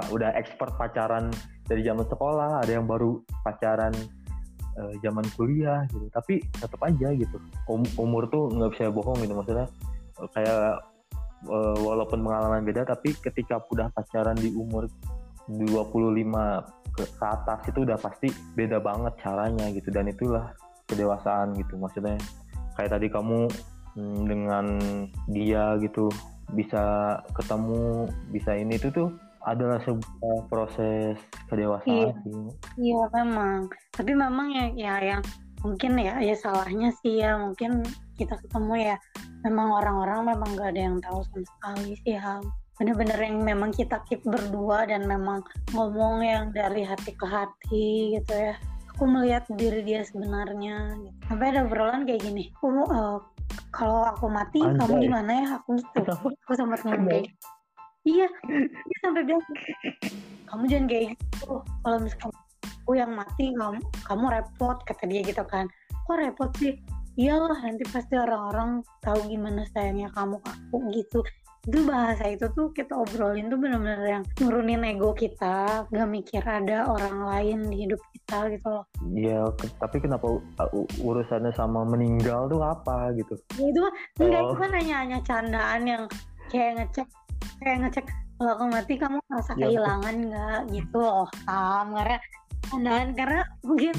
udah 0.10 0.34
expert 0.34 0.74
pacaran 0.82 1.30
dari 1.70 1.86
zaman 1.86 2.02
sekolah 2.10 2.66
ada 2.66 2.72
yang 2.74 2.90
baru 2.90 3.22
pacaran 3.46 3.94
uh, 4.80 4.94
zaman 5.04 5.26
kuliah 5.36 5.84
gitu. 5.92 6.08
Tapi 6.10 6.40
tetap 6.56 6.80
aja 6.88 7.12
gitu. 7.12 7.38
Um, 7.68 7.84
umur 8.00 8.32
tuh 8.32 8.48
nggak 8.50 8.72
bisa 8.74 8.90
bohong 8.90 9.20
gitu. 9.20 9.36
Maksudnya 9.36 9.68
uh, 10.18 10.30
kayak 10.32 10.80
uh, 11.52 11.78
walaupun 11.84 12.24
pengalaman 12.24 12.64
beda 12.64 12.88
tapi 12.88 13.12
ketika 13.20 13.60
udah 13.68 13.92
pacaran 13.92 14.40
di 14.40 14.56
umur 14.56 14.88
25 15.50 15.68
ke, 16.96 17.04
ke 17.04 17.26
atas 17.26 17.60
itu 17.68 17.80
udah 17.84 17.98
pasti 18.00 18.32
beda 18.56 18.80
banget 18.80 19.14
caranya 19.20 19.68
gitu. 19.76 19.92
Dan 19.92 20.08
itulah 20.08 20.56
kedewasaan 20.88 21.54
gitu. 21.60 21.76
Maksudnya 21.76 22.16
kayak 22.80 22.96
tadi 22.96 23.12
kamu 23.12 23.52
hmm, 24.00 24.20
dengan 24.26 24.66
dia 25.28 25.76
gitu 25.84 26.08
bisa 26.50 27.14
ketemu 27.38 28.10
bisa 28.34 28.58
ini 28.58 28.82
itu 28.82 28.90
tuh 28.90 29.14
adalah 29.54 29.80
sebuah 29.84 30.38
proses 30.52 31.18
kedewasaan 31.50 31.90
iya, 31.90 32.12
iya 32.78 33.02
memang. 33.14 33.70
Tapi 33.94 34.12
memang 34.14 34.48
ya 34.54 34.66
ya 34.76 34.94
yang 35.02 35.22
mungkin 35.66 36.00
ya 36.00 36.22
ya 36.24 36.36
salahnya 36.40 36.94
sih 37.04 37.20
ya 37.20 37.36
mungkin 37.40 37.84
kita 38.16 38.38
ketemu 38.46 38.94
ya. 38.94 38.96
Memang 39.48 39.72
orang-orang 39.72 40.36
memang 40.36 40.50
gak 40.60 40.76
ada 40.76 40.82
yang 40.92 40.98
tahu 41.00 41.24
sama 41.32 41.44
sekali 41.48 41.96
sih 42.04 42.16
hal 42.20 42.44
bener-bener 42.80 43.20
yang 43.20 43.44
memang 43.44 43.76
kita 43.76 44.00
keep 44.08 44.24
berdua 44.24 44.88
dan 44.88 45.04
memang 45.04 45.44
ngomong 45.76 46.24
yang 46.24 46.48
dari 46.56 46.88
hati 46.88 47.12
ke 47.12 47.28
hati 47.28 48.16
gitu 48.16 48.34
ya. 48.34 48.56
Aku 48.96 49.04
melihat 49.04 49.44
diri 49.52 49.84
dia 49.84 50.04
sebenarnya. 50.08 50.96
Gitu. 50.96 51.16
sampai 51.28 51.56
ada 51.56 51.68
obrolan 51.68 52.08
kayak 52.08 52.24
gini. 52.24 52.52
Aku 52.56 52.88
uh, 52.88 53.20
kalau 53.76 54.08
aku 54.08 54.32
mati 54.32 54.64
Anjay. 54.64 54.80
kamu 54.80 54.94
gimana 55.12 55.32
ya? 55.44 55.48
Aku 55.60 55.76
gitu. 55.76 56.16
Aku 56.48 56.52
sempat 56.56 56.80
ngomong 56.88 57.28
iya 58.08 58.28
dia 58.86 58.98
sampai 59.04 59.24
bilang 59.28 59.44
kamu 60.50 60.64
jangan 60.66 60.86
kayak 60.90 61.04
gitu. 61.14 61.54
Kalau 61.62 61.98
misalkan 62.02 62.32
aku 62.66 62.92
yang 62.98 63.12
mati 63.14 63.46
kamu 63.54 63.80
kamu 64.08 64.26
repot 64.34 64.78
kata 64.82 65.04
dia 65.06 65.22
gitu 65.22 65.44
kan. 65.46 65.70
Kok 66.10 66.18
repot 66.18 66.50
sih? 66.58 66.74
Iyalah 67.20 67.60
nanti 67.60 67.84
pasti 67.92 68.16
orang-orang 68.16 68.80
tahu 69.04 69.20
gimana 69.28 69.68
sayangnya 69.76 70.10
kamu 70.16 70.40
ke 70.40 70.50
aku 70.50 70.78
gitu. 70.96 71.20
Itu 71.68 71.84
bahasa 71.84 72.32
itu 72.32 72.48
tuh 72.56 72.72
kita 72.72 72.96
obrolin 72.96 73.52
tuh 73.52 73.60
bener-bener 73.60 74.00
yang 74.08 74.24
nurunin 74.40 74.88
ego 74.88 75.12
kita 75.12 75.84
gak 75.92 76.10
mikir 76.10 76.40
ada 76.40 76.88
orang 76.88 77.28
lain 77.28 77.68
di 77.68 77.86
hidup 77.86 78.00
kita 78.16 78.48
gitu 78.56 78.68
loh. 78.72 78.86
Iya 79.12 79.52
tapi 79.78 80.00
kenapa 80.00 80.40
urusannya 81.04 81.52
sama 81.54 81.84
meninggal 81.84 82.48
tuh 82.48 82.64
apa 82.64 83.12
gitu? 83.20 83.36
Ya 83.60 83.68
itu 83.68 83.80
kan 83.84 83.94
enggak 84.24 84.42
itu 84.42 84.56
oh. 84.56 84.58
kan 84.58 84.72
hanya 84.80 84.96
hanya 85.04 85.20
candaan 85.28 85.82
yang 85.84 86.04
kayak 86.50 86.72
ngecek 86.80 87.08
kayak 87.60 87.78
ngecek 87.88 88.06
kalau 88.40 88.52
aku 88.56 88.66
mati? 88.72 88.94
Kamu 88.96 89.18
merasa 89.28 89.52
ya, 89.56 89.68
kehilangan 89.68 90.16
nggak? 90.32 90.60
Gitu 90.72 90.98
loh 90.98 91.28
Sam 91.44 91.88
karena 91.92 92.18
dan 92.80 93.08
karena 93.18 93.42
mungkin 93.66 93.94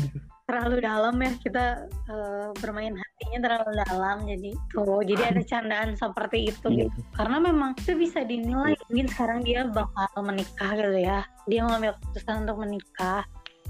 terlalu 0.51 0.83
dalam 0.83 1.15
ya 1.23 1.33
kita 1.39 1.65
uh, 2.11 2.51
bermain 2.59 2.91
hatinya 2.91 3.39
terlalu 3.47 3.71
dalam 3.87 4.17
jadi 4.27 4.51
tuh 4.75 4.99
jadi 5.07 5.23
ada 5.31 5.43
candaan 5.47 5.95
seperti 5.95 6.51
itu 6.51 6.67
yeah. 6.75 6.91
gitu. 6.91 6.99
karena 7.15 7.37
memang 7.39 7.71
itu 7.79 7.93
bisa 7.95 8.27
dinilai. 8.27 8.75
Mungkin 8.91 9.07
sekarang 9.15 9.47
dia 9.47 9.71
bakal 9.71 10.11
menikah 10.27 10.71
gitu 10.75 10.99
ya. 10.99 11.23
Dia 11.47 11.61
mengambil 11.63 11.95
keputusan 12.03 12.35
untuk 12.47 12.59
menikah 12.67 13.23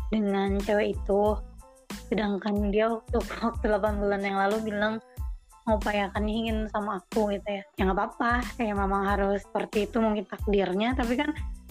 dengan 0.08 0.56
cewek 0.64 0.96
itu. 0.96 1.36
Sedangkan 2.08 2.72
dia 2.72 2.88
waktu 2.88 3.18
waktu 3.44 3.64
8 3.68 4.00
bulan 4.00 4.20
yang 4.24 4.36
lalu 4.40 4.72
bilang 4.72 4.94
mengupayakan 5.70 6.24
ingin 6.26 6.58
sama 6.74 6.98
aku 6.98 7.30
gitu 7.30 7.48
ya. 7.48 7.62
Ya 7.78 7.82
nggak 7.86 7.98
apa-apa 7.98 8.32
kayak 8.58 8.74
memang 8.74 9.02
harus 9.06 9.46
seperti 9.46 9.86
itu 9.86 10.02
mungkin 10.02 10.26
takdirnya. 10.26 10.98
Tapi 10.98 11.14
kan 11.14 11.30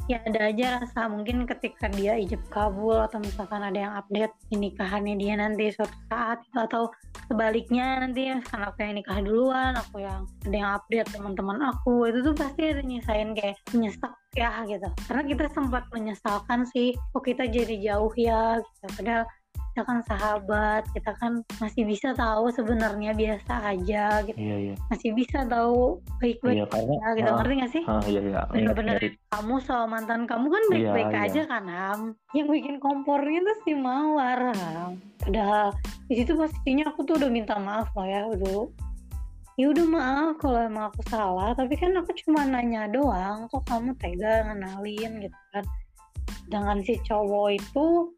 ya 0.10 0.18
ada 0.26 0.50
aja 0.50 0.82
rasa 0.82 1.06
mungkin 1.06 1.46
ketika 1.46 1.86
dia 1.94 2.18
ijab 2.18 2.42
kabul 2.50 2.98
atau 2.98 3.22
misalkan 3.22 3.62
ada 3.62 3.78
yang 3.78 3.94
update 3.94 4.34
nikahannya 4.50 5.14
dia 5.22 5.38
nanti 5.38 5.70
suatu 5.70 5.94
saat 6.10 6.42
atau 6.58 6.90
sebaliknya 7.30 8.02
nanti 8.02 8.26
kan 8.26 8.42
aku 8.74 8.82
yang 8.82 8.98
nikah 8.98 9.22
duluan 9.22 9.78
aku 9.78 10.02
yang 10.02 10.26
ada 10.50 10.58
yang 10.58 10.72
update 10.82 11.14
teman-teman 11.14 11.62
aku 11.62 12.10
itu 12.10 12.26
tuh 12.26 12.34
pasti 12.34 12.74
ada 12.74 12.82
nyesain 12.82 13.38
kayak 13.38 13.62
menyesal 13.70 14.10
ya 14.34 14.66
gitu. 14.66 14.90
Karena 15.06 15.24
kita 15.30 15.46
sempat 15.54 15.84
menyesalkan 15.94 16.66
sih 16.74 16.98
kok 17.14 17.22
kita 17.22 17.46
jadi 17.46 17.76
jauh 17.94 18.14
ya 18.18 18.58
gitu. 18.66 18.86
Padahal 18.98 19.30
kita 19.80 19.96
kan 19.96 20.04
sahabat 20.12 20.84
kita 20.92 21.12
kan 21.24 21.40
masih 21.64 21.88
bisa 21.88 22.12
tahu 22.12 22.52
sebenarnya 22.52 23.16
biasa 23.16 23.72
aja 23.72 24.20
gitu. 24.28 24.36
Iya, 24.36 24.56
iya. 24.60 24.76
masih 24.92 25.16
bisa 25.16 25.48
tahu 25.48 26.04
baik-baik 26.20 26.60
iya, 26.60 26.66
karena, 26.68 26.96
aja 27.00 27.16
gitu 27.16 27.32
ngerti 27.32 27.54
gak 27.56 27.72
sih? 27.72 27.84
Ah, 27.88 28.04
iya, 28.04 28.20
iya. 28.20 28.44
bener-bener 28.52 29.00
kamu 29.32 29.56
sama 29.64 29.86
mantan 29.88 30.28
kamu 30.28 30.52
kan 30.52 30.64
iya, 30.68 30.72
baik-baik 30.76 31.12
iya, 31.16 31.24
aja 31.32 31.42
kan 31.48 31.64
Ham? 31.72 32.02
Yang 32.36 32.48
bikin 32.60 32.76
kompornya 32.84 33.40
tuh 33.40 33.58
si 33.64 33.72
Mawar 33.72 34.52
Ham. 34.52 35.00
Padahal 35.24 35.72
di 36.12 36.14
situ 36.20 36.36
pastinya 36.36 36.92
aku 36.92 37.08
tuh 37.08 37.16
udah 37.16 37.32
minta 37.32 37.56
maaf 37.56 37.88
lah 37.96 38.08
ya 38.12 38.22
udah 38.28 38.68
ya 39.56 39.66
udah 39.72 39.86
maaf 39.88 40.44
kalau 40.44 40.60
emang 40.60 40.92
aku 40.92 41.08
salah 41.08 41.56
tapi 41.56 41.80
kan 41.80 41.96
aku 41.96 42.12
cuma 42.28 42.44
nanya 42.44 42.92
doang 42.92 43.48
kok 43.48 43.64
kamu 43.64 43.96
tega 43.96 44.44
ngenalin 44.44 45.24
gitu 45.24 45.40
kan. 45.56 45.64
Dengan 46.52 46.84
si 46.84 47.00
cowok 47.00 47.48
itu 47.56 48.12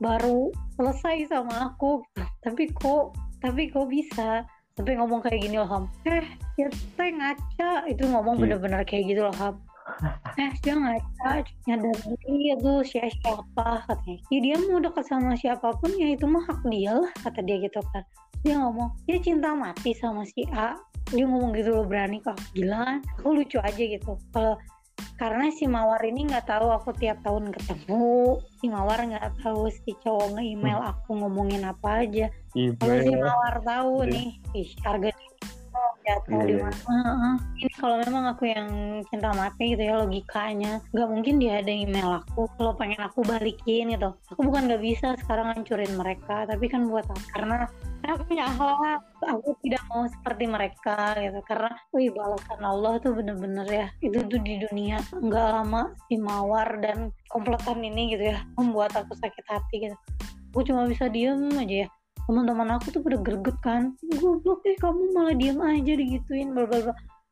baru 0.00 0.50
selesai 0.80 1.28
sama 1.28 1.70
aku. 1.70 2.02
Tapi 2.40 2.72
kok 2.72 3.14
tapi 3.44 3.68
kok 3.68 3.88
bisa? 3.88 4.44
Sampai 4.74 4.96
ngomong 4.96 5.20
kayak 5.20 5.44
gini 5.44 5.60
loh 5.60 5.68
Ham. 5.68 5.84
Eh 6.08 6.24
ya 6.56 6.68
teh 6.96 7.10
ngaca. 7.12 7.84
Itu 7.86 8.08
ngomong 8.08 8.40
yeah. 8.40 8.56
bener-bener 8.56 8.82
kayak 8.88 9.12
gitu 9.12 9.28
loh 9.28 9.36
Ham. 9.36 9.60
Eh 10.40 10.50
dia 10.64 10.74
ngaca 10.76 11.44
nyadar 11.68 11.96
diri 12.00 12.56
itu 12.56 12.72
siapa 12.96 13.44
katanya. 13.84 14.16
Ya 14.32 14.38
dia 14.40 14.56
mau 14.64 14.80
dekat 14.80 15.04
sama 15.04 15.36
siapa 15.36 15.76
pun 15.76 15.92
ya 16.00 16.16
itu 16.16 16.24
mah 16.24 16.44
hak 16.48 16.64
dia 16.68 16.96
lah 16.96 17.12
kata 17.20 17.44
dia 17.44 17.60
gitu 17.60 17.80
kan. 17.92 18.04
Dia 18.40 18.56
ngomong 18.56 18.88
dia 19.04 19.20
cinta 19.20 19.52
mati 19.52 19.92
sama 19.92 20.24
si 20.24 20.48
A. 20.56 20.80
Dia 21.12 21.28
ngomong 21.28 21.52
gitu 21.58 21.76
loh 21.76 21.84
berani 21.84 22.22
kok 22.24 22.38
gila 22.56 23.04
aku 23.20 23.36
lucu 23.36 23.60
aja 23.60 23.82
gitu. 23.82 24.16
Kalau 24.32 24.56
karena 25.16 25.48
si 25.50 25.64
Mawar 25.64 26.00
ini 26.02 26.26
nggak 26.26 26.46
tahu 26.46 26.68
aku 26.70 26.90
tiap 26.96 27.20
tahun 27.20 27.52
ketemu 27.52 28.36
si 28.56 28.66
Mawar 28.66 29.00
nggak 29.00 29.40
tahu 29.40 29.68
si 29.68 29.92
cowok 30.00 30.36
nge-email 30.36 30.78
Hmm. 30.78 30.90
aku 30.92 31.10
ngomongin 31.16 31.62
apa 31.62 32.04
aja 32.04 32.26
kalau 32.76 32.96
si. 33.00 33.12
Mawar 33.14 33.54
tahu 33.60 33.92
Iya. 34.02 34.12
nih 34.12 34.28
ih 34.54 34.68
harga 34.80 35.08
oh, 35.70 35.92
jatuh 36.02 36.32
Iya, 36.34 36.44
di 36.44 36.54
iya. 36.56 36.62
mana 36.66 37.30
ini 37.54 37.72
kalau 37.76 37.96
memang 38.00 38.24
aku 38.32 38.44
yang 38.44 38.68
cinta 39.06 39.30
mati 39.32 39.64
gitu 39.72 39.82
ya 39.84 39.94
logikanya 40.00 40.72
nggak 40.90 41.08
mungkin 41.08 41.34
dia 41.38 41.60
ada 41.60 41.70
email 41.70 42.10
aku 42.20 42.48
kalau 42.56 42.72
pengen 42.74 43.00
aku 43.00 43.20
balikin 43.22 43.92
gitu 43.92 44.10
aku 44.28 44.40
bukan 44.42 44.66
nggak 44.66 44.82
bisa 44.82 45.14
sekarang 45.20 45.52
hancurin 45.54 45.92
mereka 45.94 46.44
tapi 46.44 46.66
kan 46.66 46.88
buat 46.88 47.06
karena 47.06 47.22
karena 47.30 47.58
aku 48.08 48.22
punya 48.32 48.44
akhlak 48.48 49.00
aku 49.20 49.52
tidak 49.60 49.82
mau 49.92 50.04
seperti 50.08 50.44
mereka 50.48 50.96
gitu. 51.20 51.40
Karena 51.44 51.72
wih 51.92 52.08
balasan 52.12 52.62
Allah 52.64 52.92
tuh 53.02 53.12
bener-bener 53.12 53.66
ya. 53.68 53.86
Itu 54.00 54.24
tuh 54.26 54.40
di 54.40 54.60
dunia 54.64 55.00
nggak 55.12 55.46
lama 55.60 55.92
si 56.08 56.16
Mawar 56.16 56.80
dan 56.80 57.12
komplotan 57.28 57.84
ini 57.84 58.16
gitu 58.16 58.32
ya 58.32 58.40
membuat 58.56 58.96
aku 58.96 59.12
sakit 59.16 59.44
hati 59.46 59.74
gitu. 59.90 59.96
Aku 60.50 60.66
cuma 60.66 60.88
bisa 60.88 61.06
diem 61.12 61.50
aja 61.54 61.86
ya. 61.86 61.88
Teman-teman 62.26 62.78
aku 62.78 62.94
tuh 62.94 63.02
pada 63.02 63.18
greget 63.18 63.58
kan. 63.62 63.94
Goblok 64.18 64.62
deh 64.62 64.76
kamu 64.78 65.02
malah 65.14 65.34
diem 65.36 65.58
aja 65.60 65.92
digituin 65.98 66.54
bla 66.54 66.66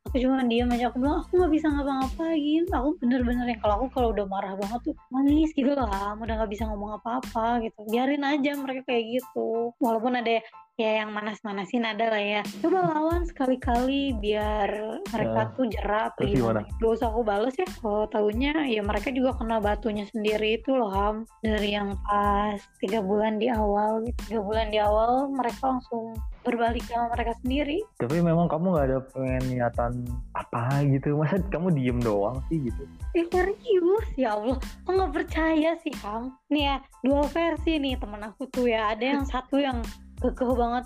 aku 0.09 0.17
cuma 0.25 0.41
diem 0.49 0.73
aja. 0.73 0.89
Aku 0.89 0.97
bilang 1.05 1.21
aku 1.21 1.33
nggak 1.37 1.53
bisa 1.53 1.67
ngapa-ngapain. 1.69 2.65
Aku 2.73 2.89
bener-bener 2.97 3.47
yang 3.53 3.61
kalau 3.61 3.75
aku 3.85 3.87
kalau 3.93 4.09
udah 4.17 4.25
marah 4.25 4.57
banget 4.57 4.81
tuh 4.89 4.95
nangis 5.13 5.53
gitu 5.53 5.73
lah. 5.77 6.17
Udah 6.17 6.35
nggak 6.41 6.51
bisa 6.51 6.65
ngomong 6.65 6.97
apa-apa 6.97 7.61
gitu. 7.69 7.85
Biarin 7.93 8.25
aja 8.25 8.57
mereka 8.57 8.89
kayak 8.89 9.21
gitu. 9.21 9.77
Walaupun 9.77 10.17
ada 10.17 10.41
ya 10.79 11.03
yang 11.03 11.11
manas-manasin 11.11 11.83
ada 11.83 12.07
lah 12.07 12.23
ya 12.23 12.43
coba 12.63 12.87
lawan 12.87 13.27
sekali-kali 13.27 14.15
biar 14.15 14.71
mereka 15.11 15.51
Ya. 15.51 15.51
tuh 15.51 15.67
atau 15.75 16.23
Terus 16.23 16.39
gimana? 16.39 16.61
gak 16.79 16.91
usah 16.95 17.11
aku 17.11 17.23
bales 17.27 17.55
ya 17.59 17.67
kalau 17.83 18.07
taunya 18.07 18.55
ya 18.63 18.79
mereka 18.87 19.11
juga 19.11 19.35
kena 19.35 19.59
batunya 19.59 20.07
sendiri 20.07 20.63
itu 20.63 20.71
loh 20.71 20.87
Ham 20.89 21.27
dari 21.43 21.75
yang 21.75 21.99
pas 22.07 22.63
tiga 22.79 23.03
bulan 23.03 23.43
di 23.43 23.51
awal 23.51 24.07
gitu 24.07 24.19
tiga 24.31 24.41
bulan 24.41 24.71
di 24.71 24.79
awal 24.79 25.27
mereka 25.29 25.59
langsung 25.67 26.15
berbalik 26.47 26.87
sama 26.87 27.11
mereka 27.11 27.35
sendiri 27.43 27.83
Tapi 27.99 28.23
memang 28.23 28.47
kamu 28.47 28.67
nggak 28.71 28.87
ada 28.89 28.99
pengen 29.11 29.43
niatan 29.51 29.93
apa 30.33 30.81
gitu. 30.87 31.19
Masa 31.19 31.43
kamu 31.45 31.75
diem 31.75 31.99
doang 31.99 32.39
sih 32.47 32.63
gitu? 32.63 32.87
Eh 33.13 33.27
serius 33.27 34.07
ya 34.15 34.39
Allah 34.39 34.57
Aku 34.87 34.95
nggak 34.95 35.13
percaya 35.13 35.75
sih 35.83 35.93
Ham 36.01 36.39
Nih 36.49 36.71
ya 36.71 36.77
dua 37.03 37.27
versi 37.27 37.77
nih 37.77 37.99
temen 37.99 38.23
aku 38.23 38.47
tuh 38.49 38.65
ya 38.65 38.95
Ada 38.95 39.05
yang 39.13 39.25
satu 39.27 39.59
yang 39.59 39.83
kekeh 40.19 40.53
banget. 40.55 40.85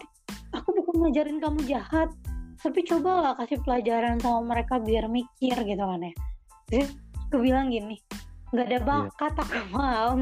Aku 0.53 0.69
bukan 0.77 1.09
ngajarin 1.09 1.41
kamu 1.41 1.61
jahat 1.65 2.09
Tapi 2.63 2.87
cobalah 2.87 3.35
kasih 3.43 3.59
pelajaran 3.65 4.23
sama 4.23 4.55
mereka 4.55 4.79
biar 4.79 5.11
mikir 5.11 5.57
gitu 5.67 5.83
kan 5.83 5.99
ya. 5.99 6.15
Terus 6.71 6.95
aku 7.27 7.43
bilang 7.43 7.73
gini 7.73 7.99
nggak 8.53 8.69
ada 8.69 8.79
bakat 8.85 9.33
aku 9.41 9.59
Ham 9.73 10.21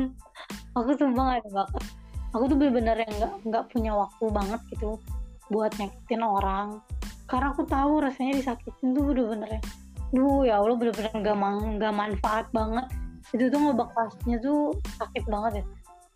Aku 0.78 0.94
sumpah 0.94 1.34
gak 1.34 1.38
ada 1.42 1.50
bakat. 1.50 1.84
Aku 2.30 2.46
tuh 2.46 2.56
bener-bener 2.56 2.96
yang 3.02 3.14
nggak 3.18 3.34
nggak 3.42 3.64
punya 3.74 3.92
waktu 3.92 4.24
banget 4.30 4.60
gitu 4.70 4.96
Buat 5.50 5.74
nyakitin 5.76 6.22
orang. 6.22 6.78
Karena 7.26 7.50
aku 7.50 7.66
tahu 7.66 8.00
rasanya 8.06 8.38
disakitin 8.38 8.94
tuh 8.94 9.02
bener-bener 9.10 9.58
yang 9.58 9.66
Duh 10.10 10.42
ya 10.42 10.58
Allah 10.58 10.74
bener-bener 10.74 11.14
gak, 11.22 11.38
man- 11.38 11.78
gak 11.78 11.94
manfaat 11.94 12.46
banget. 12.50 12.86
Itu 13.30 13.46
tuh 13.50 13.60
ngebekasnya 13.62 14.36
tuh 14.42 14.74
sakit 14.98 15.24
banget 15.26 15.62
ya 15.62 15.64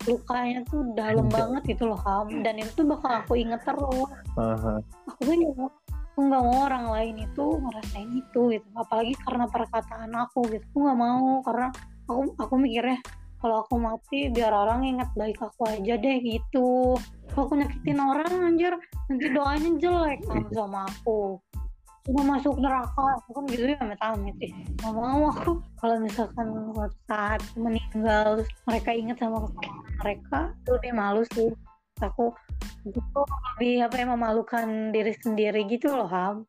Lukanya 0.03 0.59
tuh 0.67 0.83
dalam 0.93 1.31
banget 1.31 1.63
gitu 1.71 1.87
loh 1.87 1.97
Ham 2.03 2.27
Dan 2.43 2.59
itu 2.59 2.83
bakal 2.83 3.23
aku 3.23 3.39
inget 3.39 3.63
terus. 3.63 4.11
Aha. 4.35 4.83
Aku 5.07 5.19
tuh 5.23 5.33
nggak 5.33 5.55
mau 5.55 5.71
Aku 6.15 6.31
gak 6.31 6.47
mau 6.47 6.63
orang 6.63 6.87
lain 6.95 7.27
itu 7.27 7.45
ngerasain 7.59 8.07
itu 8.15 8.41
gitu. 8.55 8.67
Apalagi 8.71 9.19
karena 9.19 9.51
perkataan 9.51 10.15
aku 10.15 10.47
gitu. 10.47 10.63
Aku 10.71 10.87
gak 10.87 10.95
mau 10.95 11.43
karena 11.43 11.67
aku, 12.07 12.31
aku 12.39 12.55
mikirnya 12.55 13.03
kalau 13.43 13.67
aku 13.67 13.75
mati 13.75 14.31
biar 14.31 14.55
orang 14.55 14.87
ingat 14.87 15.11
baik 15.11 15.43
aku 15.43 15.67
aja 15.67 15.99
deh 15.99 16.17
gitu. 16.23 16.95
Kalau 17.35 17.51
aku 17.51 17.59
nyakitin 17.59 17.99
orang 17.99 18.31
anjir. 18.47 18.79
Nanti 19.11 19.27
doanya 19.27 19.69
jelek 19.75 20.23
kan 20.23 20.47
sama 20.55 20.87
aku 20.87 21.35
cuma 22.05 22.37
masuk 22.37 22.61
neraka 22.61 23.17
kan 23.17 23.43
gitu 23.49 23.65
ya 23.65 23.77
amit 23.81 24.01
amit 24.05 24.35
sih 24.37 24.53
nggak 24.53 24.93
mau 24.93 25.33
aku 25.33 25.57
kalau 25.81 25.97
misalkan 25.97 26.47
suatu 26.73 26.97
saat 27.09 27.41
meninggal 27.57 28.45
terus 28.45 28.49
mereka 28.69 28.89
ingat 28.93 29.17
sama 29.17 29.37
kesalahan 29.41 29.85
mereka 30.05 30.39
itu 30.53 30.69
lebih 30.77 30.91
malu 30.93 31.21
sih 31.33 31.49
aku 31.97 32.29
itu 32.85 33.21
lebih 33.57 33.89
apa 33.89 33.95
ya 33.97 34.05
memalukan 34.05 34.67
diri 34.93 35.13
sendiri 35.17 35.65
gitu 35.65 35.89
loh 35.89 36.05
Ham 36.05 36.45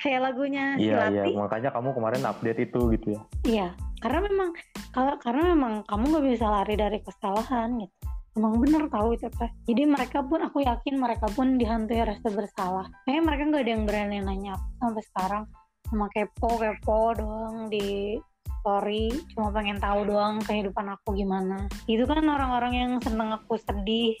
kayak 0.00 0.20
lagunya 0.28 0.76
Iya 0.76 1.08
iya. 1.08 1.24
Makanya 1.32 1.70
kamu 1.72 1.96
kemarin 1.96 2.22
update 2.28 2.60
itu 2.68 2.80
gitu 2.96 3.06
ya. 3.16 3.20
Iya, 3.48 3.68
karena 4.04 4.20
memang 4.28 4.50
kalau 4.92 5.16
karena 5.20 5.56
memang 5.56 5.72
kamu 5.88 6.04
nggak 6.12 6.26
bisa 6.36 6.46
lari 6.52 6.74
dari 6.76 6.98
kesalahan 7.00 7.80
gitu. 7.80 7.95
Emang 8.36 8.60
bener 8.60 8.84
tahu 8.92 9.16
itu 9.16 9.32
teh. 9.32 9.48
Jadi 9.64 9.82
mereka 9.88 10.20
pun 10.20 10.44
aku 10.44 10.60
yakin 10.60 11.00
mereka 11.00 11.24
pun 11.32 11.56
dihantui 11.56 12.04
rasa 12.04 12.28
bersalah. 12.28 12.86
Kayaknya 13.08 13.22
mereka 13.24 13.42
nggak 13.48 13.62
ada 13.64 13.72
yang 13.72 13.84
berani 13.88 14.16
nanya 14.20 14.54
sampai 14.76 15.02
sekarang. 15.08 15.42
Cuma 15.88 16.06
kepo 16.12 16.50
kepo 16.60 17.00
doang 17.16 17.72
di 17.72 18.20
story. 18.60 19.08
Cuma 19.32 19.48
pengen 19.56 19.80
tahu 19.80 20.04
doang 20.04 20.36
kehidupan 20.44 20.86
aku 21.00 21.16
gimana. 21.16 21.64
Itu 21.88 22.04
kan 22.04 22.28
orang-orang 22.28 22.72
yang 22.76 22.92
seneng 23.00 23.32
aku 23.32 23.56
sedih. 23.56 24.20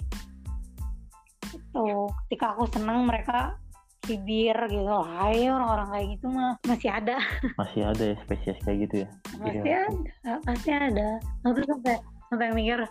Itu 1.52 2.08
ketika 2.24 2.56
aku 2.56 2.72
senang 2.72 3.04
mereka 3.04 3.60
cibir 4.06 4.54
gitu 4.70 4.86
ya 4.86 5.50
orang-orang 5.50 5.88
kayak 5.90 6.06
gitu 6.14 6.26
mah 6.30 6.54
masih 6.62 6.90
ada 6.94 7.18
Masih 7.58 7.82
ada 7.90 8.04
ya 8.14 8.16
spesies 8.22 8.58
kayak 8.62 8.78
gitu 8.86 8.94
ya. 9.02 9.08
pasti 9.34 9.58
Iya. 9.66 9.82
ada 9.82 10.32
pasti 10.46 10.70
ada 10.70 11.08
tuh 11.42 11.64
sampai 11.66 11.96
sampai 12.30 12.52
mikir 12.52 12.82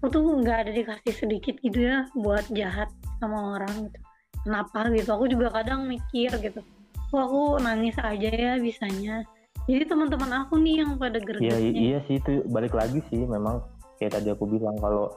aku 0.00 0.06
tuh 0.12 0.22
nggak 0.22 0.58
ada 0.66 0.70
dikasih 0.70 1.14
sedikit 1.14 1.54
gitu 1.64 1.78
ya 1.82 2.06
buat 2.14 2.46
jahat 2.52 2.92
sama 3.18 3.58
orang 3.58 3.90
gitu. 3.90 3.98
Kenapa? 4.46 4.86
gitu. 4.94 5.10
Aku 5.10 5.26
juga 5.26 5.48
kadang 5.50 5.90
mikir 5.90 6.30
gitu. 6.38 6.60
Wah, 7.10 7.26
aku 7.26 7.58
nangis 7.58 7.98
aja 7.98 8.30
ya 8.30 8.52
bisanya? 8.62 9.26
Jadi 9.66 9.82
teman-teman 9.90 10.46
aku 10.46 10.62
nih 10.62 10.86
yang 10.86 10.94
pada 10.94 11.18
Iya 11.18 11.26
gregetnya 11.26 11.58
i- 11.58 11.78
iya 11.90 11.98
sih 12.06 12.22
itu 12.22 12.46
balik 12.46 12.70
lagi 12.70 13.02
sih 13.10 13.26
memang 13.26 13.58
kayak 13.98 14.14
tadi 14.20 14.30
aku 14.30 14.46
bilang 14.46 14.78
kalau 14.78 15.10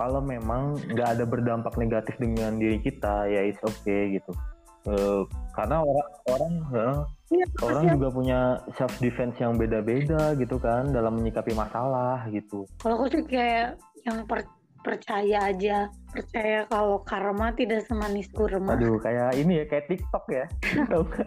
kalau 0.00 0.24
memang 0.24 0.80
nggak 0.88 1.20
ada 1.20 1.24
berdampak 1.28 1.76
negatif 1.76 2.16
dengan 2.16 2.56
diri 2.56 2.80
kita 2.80 3.28
ya 3.28 3.44
it's 3.44 3.60
okay 3.60 4.16
gitu. 4.16 4.32
Eh, 4.80 5.22
karena 5.52 5.84
orang 5.84 6.08
orang 6.26 6.54
eh, 6.72 6.96
Iya, 7.30 7.46
orang 7.62 7.84
pasti 7.84 7.94
juga 7.94 8.08
punya 8.10 8.40
self 8.74 8.94
defense 8.98 9.36
yang 9.38 9.54
beda-beda 9.54 10.32
gitu 10.34 10.56
kan 10.56 10.88
dalam 10.90 11.14
menyikapi 11.14 11.52
masalah 11.52 12.24
gitu. 12.26 12.64
kalau 12.80 12.98
aku 12.98 13.06
sih 13.12 13.22
kayak 13.22 13.76
yang 14.02 14.24
per- 14.24 14.48
percaya 14.80 15.52
aja 15.52 15.86
percaya 16.08 16.64
kalau 16.66 17.04
karma 17.04 17.52
tidak 17.52 17.84
semanis 17.84 18.26
kurma 18.32 18.74
Aduh 18.74 18.96
kayak 18.98 19.36
ini 19.36 19.60
ya 19.60 19.64
kayak 19.68 19.86
TikTok 19.86 20.24
ya. 20.26 20.44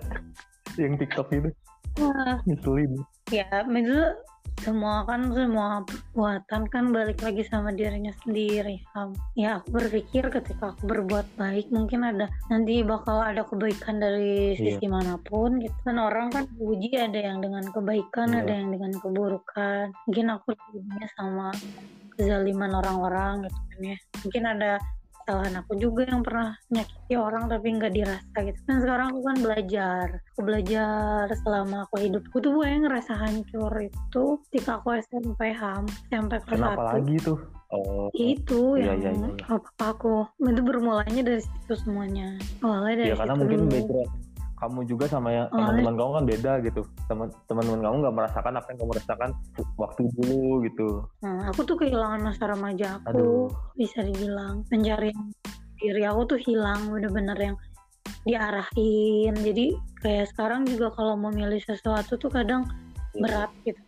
Yang 0.82 0.94
TikTok 1.06 1.28
itu 1.30 1.50
ngeselin. 2.50 2.92
ya 3.30 3.46
itu 3.62 4.00
semua 4.64 5.04
kan 5.04 5.28
semua 5.36 5.84
perbuatan 5.84 6.72
kan 6.72 6.96
balik 6.96 7.20
lagi 7.20 7.44
sama 7.44 7.76
dirinya 7.76 8.16
sendiri. 8.24 8.80
Ya 9.36 9.60
aku 9.60 9.76
berpikir 9.76 10.32
ketika 10.32 10.72
aku 10.72 10.88
berbuat 10.88 11.28
baik 11.36 11.68
mungkin 11.68 12.08
ada 12.08 12.32
nanti 12.48 12.80
bakal 12.80 13.20
ada 13.20 13.44
kebaikan 13.44 14.00
dari 14.00 14.56
sisi 14.56 14.88
mana 14.88 15.20
pun 15.20 15.60
gitu. 15.60 15.76
Kan 15.84 16.00
orang 16.00 16.32
kan 16.32 16.48
uji 16.56 16.96
ada 16.96 17.20
yang 17.20 17.44
dengan 17.44 17.68
kebaikan 17.76 18.32
Iya. 18.32 18.40
ada 18.48 18.54
yang 18.56 18.70
dengan 18.72 18.92
keburukan. 19.04 19.86
Mungkin 20.08 20.28
aku 20.32 20.56
sama 21.20 21.52
kezaliman 22.16 22.72
orang-orang 22.80 23.44
gitu 23.44 23.60
kan 23.60 23.80
ya. 23.84 23.98
Mungkin 24.24 24.44
ada 24.48 24.72
kesalahan 25.24 25.56
aku 25.64 25.74
juga 25.80 26.04
yang 26.04 26.20
pernah 26.20 26.52
nyakiti 26.68 27.16
orang 27.16 27.48
tapi 27.48 27.68
nggak 27.80 27.94
dirasa 27.96 28.36
gitu 28.44 28.60
kan 28.68 28.78
sekarang 28.84 29.08
aku 29.16 29.22
kan 29.24 29.38
belajar 29.40 30.06
aku 30.36 30.42
belajar 30.44 31.24
selama 31.42 31.78
aku 31.88 31.96
hidup 32.04 32.22
aku 32.28 32.38
tuh 32.44 32.52
gue 32.60 32.68
ngerasa 32.84 33.14
hancur 33.16 33.72
itu 33.80 34.24
ketika 34.52 34.84
aku 34.84 35.00
SMP 35.00 35.56
ham 35.56 35.88
SMP 36.12 36.32
kelas 36.44 36.60
Kenapa 36.60 36.82
satu 36.84 36.96
lagi 37.00 37.16
tuh? 37.24 37.40
Oh, 37.74 38.06
itu 38.14 38.78
Iya, 38.78 38.94
yang 38.94 39.00
iya, 39.02 39.12
iya, 39.18 39.30
iya. 39.34 39.46
apa 39.50 39.98
aku 39.98 40.14
itu 40.46 40.62
bermulanya 40.62 41.22
dari 41.26 41.42
situ 41.42 41.74
semuanya 41.74 42.38
awalnya 42.62 43.02
dari 43.02 43.10
ya 43.10 43.16
karena 43.18 43.34
situ 43.34 43.42
mungkin 43.42 43.60
dulu. 43.64 43.72
background 43.74 44.12
kamu 44.64 44.80
juga 44.88 45.06
sama 45.12 45.30
yang 45.36 45.48
Oh, 45.52 45.60
teman-teman 45.60 45.94
kamu 46.00 46.12
kan 46.16 46.26
beda 46.26 46.52
gitu. 46.64 46.82
Teman 47.12 47.28
teman-teman 47.52 47.80
kamu 47.84 47.96
nggak 48.08 48.16
merasakan 48.16 48.54
apa 48.56 48.68
yang 48.72 48.80
kamu 48.80 48.92
rasakan 48.96 49.30
waktu 49.76 50.02
dulu 50.16 50.44
gitu. 50.64 50.88
Nah, 51.22 51.52
aku 51.52 51.60
tuh 51.68 51.76
kehilangan 51.76 52.20
masa 52.24 52.44
remaja 52.48 52.88
aku 53.04 53.10
Aduh. 53.12 53.48
bisa 53.76 54.00
dibilang 54.02 54.64
pencarian 54.72 55.20
diri 55.84 56.04
aku 56.08 56.22
tuh 56.36 56.40
hilang 56.40 56.88
bener-bener 56.88 57.36
yang 57.36 57.58
diarahin 58.24 59.36
jadi 59.36 59.76
kayak 60.00 60.32
sekarang 60.32 60.64
juga 60.64 60.96
kalau 60.96 61.20
memilih 61.20 61.60
sesuatu 61.60 62.16
tuh 62.16 62.32
kadang 62.32 62.64
Iya. 63.14 63.20
berat 63.20 63.52
gitu 63.68 63.82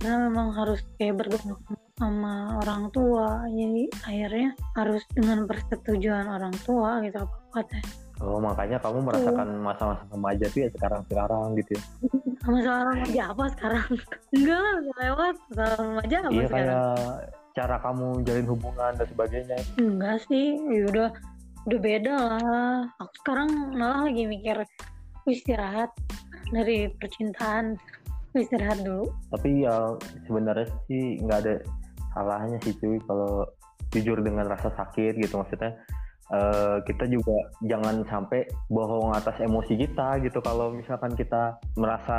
karena 0.00 0.16
memang 0.30 0.48
harus 0.54 0.80
kayak 0.96 1.18
bergantung 1.18 1.58
sama 1.98 2.60
orang 2.62 2.88
tua 2.94 3.42
jadi 3.50 3.84
akhirnya 4.06 4.50
harus 4.76 5.02
dengan 5.12 5.44
persetujuan 5.48 6.30
orang 6.30 6.54
tua 6.62 7.00
gitu 7.02 7.20
apa 7.20 7.36
apa 7.52 7.60
teh 7.68 7.84
Oh 8.16 8.40
makanya 8.40 8.80
kamu 8.80 9.04
merasakan 9.04 9.48
masa-masa 9.60 10.04
remaja 10.08 10.48
tuh 10.48 10.60
ya 10.64 10.68
sekarang-sekarang 10.72 11.52
gitu 11.60 11.70
ya. 11.76 11.82
masalah 12.48 12.82
remaja 12.88 13.22
apa 13.28 13.44
sekarang? 13.52 13.88
Enggak 14.36 14.58
lah 14.60 14.72
udah 14.80 14.94
lewat. 14.96 15.34
Masalah 15.52 15.76
remaja 15.76 16.16
apa 16.16 16.30
iya 16.32 16.46
sekarang? 16.48 16.52
kayak 16.56 16.96
cara 17.56 17.76
kamu 17.84 18.06
jalin 18.24 18.46
hubungan 18.48 18.92
dan 18.96 19.06
sebagainya. 19.12 19.58
Enggak 19.76 20.16
sih. 20.32 20.46
Ya 20.56 20.84
udah 20.88 21.08
udah 21.68 21.80
beda 21.82 22.14
lah. 22.16 22.76
Aku 23.04 23.14
sekarang 23.20 23.48
malah 23.76 24.08
lagi 24.08 24.24
mikir 24.24 24.56
istirahat 25.28 25.92
dari 26.48 26.88
percintaan. 26.96 27.76
Istirahat 28.32 28.80
dulu. 28.80 29.12
Tapi 29.32 29.64
ya 29.68 29.92
sebenarnya 30.24 30.68
sih 30.88 31.20
nggak 31.20 31.38
ada 31.44 31.54
salahnya 32.16 32.56
sih 32.64 32.72
cuy 32.80 32.96
kalau 33.04 33.44
jujur 33.92 34.18
dengan 34.24 34.48
rasa 34.48 34.72
sakit 34.72 35.20
gitu 35.20 35.36
maksudnya 35.40 35.76
eh, 36.32 36.78
kita 36.86 37.04
juga 37.06 37.36
jangan 37.62 38.02
sampai 38.08 38.46
bohong 38.70 39.14
atas 39.14 39.38
emosi 39.38 39.78
kita 39.78 40.18
gitu. 40.22 40.38
Kalau 40.42 40.74
misalkan 40.74 41.14
kita 41.14 41.58
merasa 41.78 42.18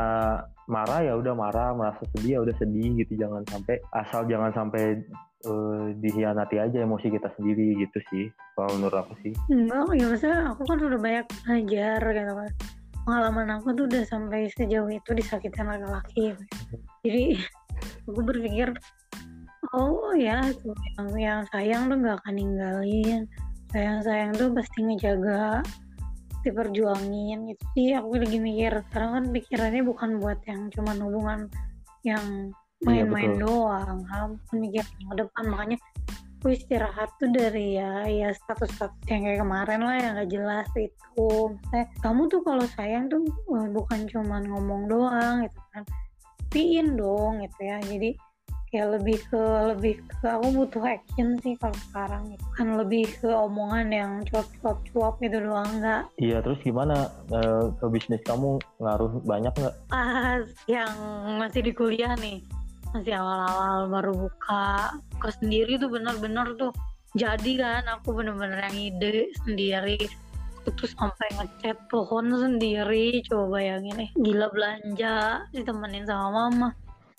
marah 0.68 1.03
ya 1.03 1.14
udah 1.16 1.34
marah 1.36 1.72
merasa 1.76 2.03
sedih 2.16 2.39
ya 2.39 2.39
udah 2.43 2.55
sedih 2.60 2.95
gitu. 3.03 3.20
Jangan 3.20 3.43
sampai 3.47 3.76
asal 3.95 4.28
jangan 4.28 4.51
sampai 4.55 5.01
eh, 5.47 5.86
dihianati 5.99 6.58
aja 6.60 6.78
emosi 6.84 7.08
kita 7.12 7.30
sendiri 7.36 7.76
gitu 7.84 7.99
sih 8.12 8.26
kalau 8.55 8.72
menurut 8.80 9.08
aku 9.08 9.14
sih. 9.24 9.34
Enggak 9.51 9.91
ya 9.95 10.05
maksudnya 10.08 10.39
aku 10.55 10.62
kan 10.64 10.78
udah 10.80 10.99
banyak 10.99 11.26
belajar 11.43 11.99
gitu 12.01 12.34
kan. 12.34 12.51
Pengalaman 13.08 13.47
aku 13.55 13.72
tuh 13.72 13.88
udah 13.88 14.03
sampai 14.03 14.51
sejauh 14.51 14.91
itu 14.91 15.12
disakitin 15.16 15.68
laki-laki. 15.68 16.36
Jadi 17.08 17.39
aku 18.03 18.20
berpikir 18.20 18.76
oh 19.76 20.16
ya 20.16 20.39
yang, 20.95 21.08
yang 21.20 21.41
sayang 21.51 21.91
tuh 21.91 21.97
nggak 21.99 22.18
akan 22.24 22.34
ninggalin 22.36 23.22
sayang 23.72 23.99
sayang 24.03 24.32
tuh 24.36 24.49
pasti 24.55 24.80
ngejaga 24.84 25.61
pasti 26.32 26.49
perjuangin 26.53 27.51
gitu. 27.51 27.63
Sih 27.76 27.91
aku 27.97 28.20
lagi 28.22 28.38
mikir 28.39 28.74
sekarang 28.89 29.09
kan 29.11 29.26
pikirannya 29.34 29.84
bukan 29.84 30.09
buat 30.22 30.39
yang 30.47 30.70
cuman 30.72 30.97
hubungan 31.01 31.39
yang 32.05 32.53
Iya, 32.78 33.09
main-main 33.09 33.34
betul. 33.41 33.49
doang. 33.49 33.97
Aku 34.05 34.53
mikir 34.53 34.86
ke 34.86 35.13
depan 35.18 35.43
makanya 35.49 35.78
aku 36.38 36.53
istirahat 36.53 37.09
tuh 37.18 37.34
dari 37.34 37.82
ya 37.82 38.05
ya 38.05 38.30
status-status 38.30 39.01
yang 39.09 39.26
kayak 39.26 39.41
kemarin 39.41 39.82
lah 39.82 39.95
yang 39.97 40.13
gak 40.22 40.30
jelas 40.30 40.70
itu. 40.78 41.26
Maksudnya, 41.57 41.86
kamu 42.05 42.22
tuh 42.30 42.41
kalau 42.45 42.65
sayang 42.78 43.09
tuh 43.09 43.26
eh, 43.26 43.70
bukan 43.74 43.99
cuman 44.05 44.45
ngomong 44.45 44.82
doang 44.86 45.36
gitu 45.49 45.61
kan. 45.74 45.84
Piin 46.53 46.93
dong 46.93 47.41
gitu 47.41 47.59
ya. 47.65 47.82
Jadi 47.82 48.13
kayak 48.78 49.01
lebih 49.01 49.17
ke 49.34 49.41
lebih 49.73 49.93
ke 50.05 50.28
aku 50.30 50.47
butuh 50.53 50.84
action 50.86 51.34
sih 51.41 51.57
kalau 51.57 51.73
sekarang. 51.89 52.23
Gitu. 52.30 52.45
kan 52.53 52.67
lebih 52.78 53.09
ke 53.17 53.25
omongan 53.25 53.89
yang 53.89 54.11
cuap-cuap-cuap 54.30 55.17
gitu 55.17 55.38
doang 55.41 55.82
nggak 55.82 56.05
iya 56.21 56.38
terus 56.45 56.61
gimana 56.61 57.09
eh, 57.34 57.73
ke 57.73 57.86
bisnis 57.89 58.21
kamu? 58.21 58.61
Ngaruh 58.78 59.25
banyak 59.25 59.53
nggak? 59.57 59.75
Pas 59.89 60.45
yang 60.69 60.93
masih 61.41 61.65
di 61.65 61.73
kuliah 61.73 62.13
nih 62.21 62.45
masih 62.93 63.17
awal-awal 63.17 63.89
baru 63.89 64.13
buka 64.30 64.93
buka 65.17 65.30
sendiri 65.41 65.82
tuh 65.82 65.89
bener-bener 65.89 66.53
tuh 66.61 66.69
jadi 67.17 67.51
kan 67.57 67.84
aku 67.97 68.13
bener-bener 68.13 68.61
yang 68.61 68.78
ide 68.78 69.34
sendiri. 69.41 69.97
Tuh 70.67 70.84
sampai 70.86 71.32
ngecat 71.34 71.88
pohon 71.88 72.28
sendiri 72.28 73.23
coba 73.25 73.57
bayangin 73.57 74.05
nih 74.05 74.09
gila 74.19 74.51
belanja 74.51 75.47
ditemenin 75.55 76.03
sama 76.03 76.51
mama 76.51 76.69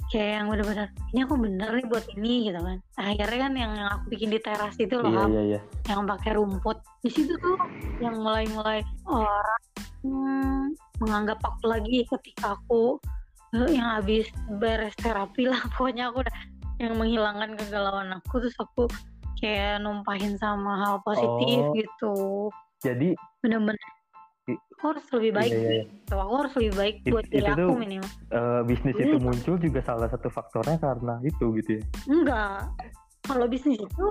kayak 0.08 0.40
yang 0.40 0.46
bener-bener 0.48 0.88
ini 1.12 1.20
aku 1.24 1.34
bener 1.36 1.70
nih 1.76 1.86
buat 1.88 2.06
ini 2.16 2.34
gitu 2.48 2.60
kan. 2.64 2.78
Akhirnya 2.96 3.38
kan 3.44 3.52
yang, 3.56 3.72
yang 3.76 3.88
aku 3.92 4.04
bikin 4.12 4.28
di 4.32 4.40
teras 4.40 4.74
itu 4.80 4.96
loh 4.96 5.12
iya 5.12 5.24
iya 5.28 5.42
iya. 5.56 5.60
Yang 5.88 6.00
pakai 6.16 6.30
rumput. 6.36 6.78
Di 7.04 7.10
situ 7.12 7.34
tuh 7.38 7.56
yang 8.00 8.16
mulai-mulai 8.20 8.80
orang 9.04 9.60
hmm, 10.04 10.64
menganggap 11.04 11.38
aku 11.44 11.68
lagi 11.68 12.08
ketika 12.08 12.56
aku 12.56 12.96
eh, 13.54 13.76
yang 13.76 14.00
habis 14.00 14.26
beres 14.58 14.96
terapi 14.98 15.48
lah 15.48 15.60
pokoknya 15.76 16.10
aku 16.10 16.24
udah 16.24 16.36
yang 16.78 16.94
menghilangkan 16.94 17.58
kegalauan 17.58 18.14
aku 18.14 18.38
terus 18.38 18.56
aku 18.62 18.86
kayak 19.38 19.82
numpahin 19.82 20.34
sama 20.38 20.78
hal 20.82 20.94
positif 21.06 21.62
Oh. 21.62 21.74
gitu. 21.74 22.16
Jadi 22.82 23.14
bener-bener 23.42 23.97
aku 24.54 24.84
harus 24.94 25.06
lebih 25.10 25.32
baik 25.34 25.50
iya, 25.50 25.58
iya. 25.58 25.82
gitu. 25.84 26.14
aku 26.14 26.34
harus 26.38 26.52
lebih 26.56 26.72
baik 26.78 26.94
It- 27.02 27.12
buat 27.12 27.24
diri 27.26 27.40
itu 27.42 27.50
aku 27.50 27.60
tuh- 27.66 27.80
minimal. 27.82 28.10
eh, 28.30 28.60
bisnis 28.64 28.94
Iya. 28.94 29.04
itu 29.04 29.16
muncul 29.18 29.54
juga 29.58 29.80
salah 29.82 30.08
satu 30.08 30.28
faktornya 30.30 30.76
karena 30.78 31.14
itu 31.20 31.44
gitu 31.58 31.70
ya. 31.76 31.82
Enggak. 32.06 32.58
Kalau 33.26 33.44
bisnis 33.44 33.76
itu 33.76 34.06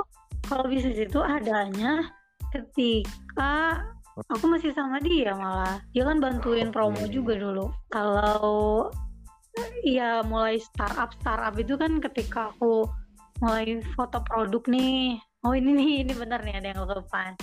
kalau 0.46 0.66
bisnis 0.68 1.00
itu 1.00 1.20
adanya 1.20 2.06
ketika 2.52 3.82
aku 4.30 4.46
masih 4.46 4.72
sama 4.74 5.02
dia 5.02 5.34
malah. 5.34 5.82
Dia 5.92 6.04
kan 6.04 6.18
bantuin 6.20 6.70
promo 6.70 7.02
juga 7.08 7.34
dulu. 7.38 7.72
Kalau 7.90 8.92
ya 9.82 10.22
mulai 10.22 10.62
startup 10.62 11.14
startup 11.18 11.56
itu 11.58 11.74
kan 11.80 11.98
ketika 11.98 12.54
aku 12.54 12.86
mulai 13.42 13.82
foto 13.98 14.22
produk 14.22 14.62
nih. 14.70 15.18
Oh 15.46 15.54
ini 15.54 15.70
nih 15.74 15.92
ini 16.06 16.14
bener 16.18 16.42
nih 16.44 16.58
ada 16.60 16.68
yang 16.74 16.80
kelupaan 16.84 17.34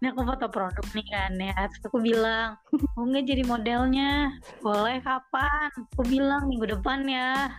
ini 0.00 0.16
aku 0.16 0.24
foto 0.24 0.48
produk 0.48 0.86
nih 0.96 1.06
kan 1.12 1.32
ya. 1.36 1.52
Terus 1.68 1.84
aku 1.84 1.98
bilang 2.00 2.56
mau 2.96 3.04
nggak 3.04 3.24
jadi 3.28 3.44
modelnya? 3.44 4.32
Boleh 4.64 4.96
kapan? 5.04 5.68
Aku 5.92 6.02
bilang 6.08 6.48
minggu 6.48 6.72
depan 6.72 7.04
ya. 7.04 7.52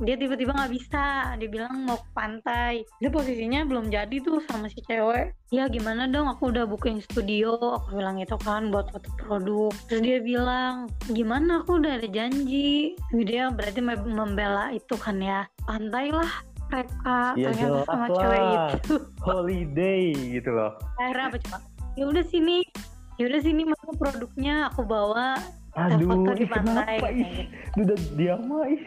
Dia 0.00 0.16
tiba-tiba 0.16 0.56
nggak 0.56 0.72
bisa. 0.72 1.36
Dia 1.36 1.48
bilang 1.52 1.84
mau 1.84 2.00
ke 2.00 2.08
pantai. 2.16 2.80
Dia 2.96 3.12
posisinya 3.12 3.68
belum 3.68 3.92
jadi 3.92 4.24
tuh 4.24 4.40
sama 4.48 4.72
si 4.72 4.80
cewek. 4.88 5.36
Ya 5.52 5.68
gimana 5.68 6.08
dong? 6.08 6.32
Aku 6.32 6.48
udah 6.48 6.64
booking 6.64 7.04
studio. 7.04 7.60
Aku 7.60 8.00
bilang 8.00 8.16
itu 8.16 8.40
kan 8.40 8.72
buat 8.72 8.88
foto 8.88 9.12
produk. 9.20 9.68
Terus 9.92 10.00
dia 10.00 10.18
bilang 10.24 10.88
gimana? 11.12 11.60
Aku 11.60 11.76
udah 11.76 12.00
ada 12.00 12.08
janji. 12.08 12.96
Dia 13.12 13.52
berarti 13.52 13.84
mem- 13.84 14.16
membela 14.16 14.72
itu 14.72 14.96
kan 14.96 15.20
ya. 15.20 15.44
Pantai 15.68 16.08
lah 16.08 16.40
mereka 16.72 17.36
ternyata 17.36 17.60
jelas 17.60 17.84
sama 17.84 18.06
lah. 18.08 18.16
cewek 18.16 18.42
itu. 18.48 18.94
Holiday 19.20 20.02
gitu 20.40 20.50
loh. 20.56 20.72
Akhirnya 20.96 21.28
apa 21.28 21.36
coba 21.36 21.58
ya 21.96 22.04
udah 22.08 22.24
sini. 22.24 22.64
Ya 23.20 23.28
udah 23.28 23.40
sini 23.44 23.62
mana 23.68 23.92
produknya 23.96 24.54
aku 24.72 24.82
bawa. 24.82 25.36
Aduh 25.76 26.08
foto 26.08 26.30
di 26.36 26.44
kenapa 26.48 26.84
pantai 26.84 26.96
ih? 27.16 27.32
Udah 27.80 27.98
dia 28.16 28.34
mah 28.40 28.64
ih. 28.68 28.82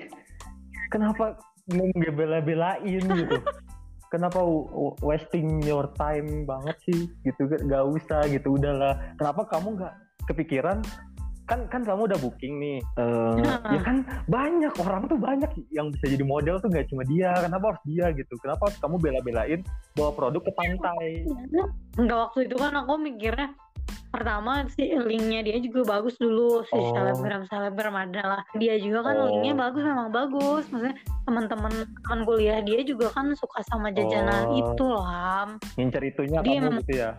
Kenapa 0.89 1.37
ngebela-belain 1.69 3.03
gitu? 3.21 3.37
Kenapa 4.13 4.39
wasting 5.01 5.65
your 5.65 5.89
time 5.97 6.45
banget 6.45 6.77
sih? 6.85 7.09
Gitu 7.25 7.41
gak 7.69 7.85
usah 7.89 8.25
gitu 8.29 8.57
udahlah. 8.57 8.97
Kenapa 9.17 9.49
kamu 9.49 9.81
nggak 9.81 9.93
kepikiran 10.29 10.81
kan 11.45 11.69
kan 11.69 11.81
kamu 11.81 12.09
udah 12.09 12.19
booking 12.19 12.57
nih. 12.57 12.79
Eh, 12.97 13.33
ya 13.45 13.79
kan 13.81 14.01
banyak 14.25 14.73
orang 14.81 15.05
tuh 15.05 15.17
banyak 15.17 15.49
yang 15.69 15.93
bisa 15.93 16.09
jadi 16.09 16.25
model 16.25 16.57
tuh 16.57 16.69
nggak 16.69 16.89
cuma 16.89 17.05
dia. 17.05 17.31
Kenapa 17.37 17.73
harus 17.73 17.83
dia 17.85 18.05
gitu? 18.11 18.33
Kenapa 18.41 18.65
harus 18.65 18.77
kamu 18.81 18.95
bela-belain 18.97 19.59
bawa 19.93 20.11
produk 20.11 20.41
ke 20.41 20.51
pantai? 20.51 21.23
Enggak 21.95 22.17
waktu 22.29 22.49
itu 22.49 22.55
kan 22.57 22.73
aku 22.75 22.97
mikirnya 22.97 23.53
pertama 24.09 24.63
sih 24.71 24.95
linknya 24.95 25.43
dia 25.43 25.59
juga 25.59 25.99
bagus 25.99 26.15
dulu 26.15 26.63
si 26.63 26.71
Oh. 26.71 26.95
selebgram 26.95 27.43
selebgram 27.45 27.95
adalah 27.99 28.47
dia 28.55 28.79
juga 28.79 29.11
kan 29.11 29.15
Oh. 29.19 29.27
linknya 29.27 29.53
bagus 29.53 29.83
memang 29.83 30.09
bagus. 30.09 30.63
Maksudnya 30.71 30.95
teman-teman 31.27 31.73
teman 32.01 32.19
kuliah 32.23 32.63
dia 32.63 32.79
juga 32.81 33.11
kan 33.11 33.27
suka 33.35 33.59
sama 33.67 33.91
jajanan 33.91 34.47
Oh. 34.47 34.55
itu 34.55 34.83
loh 34.83 35.03
ham 35.03 35.59
ngincer 35.75 35.99
itunya 36.01 36.39
Dia 36.41 36.63
kamu 36.63 36.79
gitu 36.79 36.93
ya 36.95 37.11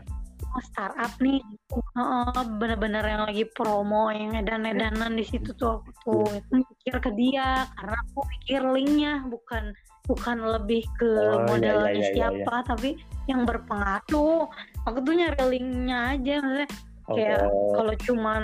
oh, 0.45 0.63
startup 0.65 1.13
nih. 1.19 1.41
Heeh, 1.73 2.31
bener-bener 2.59 3.05
yang 3.05 3.23
lagi 3.25 3.45
promo 3.49 4.09
yang 4.11 4.37
edan-edanan 4.37 5.17
di 5.17 5.25
situ 5.25 5.53
tuh 5.57 5.81
aku 5.81 5.91
tuh. 6.05 6.27
Itu 6.37 6.53
mikir 6.61 6.95
ke 7.01 7.11
dia 7.17 7.65
karena 7.77 7.97
aku 8.11 8.21
mikir 8.27 8.61
linknya 8.65 9.13
bukan 9.27 9.73
bukan 10.07 10.39
lebih 10.39 10.87
ke 11.03 11.11
Oh, 11.11 11.35
iya, 11.35 11.47
modelnya 11.51 11.91
iya, 11.93 11.99
iya, 11.99 12.13
siapa 12.15 12.63
tapi 12.63 12.95
yang 13.27 13.43
berpengaruh. 13.43 14.47
Aku 14.87 14.99
tuh 15.03 15.15
nyari 15.15 15.59
linknya 15.59 16.15
aja 16.15 16.35
maksudnya 16.43 16.69
kayak 17.07 17.41
Oh. 17.47 17.71
kalau 17.75 17.95
cuman 18.07 18.43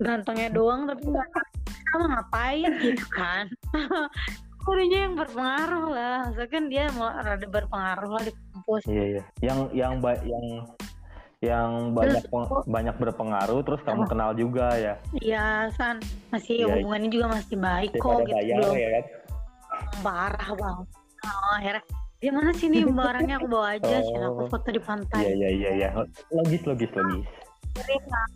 gantengnya 0.00 0.48
doang 0.50 0.84
tapi 0.84 1.04
nggak 1.04 1.28
sama 1.92 2.04
ngapain 2.16 2.70
gitu 2.80 3.06
kan. 3.12 3.44
Kurinya 4.62 5.10
yang 5.10 5.14
berpengaruh 5.18 5.86
lah. 5.90 6.16
Maksudnya 6.30 6.48
kan 6.48 6.64
dia 6.70 6.84
mau 6.94 7.10
rada 7.10 7.46
berpengaruh 7.50 8.10
lah 8.14 8.22
di 8.22 8.32
kampus. 8.32 8.82
Iya 8.86 9.04
iya. 9.10 9.22
Yang 9.42 9.58
yang 9.74 9.92
ba- 9.98 10.22
yang 10.22 10.46
yang 11.42 11.90
banyak 11.90 12.22
peng- 12.30 12.62
banyak 12.64 12.94
berpengaruh 12.96 13.66
terus 13.66 13.82
kamu 13.82 14.06
kenal 14.06 14.30
juga 14.32 14.78
ya. 14.78 14.94
Iya 15.12 15.46
San. 15.74 15.98
Masih 16.30 16.62
Iya. 16.62 16.78
hubungannya 16.78 17.10
juga 17.10 17.26
masih 17.28 17.56
baik 17.58 17.90
kok 17.98 18.22
gitu 18.22 18.30
bayar 18.30 18.56
belum 18.56 18.74
ya 18.74 18.88
kan. 18.88 19.04
parah 20.00 20.50
banget. 20.54 20.86
Oh, 21.22 21.52
akhirnya 21.52 21.82
dia 22.16 22.30
mana 22.30 22.50
sini 22.54 22.78
barangnya? 22.84 23.34
Aku 23.36 23.46
bawa 23.46 23.74
aja 23.74 23.96
sih 24.00 24.14
aku 24.16 24.46
Oh. 24.46 24.48
foto 24.48 24.68
di 24.70 24.78
pantai. 24.78 25.22
Iya 25.28 25.48
iya 25.50 25.70
iya. 25.74 25.88
Logis 26.30 26.62
logis 26.62 26.90
logis. 26.92 27.26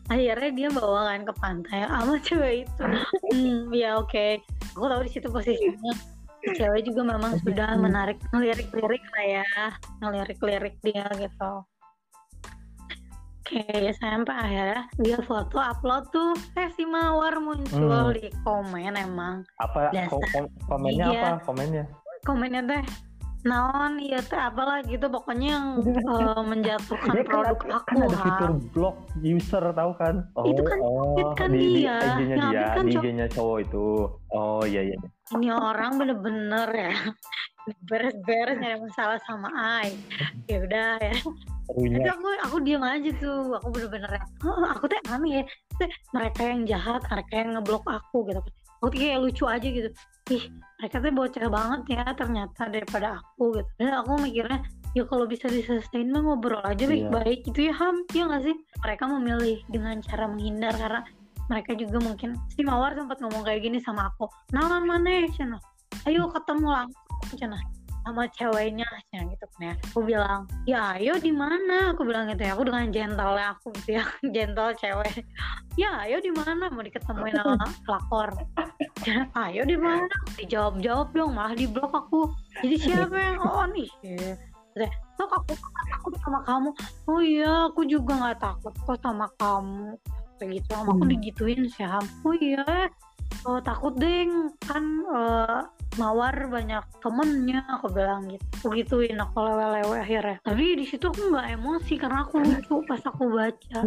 akhirnya 0.09 0.51
dia 0.51 0.69
bawa 0.73 1.01
kan 1.07 1.23
ke 1.23 1.35
pantai. 1.37 1.79
Sama 1.85 2.19
cewek 2.19 2.55
itu. 2.67 2.83
Hmm 3.31 3.71
ya 3.71 3.95
oke. 3.97 4.43
Aku 4.75 4.85
tahu 4.85 5.03
di 5.05 5.11
situ 5.11 5.29
posisinya. 5.29 5.95
Si 6.43 6.49
cewek 6.55 6.83
juga 6.83 7.07
memang 7.07 7.39
sudah 7.41 7.71
menarik 7.85 8.19
ngelirik-lirik 8.33 9.05
lah 9.15 9.27
ya. 9.31 9.47
Ngelirik-lirik 10.01 10.75
dia 10.83 11.07
gitu 11.15 11.53
kayak 13.47 13.95
sampai 13.97 14.35
akhirnya 14.35 14.83
dia 14.99 15.19
foto 15.23 15.57
upload 15.57 16.05
tuh 16.11 16.35
eh 16.55 16.69
si 16.69 16.83
Mawar 16.83 17.39
muncul 17.39 17.87
Hmm. 18.11 18.13
di 18.13 18.27
komen 18.43 18.93
emang 18.93 19.47
Apa 19.57 19.95
ko- 20.07 20.19
ko- 20.27 20.51
komennya 20.67 21.07
Iya. 21.07 21.21
apa? 21.33 21.45
Komennya? 21.45 21.85
komennya 22.21 22.63
teh 22.65 22.83
naon 23.43 24.03
iya 24.03 24.19
teh 24.19 24.35
apalah 24.35 24.83
gitu 24.83 25.07
pokoknya 25.07 25.55
yang 25.55 25.67
eh, 26.11 26.43
menjatuhkan 26.43 27.15
kan, 27.15 27.23
produk 27.25 27.55
ada- 27.57 27.75
aku 27.77 27.87
kan 27.87 27.97
ada 28.03 28.19
fitur 28.19 28.51
block 28.73 28.97
user 29.17 29.65
tahu 29.71 29.93
kan? 29.95 30.15
Oh, 30.35 30.45
Itu 30.45 30.63
kan 30.63 30.79
oh, 30.83 31.31
kan 31.33 31.49
di, 31.49 31.59
di 31.61 31.69
dia. 31.79 31.97
IG-nya 32.03 32.35
Yang 32.35 32.51
dia, 32.51 32.67
kan 32.69 32.83
di. 32.83 32.93
IG-nya 32.93 33.27
cowok 33.31 33.59
itu. 33.63 33.87
Oh 34.29 34.63
iya 34.63 34.83
iya. 34.85 34.99
ini 35.29 35.51
orang 35.51 35.95
bener-bener 35.97 36.69
ya 36.71 36.95
beres-beres 37.89 38.59
nyari 38.59 38.79
masalah 38.81 39.19
sama 39.23 39.51
Ai 39.51 39.95
ya 40.51 40.59
udah 40.61 40.91
ya 41.01 41.15
Serunya. 41.67 41.99
tapi 41.99 42.09
aku 42.15 42.27
aku 42.47 42.57
diam 42.63 42.83
aja 42.87 43.11
tuh. 43.19 43.59
Aku 43.59 43.67
bener-bener 43.75 44.11
ya, 44.15 44.23
"Oh, 44.47 44.63
aku 44.71 44.87
tuh 44.87 44.99
aneh 45.11 45.41
ya. 45.41 45.45
Teh, 45.77 45.91
mereka 46.15 46.41
yang 46.47 46.61
jahat 46.65 47.03
mereka 47.11 47.33
yang 47.35 47.51
ngeblok 47.59 47.85
aku 47.91 48.19
gitu. 48.31 48.41
Aku 48.79 48.87
tuh 48.93 48.99
kayak 49.01 49.19
lucu 49.25 49.45
aja 49.51 49.67
gitu. 49.67 49.91
Ih 50.31 50.45
mereka 50.79 50.97
tuh 51.01 51.11
bocah 51.11 51.47
banget 51.49 51.81
ya 51.97 52.05
ternyata 52.15 52.63
daripada 52.71 53.19
aku 53.19 53.59
gitu. 53.59 53.71
Dan 53.81 53.93
aku 53.99 54.11
mikirnya 54.21 54.59
ya 54.95 55.03
kalau 55.09 55.27
bisa 55.27 55.49
diselesain 55.51 56.09
mah 56.13 56.23
ngobrol 56.23 56.63
aja 56.63 56.87
Iya. 56.87 57.09
baik-baik 57.11 57.39
gitu 57.51 57.61
ya 57.69 57.75
ham. 57.75 58.05
Ya 58.15 58.25
nggak 58.31 58.43
sih? 58.47 58.57
Mereka 58.85 59.05
memilih 59.11 59.59
dengan 59.69 59.99
cara 60.05 60.25
menghindar 60.31 60.75
karena 60.77 61.01
mereka 61.47 61.79
juga 61.79 62.03
mungkin 62.03 62.35
si 62.51 62.67
Mawar 62.67 62.99
sempat 62.99 63.23
ngomong 63.23 63.47
kayak 63.47 63.63
gini 63.63 63.79
sama 63.79 64.11
aku 64.11 64.27
nah 64.51 64.83
mana 64.83 65.23
cina? 65.31 65.63
Ayo 66.03 66.27
ketemu 66.35 66.67
langsung 66.75 67.39
cina 67.39 67.59
sama 68.07 68.31
ceweknya 68.31 68.87
cina 69.11 69.27
gitu 69.35 69.45
kan 69.51 69.61
ya. 69.67 69.75
Aku 69.91 70.01
bilang 70.07 70.41
ya 70.63 70.95
ayo 70.95 71.19
di 71.19 71.35
mana? 71.35 71.91
Aku 71.91 72.07
bilang 72.07 72.31
gitu 72.31 72.47
ya. 72.47 72.55
Aku 72.55 72.63
dengan 72.63 72.87
gentle 72.95 73.35
aku 73.35 73.67
gitu 73.83 73.99
ya 73.99 74.05
gentle 74.31 74.71
cewek. 74.79 75.27
Ya 75.75 75.91
ayo 76.07 76.23
di 76.23 76.31
mana? 76.31 76.71
Mau 76.71 76.87
diketemuin 76.87 77.35
sama 77.35 77.67
pelakor. 77.85 78.31
Cina, 79.03 79.27
ayo 79.51 79.67
di 79.67 79.75
mana? 79.75 80.07
Dijawab 80.39 80.79
jawab 80.79 81.09
dong 81.11 81.35
malah 81.35 81.59
di 81.59 81.67
blok 81.67 81.91
aku. 81.91 82.31
Jadi 82.63 82.77
siapa 82.79 83.17
yang 83.19 83.43
oh 83.43 83.67
nih 83.75 83.91
Tok 85.17 85.33
aku 85.33 85.57
nggak 85.57 85.87
takut 85.89 86.13
sama 86.21 86.41
kamu. 86.45 86.71
Oh 87.09 87.21
iya 87.25 87.73
aku 87.73 87.89
juga 87.89 88.13
nggak 88.21 88.39
takut 88.39 88.75
kok 88.87 89.01
sama 89.03 89.27
kamu. 89.41 89.97
Kayak 90.37 90.51
gitu. 90.63 90.69
Sama 90.77 90.91
aku 90.95 91.03
Hmm. 91.03 91.13
digituin 91.17 91.63
sih 91.73 91.89
oh 92.23 92.35
iya 92.37 92.93
oh, 93.49 93.59
takut 93.63 93.97
deng 93.97 94.53
kan 94.69 94.85
eh, 95.09 95.61
mawar 95.95 96.35
banyak 96.51 96.85
temennya 97.01 97.63
aku 97.79 97.87
bilang 97.95 98.29
gitu. 98.29 98.45
Aku 98.61 98.67
gituin 98.77 99.19
aku 99.23 99.39
lewe-lewe 99.41 99.97
akhirnya. 100.03 100.39
Tapi 100.45 100.65
di 100.77 100.85
situ 100.85 101.07
aku 101.09 101.33
nggak 101.33 101.57
emosi 101.57 101.95
karena 101.97 102.27
aku 102.27 102.43
lucu 102.43 102.75
pas 102.85 103.03
aku 103.07 103.25
baca. 103.33 103.81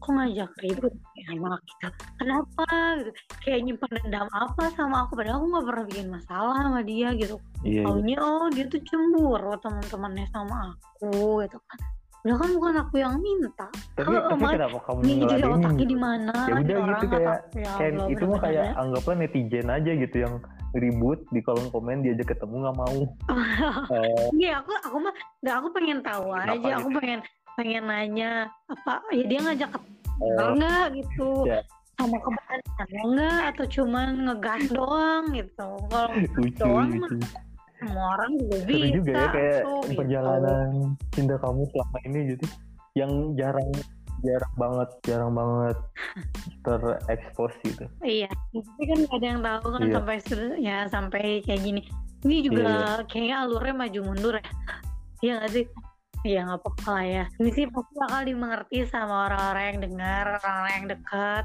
Kok 0.00 0.10
ngajak 0.16 0.50
ribut 0.64 0.94
ya 1.12 1.36
anak 1.36 1.60
gitu 1.68 1.88
kenapa? 2.16 2.66
Gitu. 3.04 3.10
Kayak 3.44 3.60
nyimpan 3.68 3.90
dendam 4.00 4.28
apa 4.32 4.64
sama 4.72 5.04
aku 5.04 5.12
padahal 5.12 5.44
aku 5.44 5.46
nggak 5.52 5.66
pernah 5.68 5.84
bikin 5.92 6.08
masalah 6.08 6.56
sama 6.64 6.80
dia 6.80 7.08
gitu. 7.12 7.36
Iya, 7.60 7.68
iya. 7.68 7.82
taunya 7.84 8.16
oh 8.24 8.48
dia 8.48 8.64
tuh 8.64 8.80
cemburu 8.88 9.52
teman-temannya 9.60 10.26
sama 10.32 10.72
aku 10.72 11.44
gitu 11.44 11.58
kan. 11.68 11.80
Padahal 12.20 12.36
kan 12.36 12.50
bukan 12.52 12.74
aku 12.84 12.94
yang 13.00 13.14
minta. 13.16 13.68
Tapi 13.96 14.12
Kalau 14.12 14.28
tapi 14.28 14.44
kenapa 14.52 14.78
kamu 14.84 15.00
ini 15.08 15.24
jadi 15.24 15.44
otaknya 15.48 15.72
gitu? 15.80 15.88
di 15.88 15.96
mana? 15.96 16.32
Ya 16.36 16.54
udah 16.60 16.76
orang 16.76 17.00
gitu 17.00 17.08
kayak 17.16 17.38
ya 17.56 17.72
kayak 17.80 17.92
itu 18.12 18.24
mah 18.28 18.40
kayak 18.40 18.64
anggaplah 18.76 19.16
netizen 19.16 19.68
aja 19.72 19.92
gitu 19.96 20.16
yang 20.20 20.34
ribut 20.72 21.18
di 21.28 21.40
kolom 21.40 21.66
komen 21.68 22.00
diajak 22.00 22.30
ketemu 22.30 22.54
nggak 22.62 22.76
mau. 22.76 22.98
Eh, 23.90 24.26
Iya 24.36 24.60
aku 24.60 24.72
aku 24.80 24.96
mah 25.00 25.14
nggak 25.40 25.56
aku 25.56 25.68
pengen 25.72 25.98
tahu 26.00 26.26
aja 26.30 26.70
aku 26.76 26.88
pengen 26.94 27.20
pengen 27.54 27.84
nanya 27.84 28.30
apa 28.66 29.02
ya 29.10 29.24
dia 29.24 29.40
ngajak 29.40 29.70
ke 29.70 29.80
Oh. 30.20 30.52
enggak 30.52 30.92
gitu 30.94 31.48
Ya. 31.48 31.64
sama 31.96 32.20
kebenarannya 32.20 33.00
enggak 33.02 33.40
atau 33.50 33.64
cuman 33.66 34.08
ngegas 34.22 34.62
doang 34.76 35.24
gitu 35.32 35.68
kalau 35.88 36.12
ngegas 36.12 36.32
lucu 36.36 36.60
doang 36.60 36.88
mah 36.92 37.08
gitu. 37.08 37.26
semua 37.80 38.04
orang 38.14 38.30
juga 38.36 38.56
Seru 38.60 38.68
bisa 38.68 38.86
juga 38.92 39.10
ya 39.10 39.28
kayak 39.32 39.60
tuh, 39.64 39.80
gitu. 39.80 39.96
perjalanan 39.96 40.68
cinta 41.10 41.34
kamu 41.40 41.62
selama 41.66 41.98
ini 42.04 42.20
gitu. 42.30 42.44
Yang 42.92 43.12
jarang 43.32 43.68
jarang 44.20 44.54
banget 44.56 44.88
jarang 45.04 45.32
banget 45.32 45.76
terekspos 46.64 47.52
gitu. 47.64 47.84
Iya, 48.00 48.28
tapi 48.52 48.82
kan 48.86 48.98
gak 49.08 49.16
ada 49.16 49.26
yang 49.26 49.40
tahu 49.42 49.66
kan 49.72 49.80
Iya. 49.82 49.92
sampai 49.96 50.16
ya 50.60 50.76
sampai 50.88 51.22
kayak 51.44 51.62
gini. 51.64 51.82
Ini 52.20 52.36
juga 52.44 52.70
kayaknya 53.08 53.36
alurnya 53.44 53.74
maju 53.74 54.00
mundur 54.04 54.34
ya. 54.36 54.44
Iya 55.20 55.32
gak 55.44 55.52
sih? 55.52 55.66
Iya 56.20 56.40
nggak 56.44 56.60
apa-apa 56.60 56.88
lah 57.00 57.06
ya. 57.08 57.24
Ini 57.40 57.50
sih 57.56 57.64
pasti 57.72 57.92
bakal 57.96 58.20
dimengerti 58.28 58.76
sama 58.84 59.14
orang-orang 59.32 59.64
yang 59.72 59.78
dengar, 59.88 60.24
orang-orang 60.36 60.72
yang 60.76 60.86
dekat 60.92 61.44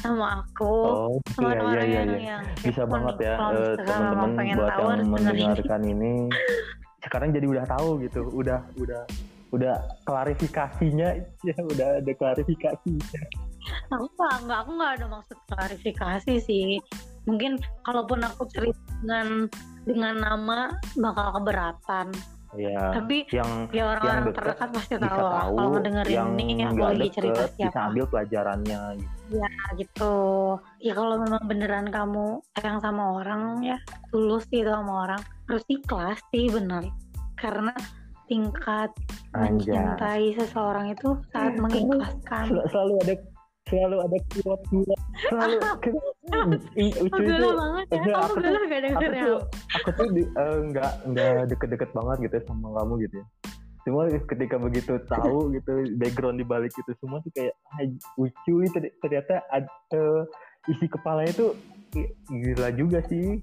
sama 0.00 0.26
aku, 0.44 0.76
Oh, 0.88 1.16
sama 1.36 1.52
iya 1.52 1.52
iya 1.52 1.52
orang-orang 1.52 1.84
iya. 1.88 1.96
yang, 1.96 2.08
iya. 2.08 2.20
yang 2.24 2.42
Bisa 2.64 2.80
kepo 2.84 2.92
banget 2.96 3.16
ya 3.20 3.34
eh, 3.36 3.74
teman-teman 3.76 4.28
buat 4.56 4.68
tahu 4.72 4.86
yang 4.88 5.08
mendengarkan 5.12 5.80
ini. 5.84 6.12
Sekarang 7.04 7.28
jadi 7.36 7.46
udah 7.48 7.64
tahu 7.68 7.88
gitu, 8.08 8.20
udah 8.32 8.60
udah 8.80 9.02
udah 9.54 9.76
klarifikasinya 10.02 11.08
ya 11.46 11.56
udah 11.62 12.02
ada 12.02 12.12
klarifikasinya. 12.12 13.20
Aku 13.90 14.06
nggak, 14.14 14.34
nggak, 14.46 14.58
aku 14.62 14.70
nggak 14.78 14.92
ada 14.98 15.06
maksud 15.10 15.38
klarifikasi 15.50 16.34
sih. 16.42 16.78
Mungkin 17.26 17.58
kalaupun 17.82 18.22
aku 18.22 18.46
cerita 18.50 18.78
dengan 19.02 19.50
dengan 19.86 20.14
nama 20.22 20.58
bakal 20.98 21.42
keberatan. 21.42 22.10
Ya, 22.56 22.88
Tapi 22.94 23.28
yang 23.36 23.68
ya 23.68 23.84
orang-orang 23.84 24.32
terdekat 24.32 24.68
pasti 24.72 24.94
tahu 24.96 25.18
lah 25.18 25.44
tahu 25.44 25.60
kalau 25.60 25.70
ngedengerin 25.76 26.14
yang 26.16 26.30
ini 26.40 26.62
aku 26.64 26.82
lagi 26.88 27.08
cerita 27.12 27.42
deket 27.44 27.50
bisa 27.52 27.68
siapa 27.68 27.80
ambil 27.90 28.04
pelajarannya 28.08 28.80
gitu. 28.96 29.34
ya 29.36 29.50
gitu 29.76 30.14
ya 30.80 30.92
kalau 30.96 31.14
memang 31.20 31.42
beneran 31.44 31.86
kamu 31.92 32.40
sayang 32.56 32.80
sama 32.80 33.20
orang 33.20 33.60
ya 33.60 33.76
tulus 34.08 34.48
gitu 34.48 34.72
sama 34.72 35.04
orang 35.04 35.20
harus 35.52 35.64
ikhlas 35.68 36.16
sih 36.32 36.48
bener 36.48 36.88
karena 37.36 37.76
tingkat 38.26 38.90
Anjay. 39.32 39.74
mencintai 39.74 40.24
seseorang 40.34 40.86
itu 40.92 41.08
saat 41.30 41.54
Kamu 41.54 41.62
mengikhlaskan. 41.66 42.44
Sel- 42.50 42.66
selalu 42.70 42.94
ada 43.02 43.14
selalu 43.66 43.96
ada 43.98 44.18
kuat 44.30 44.60
kuat 44.70 45.00
selalu 45.26 45.56
Ih, 46.82 46.90
lucu 47.02 47.22
itu. 47.22 47.48
Banget 47.54 47.86
ya. 47.86 47.98
Kamu 47.98 48.14
aku 48.14 48.34
tuh- 48.34 48.42
gak 48.46 48.92
aku 48.94 49.06
tuh 49.06 49.38
aku 49.74 49.88
tuh 49.94 50.06
di, 50.14 50.22
eh, 50.22 50.56
nggak 50.70 50.92
nggak 51.10 51.34
deket-deket 51.50 51.90
banget 51.94 52.16
gitu 52.30 52.36
sama 52.46 52.68
kamu 52.78 52.94
gitu 53.06 53.14
ya. 53.18 53.26
Cuma 53.86 54.00
ketika 54.10 54.56
begitu 54.58 54.92
tahu 55.06 55.38
gitu 55.56 55.72
background 55.98 56.38
di 56.38 56.46
balik 56.46 56.74
itu 56.74 56.92
semua 56.98 57.18
tuh 57.22 57.30
kayak 57.34 57.54
ah, 57.74 57.86
lucu 58.18 58.54
ternyata 59.02 59.42
ad, 59.50 59.66
eh, 59.94 60.22
isi 60.66 60.86
kepalanya 60.86 61.32
tuh 61.34 61.50
gila 62.30 62.70
juga 62.74 63.02
sih. 63.06 63.42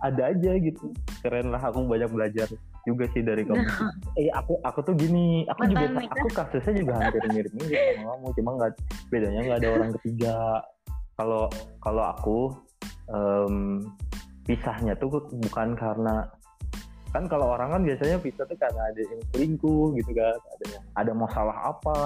Ada 0.00 0.32
aja 0.32 0.56
gitu. 0.56 0.88
Keren 1.20 1.52
lah 1.52 1.60
aku 1.60 1.84
banyak 1.84 2.08
belajar 2.08 2.48
juga 2.86 3.04
sih 3.10 3.20
dari 3.20 3.42
kamu 3.42 3.66
eh 4.14 4.30
aku 4.30 4.62
aku 4.62 4.78
tuh 4.86 4.94
gini 4.94 5.42
aku 5.50 5.66
juga 5.66 5.86
Mantan 5.90 6.06
nikah. 6.06 6.16
aku 6.22 6.28
kasusnya 6.30 6.72
juga 6.78 6.92
hampir 7.02 7.22
mirip 7.34 7.52
mirip 7.58 7.78
sama 7.98 8.08
kamu 8.14 8.26
cuma 8.38 8.50
nggak 8.56 8.72
bedanya 9.10 9.40
nggak 9.42 9.58
ada 9.58 9.70
orang 9.74 9.90
ketiga 10.00 10.36
kalau 11.18 11.42
kalau 11.82 12.04
aku 12.06 12.38
em, 13.10 13.82
pisahnya 14.46 14.94
tuh 14.96 15.10
bukan 15.26 15.74
karena 15.74 16.30
kan 17.10 17.24
kalau 17.26 17.56
orang 17.56 17.74
kan 17.74 17.82
biasanya 17.82 18.20
pisah 18.20 18.44
tuh 18.46 18.58
karena 18.60 18.82
ada 18.92 19.00
yang 19.02 19.20
selingkuh 19.34 19.86
gitu 19.98 20.10
kan 20.14 20.36
ada 20.36 20.64
yang 20.70 20.84
ada 20.94 21.12
masalah 21.16 21.56
apa 21.72 22.00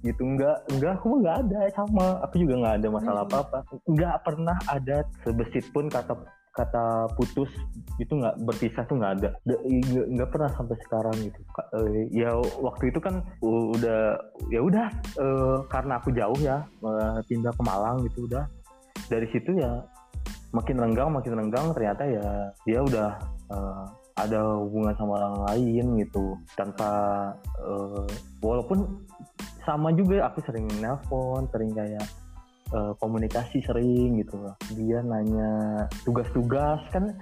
gitu 0.00 0.22
enggak 0.24 0.56
enggak 0.72 0.96
aku 0.96 1.20
nggak 1.20 1.36
ada 1.44 1.60
sama 1.76 2.06
aku 2.24 2.34
juga 2.40 2.54
nggak 2.60 2.74
ada 2.80 2.88
masalah 2.88 3.22
Hmm. 3.24 3.32
apa 3.32 3.36
apa 3.44 3.58
nggak 3.88 4.16
pernah 4.24 4.56
ada 4.68 4.96
sebesit 5.24 5.66
pun 5.72 5.88
kata 5.88 6.12
kata 6.60 7.08
putus 7.16 7.48
itu 7.96 8.12
nggak 8.12 8.36
berpisah 8.44 8.84
tuh 8.84 9.00
nggak 9.00 9.12
ada. 9.20 9.28
Da- 9.48 9.62
nggak 10.12 10.30
pernah 10.30 10.50
sampai 10.52 10.76
sekarang 10.84 11.16
gitu. 11.24 11.40
Eh, 11.80 12.04
ya 12.12 12.36
waktu 12.60 12.92
itu 12.92 13.00
kan 13.00 13.24
udah 13.40 14.20
ya 14.52 14.60
udah 14.60 14.86
eh, 15.16 15.58
karena 15.72 15.92
aku 15.96 16.12
jauh 16.12 16.40
ya 16.44 16.60
eh, 16.84 17.18
pindah 17.24 17.52
ke 17.56 17.62
Malang 17.64 18.04
gitu 18.08 18.28
udah. 18.28 18.44
Dari 19.08 19.26
situ 19.32 19.56
ya 19.56 19.80
makin 20.52 20.76
renggang 20.76 21.08
makin 21.14 21.32
renggang 21.38 21.72
ternyata 21.72 22.02
ya 22.04 22.26
dia 22.68 22.80
udah 22.84 23.10
eh, 23.50 23.84
ada 24.20 24.60
hubungan 24.60 24.92
sama 25.00 25.16
orang 25.16 25.36
lain 25.48 25.86
gitu. 26.04 26.36
Tanpa 26.52 26.90
walaupun 28.44 28.84
sama 29.64 29.92
juga 29.96 30.28
aku 30.28 30.44
sering 30.44 30.66
nelpon 30.80 31.48
sering 31.52 31.72
kayak 31.72 32.04
eh, 32.74 32.92
komunikasi 32.98 33.62
sering 33.64 34.22
gitu. 34.22 34.38
Loh 34.38 34.56
dia 34.74 35.02
nanya 35.02 35.84
tugas-tugas 36.06 36.80
kan 36.94 37.14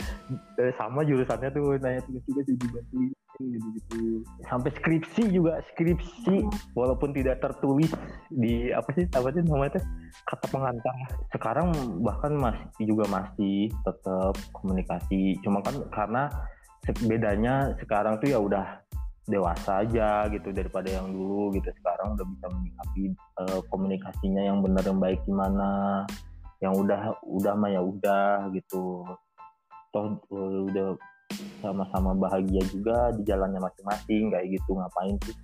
eh, 0.61 0.73
sama 0.77 1.05
jurusannya 1.05 1.49
tuh 1.53 1.77
nanya 1.81 2.01
tugas-tugas 2.05 2.45
dibantuin 2.47 3.13
gitu-gitu. 3.39 4.27
Sampai 4.51 4.71
skripsi 4.75 5.31
juga 5.31 5.63
skripsi 5.73 6.43
walaupun 6.75 7.15
tidak 7.15 7.39
tertulis 7.39 7.91
di 8.35 8.75
apa 8.75 8.91
sih 8.99 9.07
apa 9.15 9.29
sih 9.31 9.43
namanya 9.47 9.79
kata 10.27 10.47
pengantar. 10.51 10.97
Sekarang 11.31 11.71
bahkan 12.03 12.35
masih 12.35 12.85
juga 12.85 13.07
masih 13.07 13.71
tetap 13.87 14.35
komunikasi. 14.51 15.39
Cuma 15.47 15.63
kan 15.63 15.79
karena 15.95 16.27
bedanya 17.05 17.77
sekarang 17.85 18.17
tuh 18.19 18.33
ya 18.33 18.39
udah 18.41 18.81
dewasa 19.29 19.85
aja 19.85 20.27
gitu 20.33 20.51
daripada 20.51 20.89
yang 20.89 21.13
dulu 21.13 21.53
gitu. 21.55 21.69
Sekarang 21.79 22.17
udah 22.17 22.27
bisa 22.27 22.47
menyikapi 22.49 23.03
uh, 23.45 23.61
komunikasinya 23.69 24.43
yang 24.43 24.59
benar 24.65 24.83
yang 24.83 24.99
baik 24.99 25.21
gimana. 25.29 26.03
Yang 26.59 26.75
udah 26.83 27.01
udah 27.23 27.55
mah 27.55 27.71
ya 27.71 27.81
udah 27.85 28.51
gitu. 28.57 29.05
Toh 29.93 30.17
uh, 30.33 30.59
udah 30.73 30.97
sama-sama 31.61 32.17
bahagia 32.17 32.65
juga 32.73 33.13
di 33.15 33.23
jalannya 33.29 33.61
masing-masing 33.61 34.33
kayak 34.33 34.47
gitu. 34.57 34.71
Ngapain 34.75 35.15
sih 35.29 35.37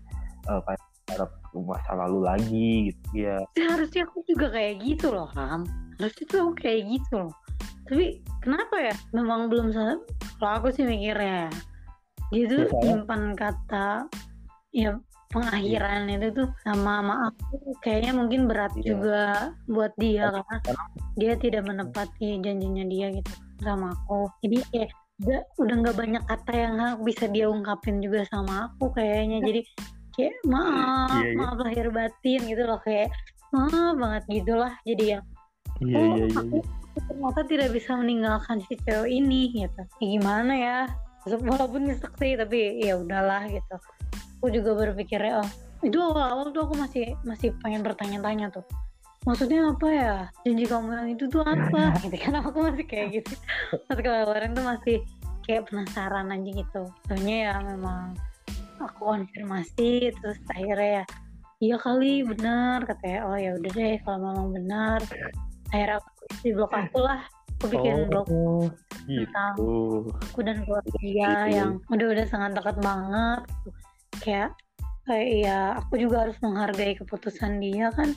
uh, 0.49 0.61
kayak 0.65 0.83
harap 1.13 1.31
masa 1.53 1.93
lalu 1.95 2.19
lagi 2.25 2.71
gitu. 2.91 3.29
Ya 3.29 3.39
harusnya 3.61 4.09
aku 4.09 4.25
juga 4.25 4.49
kayak 4.51 4.81
gitu 4.81 5.13
loh 5.13 5.29
Ham. 5.37 5.69
Harusnya 6.01 6.25
tuh 6.27 6.39
aku 6.49 6.53
kayak 6.59 6.83
gitu 6.89 7.29
loh. 7.29 7.33
Tapi 7.85 8.25
kenapa 8.41 8.81
ya? 8.81 8.95
Memang 9.13 9.53
belum 9.53 9.77
kalau 10.41 10.53
aku 10.57 10.73
sih 10.73 10.89
mikirnya 10.89 11.53
dia 12.35 12.45
tuh 12.51 12.63
simpan 12.83 13.39
kata 13.39 14.11
ya 14.75 14.99
pengakhiran 15.31 16.11
iya. 16.11 16.15
itu 16.19 16.29
tuh 16.43 16.49
sama 16.63 17.03
maaf 17.03 17.35
kayaknya 17.83 18.13
mungkin 18.15 18.47
berat 18.51 18.75
iya. 18.79 18.83
juga 18.87 19.23
buat 19.67 19.95
dia 19.99 20.31
karena 20.31 20.57
dia 21.19 21.33
tidak 21.39 21.63
menepati 21.67 22.39
janjinya 22.43 22.85
dia 22.87 23.07
gitu 23.15 23.33
sama 23.63 23.95
aku. 23.95 24.31
Jadi 24.43 24.59
kayak 24.71 24.91
udah 25.23 25.41
udah 25.63 25.75
nggak 25.79 25.97
banyak 25.99 26.25
kata 26.27 26.53
yang 26.53 26.75
bisa 27.07 27.25
dia 27.31 27.47
ungkapin 27.47 28.03
juga 28.03 28.27
sama 28.31 28.71
aku 28.71 28.91
kayaknya. 28.95 29.43
Jadi 29.43 29.61
kayak 30.15 30.35
maaf 30.47 31.11
iya, 31.11 31.35
iya. 31.35 31.39
maaf 31.39 31.59
lahir 31.59 31.89
batin 31.91 32.41
gitu 32.47 32.63
loh 32.63 32.81
kayak 32.87 33.11
maaf 33.51 33.95
banget 33.99 34.23
gitulah 34.31 34.73
jadi 34.87 35.05
yang 35.19 35.25
iya, 35.83 35.99
oh, 35.99 36.05
iya, 36.07 36.15
iya, 36.23 36.27
aku, 36.39 36.57
aku 36.63 36.99
ternyata 37.11 37.41
tidak 37.51 37.69
bisa 37.75 37.91
meninggalkan 37.99 38.63
si 38.63 38.79
cewek 38.87 39.11
ini 39.11 39.51
gitu. 39.51 39.83
Ya, 39.99 40.07
gimana 40.07 40.53
ya 40.55 40.79
walaupun 41.27 41.89
nyesek 41.89 42.13
sih 42.21 42.37
tapi 42.37 42.85
ya 42.85 43.01
udahlah 43.01 43.49
gitu. 43.49 43.77
Aku 44.41 44.53
juga 44.53 44.77
berpikir 44.77 45.25
oh 45.33 45.49
itu 45.85 46.01
awal-awal 46.01 46.49
tuh 46.53 46.65
aku 46.65 46.75
masih 46.81 47.17
masih 47.25 47.53
pengen 47.61 47.85
bertanya-tanya 47.85 48.53
tuh. 48.53 48.65
Maksudnya 49.25 49.73
apa 49.73 49.89
ya? 49.89 50.15
Janji 50.45 50.65
kamu 50.69 50.89
yang 50.93 51.09
itu 51.17 51.25
tuh 51.33 51.41
apa? 51.45 51.93
Gitu 52.05 52.17
kan 52.21 52.45
aku 52.45 52.61
masih 52.61 52.85
kayak 52.85 53.09
gitu. 53.21 53.33
Pas 53.89 53.97
kemarin 53.97 54.53
tuh 54.53 54.65
masih 54.65 54.97
kayak 55.49 55.69
penasaran 55.69 56.29
aja 56.29 56.51
gitu. 56.61 56.83
Soalnya 57.09 57.37
ya 57.49 57.55
memang 57.65 58.17
aku 58.81 59.01
konfirmasi 59.17 60.13
terus 60.21 60.41
akhirnya 60.53 61.01
ya 61.01 61.05
iya 61.65 61.77
kali 61.81 62.25
benar 62.25 62.85
katanya. 62.85 63.21
Oh 63.29 63.37
ya 63.37 63.57
udah 63.57 63.73
deh 63.73 63.97
kalau 64.05 64.19
memang 64.29 64.49
benar. 64.53 65.01
Akhirnya 65.73 66.01
aku 66.01 66.11
di 66.45 66.51
blok 66.53 66.73
aku 66.73 66.99
lah 67.01 67.25
aku 67.65 67.81
bikin 67.81 67.97
oh, 67.97 68.05
blog 68.13 68.27
gitu. 69.09 69.25
tentang 69.25 69.55
aku 70.21 70.41
dan 70.45 70.57
keluarga 70.69 71.01
gitu. 71.01 71.49
yang 71.49 71.71
udah-udah 71.89 72.27
sangat 72.29 72.51
dekat 72.53 72.77
banget 72.85 73.41
kayak 74.21 74.51
kayak 75.09 75.29
ya 75.41 75.59
aku 75.81 75.97
juga 75.97 76.29
harus 76.29 76.37
menghargai 76.45 76.93
keputusan 77.01 77.57
dia 77.65 77.89
kan 77.97 78.13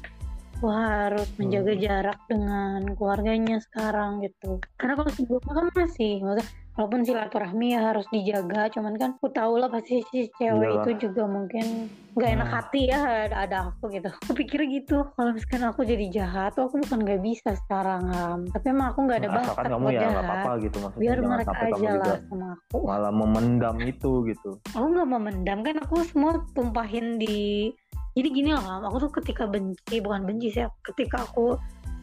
aku 0.59 0.67
harus 0.67 1.31
menjaga 1.39 1.73
hmm. 1.79 1.81
jarak 1.87 2.19
dengan 2.27 2.79
keluarganya 2.99 3.57
sekarang 3.63 4.19
gitu 4.19 4.59
karena 4.75 4.99
kalau 4.99 5.11
sebelumnya 5.15 5.53
kan 5.55 5.65
masih 5.79 6.13
maksudnya 6.19 6.47
walaupun 6.77 7.01
silaturahmi 7.01 7.73
ya 7.73 7.89
harus 7.89 8.05
dijaga 8.13 8.69
cuman 8.69 8.93
kan 9.01 9.09
aku 9.17 9.33
tahu 9.33 9.57
lah 9.57 9.65
pasti 9.67 10.05
si 10.13 10.29
cewek 10.37 10.61
Iyalah. 10.61 10.85
itu 10.85 11.09
juga 11.09 11.25
mungkin 11.25 11.89
nggak 12.13 12.29
enak 12.37 12.49
hmm. 12.49 12.57
hati 12.57 12.81
ya 12.89 12.99
ada, 13.29 13.35
ada 13.45 13.57
aku 13.73 13.89
gitu. 13.93 14.09
Aku 14.09 14.33
pikir 14.37 14.61
gitu 14.69 15.05
kalau 15.17 15.33
misalkan 15.33 15.65
aku 15.65 15.81
jadi 15.85 16.05
jahat 16.13 16.53
tuh 16.53 16.69
aku 16.69 16.81
bukan 16.85 16.99
nggak 17.01 17.21
bisa 17.25 17.57
sekarang 17.65 18.09
um. 18.13 18.41
tapi 18.53 18.65
emang 18.73 18.93
aku 18.93 18.99
nggak 19.09 19.19
ada 19.25 19.29
nah, 19.29 19.35
bakat 19.41 19.65
kamu 19.69 19.87
ya 19.89 19.99
nggak 20.05 20.25
apa-apa 20.25 20.51
gitu 20.61 20.77
maksudnya. 20.81 21.01
Biar 21.01 21.17
mereka 21.25 21.53
aja 21.57 21.89
lah 21.97 22.17
sama 22.29 22.47
aku. 22.53 22.77
malah 22.85 23.13
memendam 23.13 23.77
itu 23.81 24.11
gitu. 24.29 24.49
Aku 24.77 24.85
nggak 24.93 25.09
memendam 25.09 25.59
kan 25.65 25.75
aku 25.81 25.95
semua 26.05 26.31
tumpahin 26.53 27.17
di 27.17 27.69
jadi 28.17 28.29
gini 28.33 28.49
loh 28.49 28.81
aku 28.81 28.97
tuh 29.09 29.11
ketika 29.21 29.45
benci 29.45 30.01
bukan 30.01 30.25
benci 30.25 30.49
sih 30.49 30.65
ketika 30.81 31.21
aku 31.21 31.53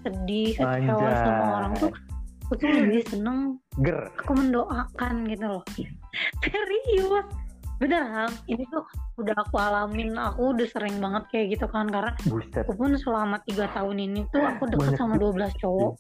sedih 0.07 0.55
kecewa 0.55 1.11
sama 1.11 1.45
orang 1.59 1.73
tuh 1.75 1.91
aku 2.45 2.53
tuh 2.61 2.69
lebih 2.69 3.03
seneng 3.09 3.57
ger. 3.81 4.13
aku 4.21 4.33
mendoakan 4.37 5.25
gitu 5.33 5.47
loh. 5.59 5.65
Serius. 6.45 7.27
Bener 7.83 8.07
ham 8.07 8.33
ini 8.47 8.63
tuh 8.71 8.85
udah 9.19 9.35
aku 9.35 9.57
alamin. 9.59 10.15
Aku 10.15 10.55
udah 10.55 10.69
sering 10.71 11.01
banget 11.03 11.25
kayak 11.33 11.47
gitu 11.59 11.67
kan 11.67 11.91
karena 11.91 12.13
Buset. 12.29 12.63
aku 12.63 12.73
pun 12.77 12.95
selama 12.95 13.43
tiga 13.49 13.67
tahun 13.75 13.97
ini 13.99 14.21
tuh 14.31 14.45
aku 14.45 14.71
deket 14.71 14.95
sama 15.01 15.19
12 15.19 15.51
cowok. 15.59 15.93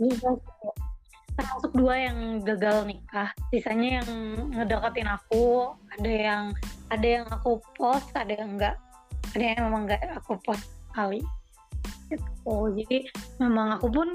Termasuk 1.34 1.72
dua 1.74 1.98
yang 1.98 2.46
gagal 2.46 2.86
nikah. 2.86 3.34
Sisanya 3.50 4.00
yang 4.00 4.08
ngedeketin 4.54 5.10
aku. 5.10 5.74
Ada 5.98 6.12
yang 6.14 6.42
ada 6.94 7.06
yang 7.06 7.26
aku 7.26 7.58
post 7.74 8.12
ada 8.14 8.30
yang 8.30 8.54
enggak 8.54 8.76
ada 9.34 9.44
yang 9.44 9.60
memang 9.66 9.90
enggak 9.90 10.00
aku 10.14 10.38
post 10.46 10.68
kali 10.94 11.24
oh 12.44 12.68
jadi 12.72 13.08
memang 13.40 13.80
aku 13.80 13.88
pun 13.90 14.08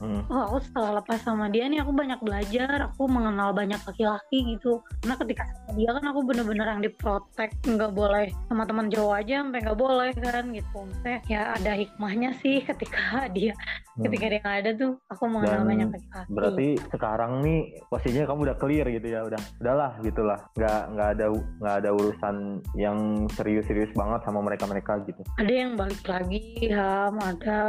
hmm. 0.00 0.22
oh 0.32 0.42
aku 0.50 0.58
setelah 0.64 1.00
lepas 1.00 1.20
sama 1.22 1.46
dia 1.52 1.68
nih 1.68 1.80
aku 1.84 1.92
banyak 1.92 2.20
belajar 2.24 2.90
aku 2.90 3.06
mengenal 3.06 3.52
banyak 3.52 3.78
laki-laki 3.84 4.56
gitu. 4.56 4.80
Karena 5.04 5.14
ketika 5.20 5.42
sama 5.46 5.70
dia 5.76 5.90
kan 5.94 6.04
aku 6.10 6.20
bener-bener 6.24 6.66
yang 6.66 6.82
diprotek 6.82 7.50
nggak 7.64 7.92
boleh 7.92 8.26
sama 8.48 8.64
teman 8.64 8.86
jauh 8.88 9.12
aja 9.12 9.44
sampai 9.44 9.60
nggak 9.60 9.78
boleh 9.78 10.10
kan 10.16 10.44
gitu. 10.52 10.76
Maksudnya 10.84 11.18
ya 11.28 11.42
ada 11.56 11.72
hikmahnya 11.76 12.30
sih 12.40 12.64
ketika 12.68 13.28
dia 13.30 13.52
hmm. 14.00 14.04
ketika 14.08 14.24
dia 14.32 14.40
nggak 14.40 14.58
ada 14.64 14.70
tuh 14.76 14.92
aku 15.12 15.22
mengenal 15.28 15.62
Dan 15.62 15.68
banyak 15.68 15.88
laki-laki. 15.92 16.28
berarti 16.32 16.68
sekarang 16.88 17.32
nih 17.44 17.60
posisinya 17.92 18.26
kamu 18.28 18.40
udah 18.50 18.56
clear 18.56 18.86
gitu 18.88 19.06
ya 19.08 19.20
udah 19.28 19.40
udahlah 19.60 19.92
gitulah 20.00 20.40
nggak 20.56 20.80
nggak 20.96 21.08
ada 21.16 21.26
nggak 21.60 21.74
ada 21.84 21.90
urusan 21.92 22.36
yang 22.74 23.28
serius-serius 23.36 23.92
banget 23.92 24.20
sama 24.24 24.40
mereka-mereka 24.44 25.04
gitu. 25.04 25.20
Ada 25.36 25.52
yang 25.52 25.72
balik 25.76 26.02
lagi 26.08 26.40
ham 26.72 27.16
ada. 27.34 27.62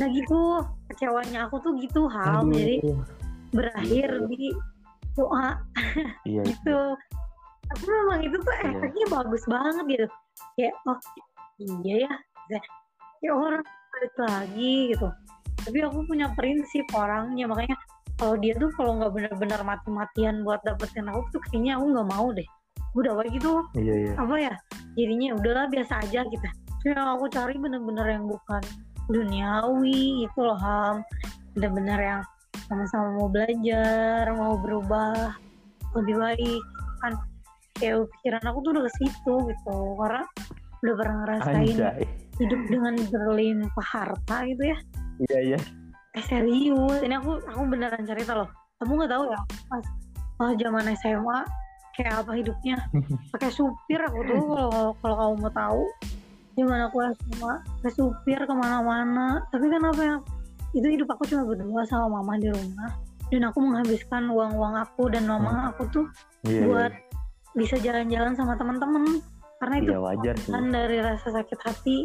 Nah 0.00 0.08
gitu. 0.08 0.40
Kecewanya 0.92 1.48
aku 1.48 1.56
tuh 1.60 1.72
gitu 1.80 2.08
hal. 2.08 2.46
Aduh. 2.46 2.56
jadi 2.56 2.76
berakhir 3.52 4.08
iya. 4.08 4.26
di 4.28 4.42
doa. 5.16 5.48
Iya, 6.28 6.42
gitu. 6.48 6.80
Tapi 7.72 7.84
memang 7.84 8.20
itu 8.24 8.36
tuh 8.40 8.54
iya. 8.56 8.70
efeknya 8.72 9.06
bagus 9.12 9.42
banget 9.44 9.84
gitu. 9.88 10.06
Kayak 10.56 10.74
oh 10.88 10.98
iya 11.60 11.94
ya 12.50 12.60
ya 13.22 13.30
orang 13.32 13.62
balik 13.64 14.14
lagi 14.18 14.74
gitu. 14.96 15.08
Tapi 15.62 15.78
aku 15.84 15.98
punya 16.08 16.26
prinsip 16.34 16.86
orangnya. 16.96 17.44
Makanya 17.46 17.76
kalau 18.16 18.34
dia 18.40 18.54
tuh 18.56 18.70
kalau 18.74 18.98
nggak 18.98 19.12
benar-benar 19.12 19.60
mati-matian 19.62 20.46
buat 20.46 20.62
dapetin 20.64 21.10
aku 21.10 21.28
tuh 21.36 21.40
kayaknya 21.50 21.76
aku 21.76 21.84
nggak 21.92 22.08
mau 22.08 22.26
deh. 22.32 22.48
Udah 22.92 23.12
kayak 23.20 23.30
gitu. 23.36 23.52
Iya, 23.76 23.94
iya. 24.08 24.12
apa 24.16 24.34
ya? 24.36 24.54
Jadinya 24.96 25.28
udahlah 25.36 25.66
biasa 25.72 25.92
aja 26.04 26.20
gitu 26.28 26.48
yang 26.90 27.18
aku 27.18 27.30
cari 27.30 27.54
bener-bener 27.58 28.06
yang 28.18 28.24
bukan 28.26 28.62
duniawi 29.06 30.26
itu 30.26 30.40
loh 30.40 30.58
ham. 30.58 31.06
Benar-benar 31.54 31.98
yang 32.00 32.22
sama-sama 32.66 33.18
mau 33.18 33.28
belajar 33.28 34.24
mau 34.34 34.54
berubah 34.58 35.36
lebih 35.98 36.16
baik. 36.18 36.62
Kan 37.04 37.12
kayak 37.78 38.08
pikiran 38.18 38.44
aku 38.46 38.58
tuh 38.64 38.70
udah 38.78 38.84
ke 38.88 38.92
situ 38.98 39.34
gitu. 39.52 39.76
Karena 40.00 40.22
udah 40.82 40.94
pernah 40.98 41.16
ngerasain 41.22 41.76
Anjay. 41.78 42.02
hidup 42.42 42.60
dengan 42.66 42.94
berlimpah 43.10 43.86
harta 43.86 44.36
gitu 44.48 44.62
ya. 44.66 44.78
Iya 45.30 45.38
iya. 45.54 45.58
Eh 46.18 46.24
serius. 46.24 47.00
Ini 47.04 47.16
aku 47.20 47.38
aku 47.46 47.62
beneran 47.68 48.02
cerita 48.02 48.34
loh. 48.34 48.48
Kamu 48.82 48.98
nggak 48.98 49.12
tahu 49.14 49.24
ya 49.30 49.40
pas 49.70 49.84
pas 50.40 50.52
zaman 50.58 50.90
SMA 50.98 51.38
kayak 51.94 52.14
apa 52.24 52.32
hidupnya? 52.34 52.76
Pakai 53.32 53.50
supir 53.52 54.00
aku 54.02 54.20
tuh 54.26 54.42
kalau 54.42 54.86
kalau 54.98 55.16
kamu 55.20 55.34
mau 55.38 55.52
tahu 55.52 55.82
gimana 56.52 56.88
aku 56.88 57.00
sama 57.00 57.60
ke 57.80 57.88
supir 57.92 58.40
ke 58.42 58.54
mana-mana. 58.54 59.44
Tapi 59.48 59.66
kan 59.72 59.82
apa 59.88 60.02
yang 60.02 60.20
itu 60.72 60.86
hidup 60.88 61.08
aku 61.12 61.28
cuma 61.28 61.48
berdua 61.48 61.82
sama 61.88 62.20
mama 62.20 62.36
di 62.40 62.48
rumah. 62.48 62.90
Dan 63.32 63.48
aku 63.48 63.64
menghabiskan 63.64 64.28
uang-uang 64.28 64.76
aku 64.76 65.08
dan 65.08 65.24
mama 65.24 65.50
hmm. 65.50 65.68
aku 65.72 65.82
tuh 65.88 66.06
yeah, 66.44 66.52
iya. 66.52 66.62
buat 66.68 66.92
yeah. 66.92 67.56
bisa 67.56 67.76
jalan-jalan 67.80 68.36
sama 68.36 68.60
teman-teman 68.60 69.24
karena 69.56 69.74
itu 69.80 69.90
yeah, 69.94 70.02
wajar 70.04 70.34
kan 70.36 70.64
dari 70.68 70.96
rasa 71.00 71.28
sakit 71.32 71.60
hati. 71.64 71.98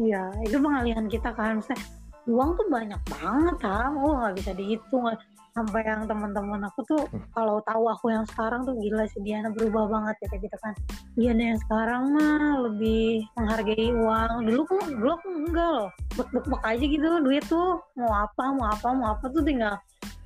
Ya 0.00 0.32
itu 0.40 0.56
pengalihan 0.56 1.04
kita 1.08 1.36
kan. 1.36 1.60
Misalnya 1.60 1.84
uang 2.28 2.56
tuh 2.56 2.66
banyak 2.68 3.00
banget 3.08 3.56
kan 3.60 3.92
oh 3.96 4.20
nggak 4.20 4.34
bisa 4.40 4.50
dihitung 4.56 5.04
sampai 5.50 5.82
yang 5.82 6.06
teman-teman 6.06 6.62
aku 6.66 6.80
tuh 6.86 7.02
hmm. 7.10 7.34
kalau 7.34 7.58
tahu 7.66 7.84
aku 7.90 8.06
yang 8.14 8.24
sekarang 8.30 8.62
tuh 8.62 8.74
gila 8.78 9.04
sih 9.10 9.20
Diana 9.26 9.50
berubah 9.50 9.90
banget 9.90 10.16
ya 10.22 10.26
kayak 10.30 10.42
gitu 10.46 10.58
kan. 10.62 10.74
Diana 11.18 11.42
yang 11.54 11.60
sekarang 11.66 12.02
mah 12.14 12.52
lebih 12.70 13.26
menghargai 13.34 13.88
uang. 13.94 14.32
Dulu 14.46 14.60
kok 14.66 14.82
dulu 14.88 15.10
aku 15.14 15.28
enggak 15.28 15.68
loh. 15.74 15.88
Bek 16.14 16.28
bek 16.30 16.62
aja 16.62 16.84
gitu 16.84 17.06
duit 17.22 17.44
tuh. 17.50 17.82
Mau 17.98 18.12
apa 18.14 18.44
mau 18.54 18.66
apa 18.70 18.88
mau 18.94 19.08
apa 19.14 19.24
tuh 19.30 19.42
tinggal 19.42 19.74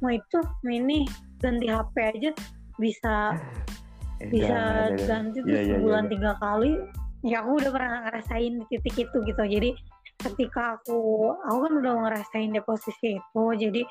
mau 0.04 0.12
itu 0.12 0.38
mau 0.64 0.72
ini. 0.72 1.08
Ganti 1.40 1.68
HP 1.68 1.94
aja 2.00 2.30
bisa 2.80 3.36
eh, 4.24 4.28
bisa 4.32 4.88
ganti 4.96 5.44
tuh 5.44 5.52
ya, 5.52 5.76
sebulan 5.76 6.04
ya, 6.04 6.08
ya. 6.08 6.12
tiga 6.12 6.32
kali. 6.40 6.72
Ya 7.24 7.36
aku 7.40 7.50
udah 7.60 7.70
pernah 7.72 7.90
ngerasain 8.08 8.52
di 8.60 8.64
titik 8.68 9.08
itu 9.08 9.16
gitu. 9.24 9.42
Jadi 9.44 9.70
ketika 10.24 10.80
aku 10.80 11.32
aku 11.44 11.58
kan 11.68 11.72
udah 11.84 11.92
ngerasain 12.08 12.50
di 12.52 12.60
posisi 12.64 13.16
itu. 13.16 13.44
Jadi 13.56 13.82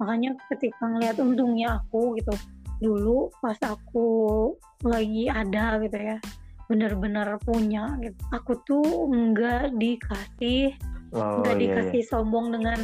makanya 0.00 0.34
ketika 0.50 0.82
ngeliat 0.84 1.16
untungnya 1.22 1.80
aku 1.82 2.18
gitu 2.18 2.34
dulu 2.82 3.30
pas 3.38 3.56
aku 3.62 4.06
lagi 4.82 5.30
ada 5.30 5.78
gitu 5.78 5.94
ya 5.96 6.18
benar-benar 6.66 7.38
punya 7.44 7.94
gitu 8.02 8.18
aku 8.34 8.58
tuh 8.66 9.08
nggak 9.08 9.76
dikasih 9.78 10.74
Oh, 11.14 11.46
nggak 11.46 11.54
iya, 11.54 11.62
iya. 11.62 11.62
dikasih 11.62 12.02
sombong 12.10 12.50
dengan 12.50 12.78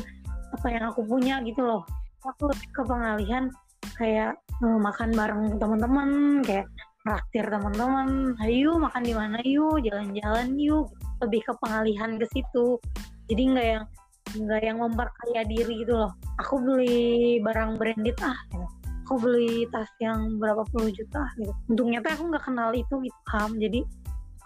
apa 0.54 0.66
yang 0.70 0.84
aku 0.94 1.02
punya 1.02 1.42
gitu 1.42 1.66
loh. 1.66 1.82
Aku 2.22 2.46
lebih 2.46 2.68
ke 2.70 2.82
pengalihan 2.86 3.50
kayak 3.98 4.38
eh, 4.38 4.78
makan 4.78 5.10
bareng 5.10 5.58
teman-teman 5.58 6.08
kayak 6.46 6.70
traktir 7.02 7.48
teman-teman 7.48 8.36
ayo 8.46 8.78
makan 8.78 9.02
di 9.02 9.14
mana 9.18 9.38
yuk? 9.42 9.82
Jalan-jalan 9.82 10.54
yuk. 10.62 10.94
Lebih 11.26 11.42
ke 11.42 11.52
pengalihan 11.58 12.14
ke 12.22 12.26
situ. 12.30 12.78
Jadi 13.26 13.42
nggak 13.50 13.66
yang 13.66 13.84
nggak 14.36 14.62
yang 14.62 14.78
memperkaya 14.78 15.42
diri 15.46 15.82
gitu 15.82 15.94
loh. 15.96 16.12
Aku 16.40 16.62
beli 16.62 17.38
barang 17.42 17.76
branded 17.76 18.18
ah 18.22 18.38
gitu. 18.52 18.66
aku 19.10 19.26
beli 19.26 19.66
tas 19.74 19.90
yang 19.98 20.38
berapa 20.38 20.62
puluh 20.70 20.86
juta 20.94 21.26
gitu. 21.34 21.50
Untungnya 21.66 21.98
tuh 21.98 22.14
aku 22.14 22.24
nggak 22.30 22.44
kenal 22.46 22.70
itu 22.70 22.94
gitu 23.02 23.20
ham. 23.34 23.58
Jadi 23.58 23.82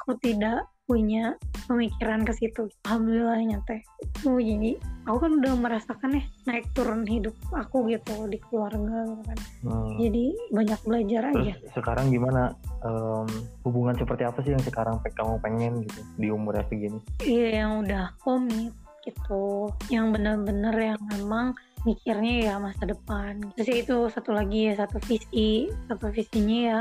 aku 0.00 0.16
tidak 0.24 0.64
punya 0.88 1.36
pemikiran 1.68 2.24
ke 2.24 2.32
situ. 2.32 2.72
Alhamdulillahnya 2.88 3.60
teh. 3.68 3.84
Itu 4.00 4.40
jadi 4.40 4.80
aku 5.04 5.16
kan 5.20 5.32
udah 5.40 5.52
merasakan 5.60 6.16
ya 6.16 6.24
naik 6.48 6.66
turun 6.72 7.04
hidup 7.04 7.36
aku 7.52 7.92
gitu 7.92 8.24
di 8.28 8.40
keluarga 8.48 9.04
gitu 9.04 9.22
kan. 9.24 9.38
Hmm. 9.64 9.96
jadi 10.00 10.24
banyak 10.52 10.80
belajar 10.84 11.22
Terus 11.32 11.36
aja 11.40 11.54
sekarang 11.76 12.06
gimana? 12.08 12.42
Em, 12.84 13.28
hubungan 13.64 13.96
seperti 13.96 14.22
apa 14.28 14.38
sih 14.44 14.52
yang 14.52 14.64
sekarang 14.64 15.00
kamu 15.00 15.40
pengen 15.40 15.72
gitu 15.84 16.00
di 16.20 16.28
umurnya 16.28 16.64
segini? 16.68 17.00
iya 17.24 17.64
yang 17.64 17.84
udah 17.84 18.12
komit 18.20 18.72
gitu. 19.04 19.70
Yang 19.92 20.06
bener-bener 20.18 20.74
yang 20.96 21.00
memang 21.12 21.52
mikirnya 21.84 22.34
ya 22.48 22.54
masa 22.56 22.88
depan. 22.88 23.40
Terus 23.54 23.68
ya 23.68 23.76
itu 23.84 23.96
satu 24.08 24.32
lagi 24.32 24.72
ya 24.72 24.74
satu 24.80 24.96
visi. 25.04 25.68
Satu 25.86 26.08
visinya 26.08 26.58
ya 26.64 26.80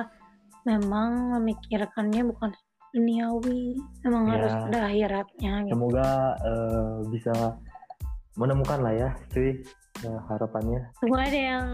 memang 0.64 1.36
memikirkannya 1.40 2.24
bukan 2.32 2.56
duniawi. 2.96 3.76
Memang 4.08 4.24
Ya. 4.26 4.32
harus 4.40 4.54
ada 4.72 4.80
akhiratnya 4.88 5.54
gitu. 5.68 5.74
Semoga 5.76 6.10
eh, 6.40 6.96
bisa 7.12 7.36
menemukan 8.40 8.80
lah 8.82 8.94
ya, 8.96 9.10
cuy 9.30 9.62
eh, 10.02 10.20
harapannya. 10.30 10.82
Semua 10.98 11.20
ada 11.22 11.40
yang 11.40 11.68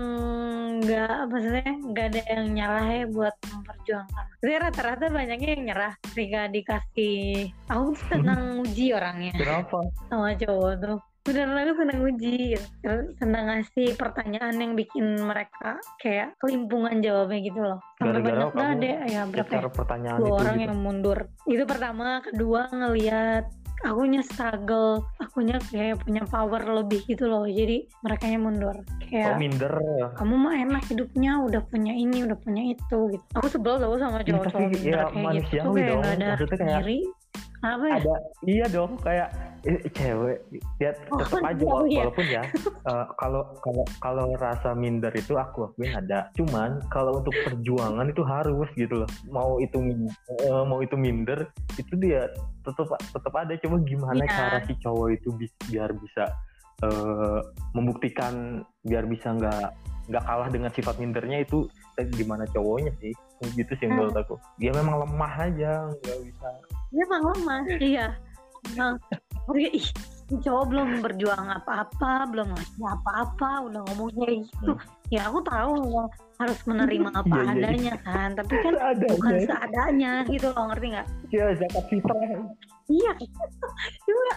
nggak 0.80 1.18
maksudnya 1.32 1.72
nggak 1.92 2.06
ada 2.14 2.22
yang 2.28 2.46
nyerah 2.56 2.88
ya 2.88 3.06
buat 3.12 3.36
memperjuangkan. 3.48 4.26
Jadi 4.40 4.54
rata-rata 4.60 5.06
banyaknya 5.12 5.50
yang 5.56 5.64
nyerah 5.72 5.94
ketika 6.12 6.42
dikasih. 6.52 7.52
Aku 7.72 7.96
tuh 7.96 8.06
senang 8.12 8.42
uji 8.64 8.92
orangnya 8.96 9.32
Kenapa? 9.36 9.80
sama 10.08 10.36
cowok 10.36 10.74
tuh. 10.80 11.00
Beneran 11.20 11.62
aku 11.62 11.74
senang 11.84 12.00
uji, 12.10 12.58
senang 13.20 13.46
ngasih 13.52 13.94
pertanyaan 14.00 14.56
yang 14.56 14.74
bikin 14.74 15.20
mereka 15.20 15.78
kayak 16.00 16.34
kelimpungan 16.40 17.04
jawabnya 17.04 17.40
gitu 17.44 17.60
loh. 17.60 17.80
Sampai 18.00 18.24
banyak 18.24 18.50
nggak 18.56 18.70
ada 18.80 18.92
ya 19.06 19.22
berapa 19.28 19.52
ya? 19.52 19.70
Pertanyaan 19.70 20.18
dua 20.18 20.26
itu 20.26 20.34
orang 20.40 20.56
gitu. 20.58 20.66
yang 20.66 20.78
mundur. 20.80 21.20
Itu 21.46 21.64
pertama, 21.68 22.24
kedua 22.24 22.72
ngelihat 22.72 23.46
akunya 23.82 24.22
struggle, 24.22 25.04
akunya 25.18 25.58
kayak 25.64 26.00
punya 26.00 26.24
power 26.26 26.62
lebih 26.76 27.04
gitu 27.04 27.26
loh. 27.26 27.44
Jadi 27.44 27.88
mereka 28.02 28.26
mundur. 28.38 28.76
Kayak 29.02 29.28
Oh 29.28 29.38
minder. 29.38 29.74
kamu 30.16 30.36
mah 30.36 30.56
enak 30.60 30.84
hidupnya 30.86 31.32
udah 31.40 31.62
punya 31.66 31.92
ini 31.92 32.22
udah 32.22 32.38
punya 32.38 32.64
itu 32.68 32.98
gitu 33.10 33.26
aku 33.34 33.48
sebel 33.50 33.76
tau 33.76 33.98
sama 33.98 34.22
cowok-cowok 34.22 34.46
tapi 34.46 34.64
minder 34.70 34.86
ya 34.86 35.04
kayak 35.10 35.34
gitu 35.42 35.68
kayak 35.74 35.96
nggak 35.98 36.14
ada 36.14 36.28
Maksudnya 36.30 36.58
kayak- 36.58 36.82
diri 36.84 37.00
apa 37.60 37.84
ya 37.92 37.96
Ada 38.00 38.16
iya 38.48 38.66
dong 38.72 38.96
kayak 39.04 39.30
cewek 39.92 40.40
dia 40.80 40.96
Oh, 41.12 41.20
tetap 41.20 41.44
aja 41.44 41.60
iya, 41.60 41.76
iya. 41.92 42.00
walaupun 42.08 42.26
ya 42.32 42.44
eh, 42.64 43.06
kalau 43.20 43.44
kalau 43.60 43.84
kalau 44.00 44.26
rasa 44.40 44.72
minder 44.72 45.12
itu 45.12 45.36
aku 45.36 45.68
akuin 45.68 45.92
ada. 45.92 46.32
Cuman 46.40 46.80
kalau 46.88 47.20
untuk 47.20 47.36
perjuangan 47.44 48.08
itu 48.08 48.24
harus 48.24 48.72
gitu 48.80 49.04
loh. 49.04 49.10
Mau 49.28 49.60
itu 49.60 49.76
eh, 50.40 50.64
mau 50.64 50.80
itu 50.80 50.96
minder 50.96 51.52
itu 51.76 51.92
dia 52.00 52.32
tetap 52.64 52.88
tetap 53.12 53.34
ada. 53.36 53.52
Coba 53.60 53.76
gimana 53.84 54.24
Iya. 54.24 54.32
cara 54.32 54.58
si 54.64 54.74
cowok 54.80 55.08
itu 55.20 55.30
bis- 55.36 55.60
biar 55.68 55.92
bisa 56.00 56.24
eh, 56.88 57.40
membuktikan 57.76 58.64
biar 58.88 59.04
bisa 59.04 59.36
nggak 59.36 59.76
nggak 60.10 60.24
kalah 60.26 60.48
dengan 60.50 60.72
sifat 60.72 60.96
mindernya 60.98 61.44
itu 61.44 61.68
gimana 62.16 62.48
cowoknya 62.50 62.96
sih 63.04 63.12
gitu 63.54 63.72
sih 63.76 63.86
Hmm. 63.88 63.96
menurut 63.98 64.16
aku. 64.16 64.36
Dia 64.58 64.72
memang 64.72 64.96
lemah 65.02 65.34
aja 65.40 65.72
nggak 65.90 66.20
bisa. 66.26 66.48
Dia 66.92 67.02
emang 67.06 67.24
lemah 67.34 67.62
iya. 67.80 68.08
Emang 68.76 69.00
Oke, 69.50 69.66
ih, 69.66 69.88
ini 70.30 70.38
cowok 70.46 70.66
belum 70.70 70.90
berjuang 71.02 71.50
apa-apa 71.50 72.30
belum 72.30 72.54
ngasih 72.54 72.86
apa-apa 72.86 73.66
udah 73.66 73.82
ngomong 73.90 74.14
kayak 74.14 74.46
gitu. 74.46 74.72
Ya 75.10 75.26
aku 75.26 75.42
tahu 75.42 75.74
harus 76.38 76.60
menerima 76.70 77.10
apa 77.10 77.26
Iya, 77.26 77.42
iya, 77.42 77.50
iya. 77.50 77.58
adanya 77.58 77.96
kan 78.06 78.30
tapi 78.38 78.54
kan 78.62 78.76
ada 78.78 79.08
bukan 79.10 79.36
seadanya 79.42 80.12
gitu 80.30 80.48
loh 80.54 80.70
ngerti 80.70 80.86
nggak? 80.94 81.08
Ya 81.34 81.46
zakat 81.58 81.86
fitrah. 81.90 82.22
Iya, 82.90 83.12
juga 84.10 84.34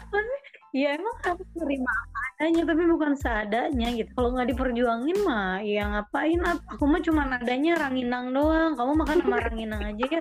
maksudnya 0.73 0.89
ya 0.89 0.97
emang 0.97 1.17
harus 1.21 1.49
menerima 1.53 1.93
adanya 2.33 2.63
tapi 2.65 2.83
bukan 2.89 3.13
seadanya 3.13 3.89
gitu. 3.93 4.11
Kalau 4.17 4.29
nggak 4.33 4.49
diperjuangin 4.57 5.19
mah 5.21 5.61
ya 5.61 5.85
ngapain? 5.93 6.41
Ap- 6.43 6.65
Aku 6.73 6.85
mah 6.89 7.01
cuma 7.05 7.29
adanya 7.29 7.77
ranginang 7.77 8.33
doang. 8.33 8.73
Kamu 8.73 8.93
makan 8.97 9.19
sama 9.21 9.37
ranginang 9.45 9.83
aja 9.85 10.05
ya 10.09 10.21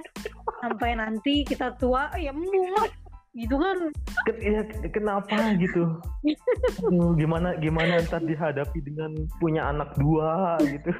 sampai 0.61 0.89
nanti 0.99 1.47
kita 1.47 1.73
tua 1.79 2.11
ya 2.19 2.35
muak 2.35 2.91
gitu 3.31 3.55
kan. 3.55 3.77
Ya, 4.43 4.61
kenapa 4.91 5.55
gitu? 5.55 5.99
Aduh, 6.83 7.15
gimana 7.15 7.55
gimana 7.57 8.03
ntar 8.03 8.21
dihadapi 8.21 8.79
dengan 8.83 9.15
punya 9.39 9.71
anak 9.71 9.95
dua 9.95 10.59
gitu? 10.59 10.91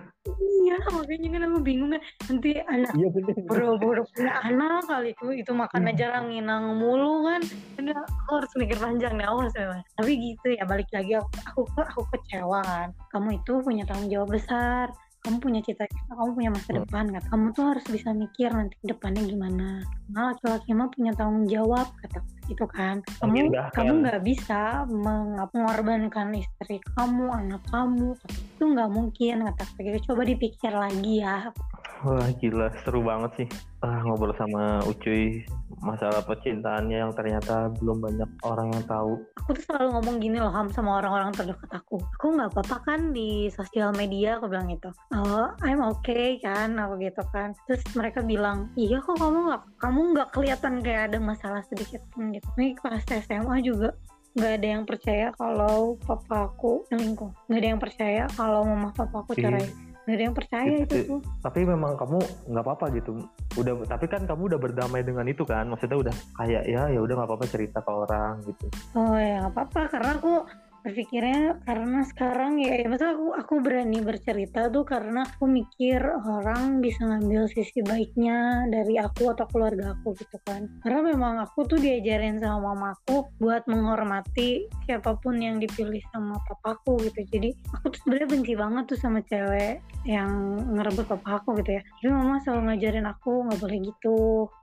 Iya 0.62 0.78
makanya 0.94 1.28
kan 1.34 1.42
aku 1.50 1.60
bingung 1.66 1.92
kan. 1.92 2.02
Nanti 2.30 2.50
anak 2.64 2.92
iya 2.96 3.08
boro-boro 3.46 4.08
punya 4.16 4.34
anak 4.48 4.86
kali 4.88 5.12
itu 5.12 5.28
itu 5.36 5.52
makan 5.52 5.92
aja 5.92 6.06
ranginang 6.18 6.80
mulu 6.80 7.28
kan. 7.28 7.42
Aduh, 7.82 8.00
aku 8.00 8.32
harus 8.40 8.52
mikir 8.56 8.78
panjang 8.80 9.14
nih 9.20 9.28
awas 9.28 9.52
memang 9.58 9.84
tapi 10.00 10.12
gitu 10.18 10.48
ya 10.56 10.64
balik 10.64 10.88
lagi 10.96 11.20
aku 11.20 11.30
aku, 11.52 11.62
aku 11.84 12.02
kecewa 12.16 12.64
kan. 12.64 12.90
Kamu 13.12 13.38
itu 13.44 13.54
punya 13.60 13.84
tanggung 13.84 14.08
jawab 14.08 14.32
besar 14.32 14.88
kamu 15.22 15.38
punya 15.38 15.62
cita-cita 15.62 16.12
kamu 16.12 16.32
punya 16.34 16.50
masa 16.50 16.70
Hmm. 16.70 16.80
depan 16.82 17.06
kan 17.10 17.24
kamu 17.30 17.46
tuh 17.52 17.66
harus 17.70 17.86
bisa 17.86 18.10
mikir 18.12 18.50
nanti 18.50 18.76
depannya 18.82 19.22
gimana. 19.22 19.68
Nah 20.10 20.34
laki-laki 20.34 20.74
mah 20.74 20.90
punya 20.90 21.12
tanggung 21.14 21.46
jawab 21.46 21.88
kata 22.02 22.20
gitu 22.46 22.66
kan. 22.68 23.00
Kamu 23.22 23.30
Memindahkan. 23.30 23.72
kamu 23.78 23.92
nggak 24.02 24.22
bisa 24.26 24.62
meng- 24.90 25.38
mengorbankan 25.48 26.34
istri 26.34 26.82
kamu 26.94 27.26
anak 27.30 27.62
kamu. 27.70 28.18
Itu 28.58 28.64
nggak 28.68 28.90
mungkin 28.90 29.36
kata 29.48 29.64
gitu 29.78 29.98
coba 30.12 30.22
dipikir 30.26 30.74
lagi 30.74 31.22
ya. 31.22 31.54
Wah 32.02 32.26
gila. 32.36 32.74
Seru 32.82 33.06
banget 33.06 33.32
sih. 33.38 33.48
Ah, 33.80 34.02
ngobrol 34.02 34.34
sama 34.34 34.82
Ucuy 34.84 35.46
masalah 35.82 36.22
percintaannya 36.22 36.98
yang 37.02 37.12
ternyata 37.12 37.74
belum 37.82 38.02
banyak 38.06 38.30
orang 38.46 38.70
yang 38.72 38.84
tahu. 38.86 39.14
Aku 39.42 39.50
tuh 39.58 39.64
selalu 39.66 39.88
ngomong 39.98 40.16
gini 40.22 40.38
loh 40.38 40.54
Ham 40.54 40.70
sama 40.70 41.02
orang-orang 41.02 41.34
terdekat 41.34 41.70
aku. 41.74 41.98
Aku 42.22 42.26
nggak 42.38 42.54
apa-apa 42.54 42.78
kan 42.86 43.12
di 43.12 43.50
sosial 43.50 43.90
media 43.98 44.38
aku 44.38 44.48
bilang 44.48 44.70
gitu. 44.70 44.94
Oh 45.18 45.50
I'm 45.66 45.82
okay 45.82 46.38
kan 46.40 46.78
aku 46.78 47.02
gitu 47.02 47.26
kan. 47.34 47.58
Terus 47.66 47.82
mereka 47.98 48.22
bilang 48.22 48.70
iya 48.78 49.02
kok 49.02 49.18
kamu 49.18 49.50
nggak 49.50 49.62
kamu 49.82 50.00
nggak 50.16 50.30
kelihatan 50.32 50.74
kayak 50.86 51.04
ada 51.12 51.18
masalah 51.18 51.62
sedikit 51.66 52.02
pun 52.14 52.30
gitu. 52.32 52.46
Ini 52.56 52.78
pas 52.80 53.02
SMA 53.02 53.66
juga 53.66 53.98
nggak 54.32 54.54
ada 54.64 54.68
yang 54.80 54.84
percaya 54.88 55.28
kalau 55.36 56.00
papa 56.08 56.48
aku 56.48 56.88
selingkuh 56.88 57.52
nggak 57.52 57.60
ada 57.60 57.68
yang 57.68 57.82
percaya 57.84 58.24
kalau 58.32 58.64
mama 58.64 58.96
papa 58.96 59.28
aku 59.28 59.36
Iya. 59.36 59.44
cerai 59.44 59.68
nggak 60.12 60.20
ada 60.20 60.26
yang 60.28 60.36
percaya 60.36 60.75
itu 60.75 60.92
Itu- 60.93 61.08
tuh. 61.08 61.21
tapi 61.39 61.63
memang 61.63 61.96
kamu 61.96 62.20
nggak 62.51 62.63
apa-apa 62.67 62.86
gitu. 62.92 63.12
Udah 63.55 63.74
tapi 63.88 64.05
kan 64.05 64.28
kamu 64.28 64.51
udah 64.51 64.59
berdamai 64.59 65.01
dengan 65.01 65.24
itu 65.24 65.47
kan? 65.47 65.63
Maksudnya 65.66 65.97
udah 65.97 66.16
kayak 66.36 66.63
ya 66.67 66.92
ya 66.92 67.00
udah 67.00 67.16
nggak 67.16 67.29
apa-apa 67.32 67.46
cerita 67.47 67.79
ke 67.79 67.88
orang 67.89 68.43
gitu. 68.43 68.67
Oh 68.93 69.16
ya 69.16 69.39
nggak 69.42 69.54
apa-apa. 69.55 69.82
Karena 69.88 70.12
aku 70.20 70.33
berpikirnya 70.82 71.62
karena 71.66 72.01
sekarang 72.05 72.58
ya, 72.58 72.82
ya 72.82 72.86
maksudnya 72.89 73.13
aku 73.13 73.28
aku 73.37 73.53
berani 73.62 73.99
bercerita 74.01 74.67
tuh 74.74 74.83
karena 74.86 75.25
aku 75.25 75.45
mikir 75.45 76.01
orang 76.25 76.82
bisa 76.82 77.05
ngambil 77.05 77.45
sisi 77.49 77.86
baiknya 77.86 78.66
dari 78.70 78.97
aku 78.97 79.29
atau 79.29 79.45
keluarga 79.49 79.93
aku 79.93 80.17
gitu 80.17 80.37
kan. 80.45 80.66
Karena 80.82 80.99
memang 81.13 81.41
aku 81.45 81.70
tuh 81.70 81.78
diajarin 81.78 82.41
sama 82.41 82.74
mamaku 82.74 83.29
buat 83.37 83.66
menghormati 83.70 84.66
siapa 84.89 85.17
pun 85.21 85.37
yang 85.37 85.62
dipilih 85.62 86.01
sama 86.09 86.41
papaku 86.49 86.97
gitu. 87.05 87.21
Jadi 87.29 87.49
aku 87.78 87.93
tuh 87.93 87.99
sebenarnya 88.05 88.28
benci 88.29 88.53
banget 88.58 88.83
tuh 88.89 88.99
sama 88.99 89.20
cewek 89.25 89.82
yang 90.09 90.58
ngerebut 90.74 91.05
papa 91.05 91.41
aku 91.41 91.58
gitu 91.62 91.78
ya. 91.78 91.82
Tapi 92.01 92.09
mama 92.09 92.41
selalu 92.41 92.62
ngajarin 92.74 93.05
aku 93.05 93.32
nggak 93.45 93.59
boleh 93.62 93.79
gitu 93.86 94.17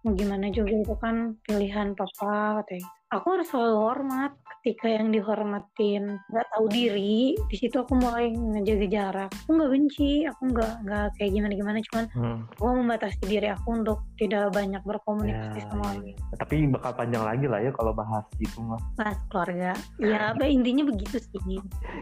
mau 0.04 0.12
gimana 0.14 0.46
juga 0.50 0.74
itu 0.74 0.94
kan 0.98 1.36
pilihan 1.46 1.94
papa 1.94 2.62
katanya 2.62 2.97
aku 3.08 3.26
harus 3.38 3.48
selalu 3.48 3.76
hormat. 3.78 4.32
Ketika 4.58 4.90
yang 4.90 5.14
dihormatin 5.14 6.18
nggak 6.28 6.46
tahu 6.50 6.66
diri 6.68 7.38
di 7.46 7.56
situ 7.56 7.78
aku 7.78 7.94
mulai 7.94 8.34
ngejaga 8.34 8.86
jarak. 8.90 9.30
Aku 9.46 9.54
nggak 9.54 9.70
benci 9.70 10.26
aku 10.26 10.42
nggak 10.50 10.72
nggak 10.84 11.06
kayak 11.14 11.30
gimana 11.30 11.52
gimana. 11.54 11.78
Cuman 11.88 12.04
Hmm. 12.12 12.38
aku 12.58 12.64
membatasi 12.82 13.22
diri 13.24 13.48
aku 13.48 13.68
untuk 13.70 14.02
tidak 14.18 14.50
banyak 14.50 14.82
berkomunikasi 14.82 15.62
Ya, 15.62 15.66
sama 15.70 15.94
iya. 16.02 16.12
orang 16.18 16.36
tapi 16.38 16.54
bakal 16.68 16.92
panjang 16.94 17.22
lagi 17.24 17.46
lah 17.46 17.60
ya 17.62 17.70
kalau 17.70 17.92
bahas 17.94 18.24
itu 18.42 18.58
mah 18.60 18.82
pas 18.98 19.16
keluarga. 19.30 19.72
Ya 20.02 20.34
apa 20.34 20.44
intinya 20.44 20.84
begitu 20.90 21.16
sih. 21.22 21.38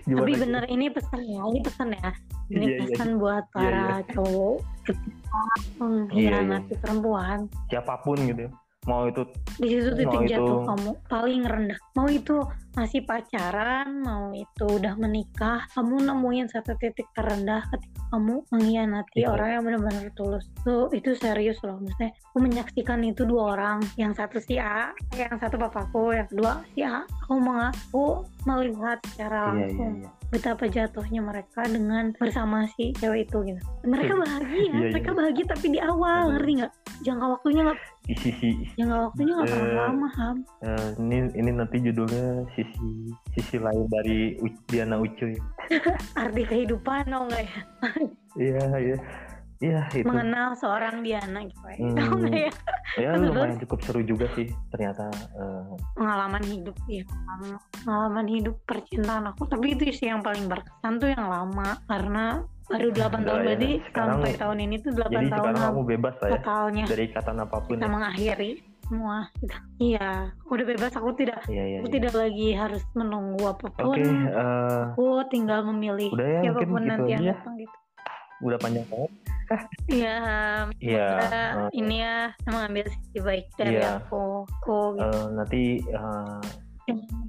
Gimana 0.08 0.18
tapi 0.24 0.32
gitu? 0.32 0.42
bener 0.48 0.64
ini 0.72 0.86
pesan 0.88 1.20
ya 1.22 1.40
ini 1.44 1.60
pesan 1.60 1.88
ya. 1.92 2.10
Ini 2.46 2.56
Iya, 2.56 2.72
iya, 2.72 2.78
pesan 2.88 3.08
buat 3.20 3.44
Iya, 3.44 3.52
para 3.52 3.84
iya. 3.84 4.08
cowok 4.16 4.56
ketika 4.86 5.40
mengkhianati 5.76 6.72
iya. 6.72 6.80
perempuan. 6.80 7.38
Siapa 7.68 7.94
pun 8.00 8.16
gitu 8.24 8.48
ya 8.48 8.52
mau 8.86 9.04
itu 9.04 9.22
di 9.58 9.68
situ 9.68 9.90
titik 9.92 10.14
mau 10.14 10.24
jatuh 10.24 10.46
itu- 10.46 10.66
kamu 10.66 10.90
paling 11.06 11.42
rendah. 11.42 11.78
Mau 11.92 12.06
itu 12.06 12.36
masih 12.72 13.00
pacaran 13.02 13.88
mau 14.00 14.30
itu 14.30 14.64
udah 14.68 14.94
menikah 14.94 15.64
kamu 15.72 16.06
nemuin 16.06 16.46
satu 16.46 16.76
titik 16.76 17.08
terendah 17.10 17.64
ketika 17.72 18.00
kamu 18.12 18.44
mengkhianati 18.46 19.24
Iya. 19.24 19.32
orang 19.32 19.48
yang 19.50 19.62
benar-benar 19.64 20.12
tulus. 20.12 20.44
Tuh 20.62 20.92
itu 20.92 21.16
serius 21.16 21.58
loh 21.64 21.80
maksudnya 21.80 22.12
aku 22.30 22.38
menyaksikan 22.38 23.00
itu 23.02 23.24
dua 23.24 23.56
orang 23.56 23.78
yang 23.96 24.12
satu 24.12 24.38
si 24.38 24.60
A 24.60 24.92
yang 25.16 25.34
satu 25.36 25.56
papaku 25.56 26.14
yang 26.14 26.28
kedua 26.28 26.62
si 26.72 26.84
A. 26.84 27.02
Aku 27.26 27.40
mengaku 27.40 28.04
melihat 28.44 29.00
secara 29.08 29.50
iya 29.50 29.66
iya 29.66 29.66
langsung. 29.66 29.92
iya 29.98 30.10
betapa 30.26 30.66
jatuhnya 30.66 31.20
mereka 31.20 31.62
dengan 31.64 32.10
bersama 32.14 32.66
si 32.74 32.90
cewek 32.92 33.26
itu 33.26 33.38
gitu. 33.44 33.60
Mereka 33.82 34.12
bahagia 34.14 34.58
Iya, 34.66 34.72
iya. 34.72 34.90
mereka 34.90 35.10
bahagia 35.12 35.44
tapi 35.46 35.66
di 35.70 35.78
awal 35.78 36.34
ngerti 36.34 36.52
nggak? 36.58 36.72
Jangka 36.98 37.26
waktunya 37.28 37.60
nggak 37.62 37.80
jangka 38.78 38.96
waktunya 39.04 39.32
nggak 39.34 39.48
Eh, 39.50 39.74
lama 39.74 40.08
ham. 40.12 40.36
eh, 40.62 40.88
ini 40.98 41.16
ini 41.34 41.50
nanti 41.52 41.76
judulnya 41.78 42.24
sisi 42.52 42.88
sisi 43.32 43.56
lain 43.58 43.84
dari 43.86 44.34
Diana 44.66 44.96
Ucuy. 44.96 45.34
Arti 46.20 46.42
kehidupan 46.42 47.10
oh 47.10 47.26
enggak 47.26 47.42
ya 47.42 47.60
iya 48.36 48.62
iya 48.78 48.96
iya 49.58 49.88
itu. 49.90 50.04
Mengenal 50.04 50.52
seorang 50.52 51.00
Diana 51.00 51.40
gitu 51.42 51.64
ya. 51.64 51.76
Hmm. 51.78 51.94
Tahu 51.94 52.12
nggak 52.18 52.36
ya? 52.36 52.52
Ya 52.96 53.08
lumayan 53.12 53.58
cukup 53.60 53.78
seru 53.82 54.00
juga 54.00 54.26
sih 54.32 54.46
ternyata 54.68 55.08
eh, 55.12 55.64
pengalaman 55.92 56.42
hidup 56.42 56.76
ya 56.86 57.02
pengalaman- 57.04 57.62
pengalaman 57.82 58.26
hidup 58.26 58.56
percintaan 58.64 59.24
aku 59.28 59.42
tapi 59.44 59.74
itu 59.74 59.90
sih 59.90 60.08
yang 60.08 60.20
paling 60.20 60.46
berkesan 60.46 60.96
tuh 60.96 61.10
yang 61.10 61.26
lama. 61.26 61.76
Karena 61.84 62.40
baru 62.66 62.88
8 62.90 62.96
tahun 62.96 63.22
Udah 63.22 63.34
ya, 63.34 63.44
berarti 63.46 63.70
sekarang- 63.84 64.18
sampai 64.18 64.32
tahun 64.34 64.58
ini 64.60 64.74
tuh 64.80 64.92
8 64.92 65.06
jadi 65.06 65.12
tahun 65.12 65.26
sekarang 65.30 65.62
kamu 65.62 65.82
bebas 65.86 66.14
lah 66.16 66.28
ya 66.28 66.34
totalnya. 66.36 66.84
dari 66.86 67.02
ikatan 67.06 67.36
apa 67.38 67.56
pun 67.60 67.74
kita 67.74 67.86
ya. 67.86 67.92
mengakhiri 67.92 68.50
semua. 68.86 69.16
Gitu. 69.36 69.56
iya 69.82 70.08
udah 70.46 70.64
bebas. 70.64 70.92
Aku 70.94 71.10
tidak 71.12 71.38
iya 71.46 71.64
iya 71.64 71.76
aku 71.78 71.88
iya. 71.90 71.94
tidak 71.98 72.14
lagi 72.14 72.48
harus 72.54 72.82
menunggu 72.92 73.42
apa 73.46 73.66
pun. 73.68 73.98
Eh, 73.98 74.82
aku 74.90 75.06
tinggal 75.26 75.62
memilih 75.64 76.10
udah 76.10 76.26
ya 76.28 76.40
siapa 76.42 76.60
pun 76.60 76.80
gitu 76.80 76.86
nanti 76.86 77.10
yang 77.12 77.22
aja 77.22 77.34
datang 77.34 77.54
gitu 77.58 77.76
udah 78.40 78.58
panjang 78.58 78.86
banget 78.88 79.12
Iya, 79.86 80.18
Iya, 80.82 81.06
eh. 81.22 81.70
ini 81.70 82.02
ya 82.02 82.34
mengambil 82.50 82.82
sisi 82.90 83.22
baik 83.22 83.46
dari 83.54 83.78
Iya. 83.78 84.02
aku. 84.02 84.42
Aku 84.42 84.98
gitu. 84.98 85.06
Eh, 85.06 85.26
nanti 85.38 85.62
eh, 85.86 86.38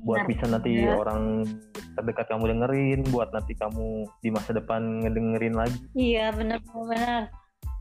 buat 0.01 0.25
bisa 0.25 0.49
nanti 0.49 0.81
Ya. 0.81 0.97
orang 0.97 1.45
terdekat 1.93 2.25
kamu 2.25 2.57
dengerin 2.57 3.05
buat 3.13 3.29
nanti 3.29 3.53
kamu 3.53 4.09
di 4.21 4.29
masa 4.33 4.53
depan 4.53 5.05
ngedengerin 5.05 5.53
lagi 5.53 5.77
Iya 5.93 6.33
benar 6.33 6.57
benar. 6.65 7.29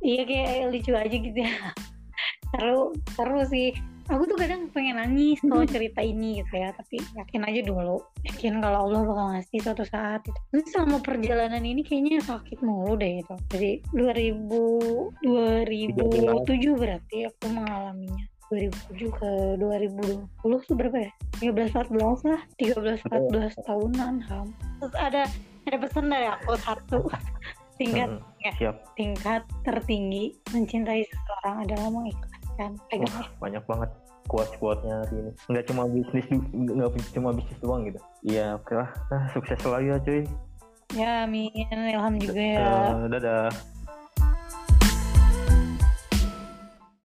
Iya 0.05 0.23
kayak 0.29 0.53
lucu 0.73 0.93
aja 0.93 1.17
gitu 1.17 1.39
ya. 1.41 1.57
Seru 2.53 2.93
seru 3.17 3.41
sih. 3.49 3.73
Aku 4.07 4.23
tuh 4.23 4.39
kadang 4.39 4.71
pengen 4.71 5.03
nangis 5.03 5.43
kalau 5.43 5.67
cerita 5.67 5.99
ini 5.99 6.39
gitu 6.39 6.55
ya. 6.55 6.71
Tapi 6.71 7.03
yakin 7.19 7.43
aja 7.43 7.61
dulu. 7.67 7.99
Yakin 8.23 8.63
kalau 8.63 8.87
Allah 8.87 9.01
bakal 9.03 9.27
ngasih 9.35 9.59
suatu 9.67 9.83
saat 9.83 10.23
gitu. 10.23 10.39
Tapi 10.55 10.63
selama 10.71 10.97
perjalanan 11.03 11.63
ini 11.67 11.83
kayaknya 11.83 12.23
sakit 12.23 12.63
mulu 12.63 12.95
deh 12.95 13.19
gitu. 13.19 13.35
Jadi 13.51 13.71
2000 13.91 15.27
2007 15.27 16.79
berarti 16.79 17.17
aku 17.27 17.45
mengalaminya. 17.51 18.25
2007 18.47 19.11
ke 19.11 19.31
2020 19.59 20.23
tuh 20.71 20.77
berapa 20.79 20.99
ya? 21.03 21.11
13 21.43 21.91
14 21.91 22.31
lah. 22.31 22.41
13 22.63 23.03
14 23.11 23.67
tahunan 23.67 24.15
ham. 24.31 24.47
Terus 24.79 24.95
ada 24.95 25.23
ada 25.67 25.77
pesan 25.83 26.07
dari 26.07 26.31
aku 26.31 26.55
satu. 26.63 27.11
Tingkat 27.77 28.09
Mm, 28.09 28.25
ya. 28.41 28.53
siap 28.57 28.77
tingkat 28.97 29.45
tertinggi 29.61 30.33
mencintai 30.49 31.05
seseorang 31.13 31.69
adalah 31.69 31.93
mengikhlaskan 32.57 32.73
pegang 32.89 33.13
Wah, 33.13 33.29
banyak 33.41 33.63
banget 33.69 33.91
quotes-quotesnya 34.27 34.95
hari 35.07 35.15
ini 35.23 35.31
nggak 35.53 35.65
cuma 35.71 35.83
bisnis 35.87 36.27
nggak 36.51 36.91
cuma 37.15 37.31
bisnis 37.31 37.59
doang 37.63 37.83
gitu. 37.87 38.01
Iya 38.27 38.59
oke 38.59 38.73
lah. 38.75 38.91
Nah, 39.13 39.23
sukses 39.31 39.59
selalu 39.63 39.95
ya 39.95 39.97
cuy. 40.03 40.23
Ya 40.95 41.11
amin. 41.27 41.51
Ilham 41.71 42.15
juga 42.19 42.43
ya. 42.43 42.67
Eh, 42.91 43.07
dadah 43.13 43.51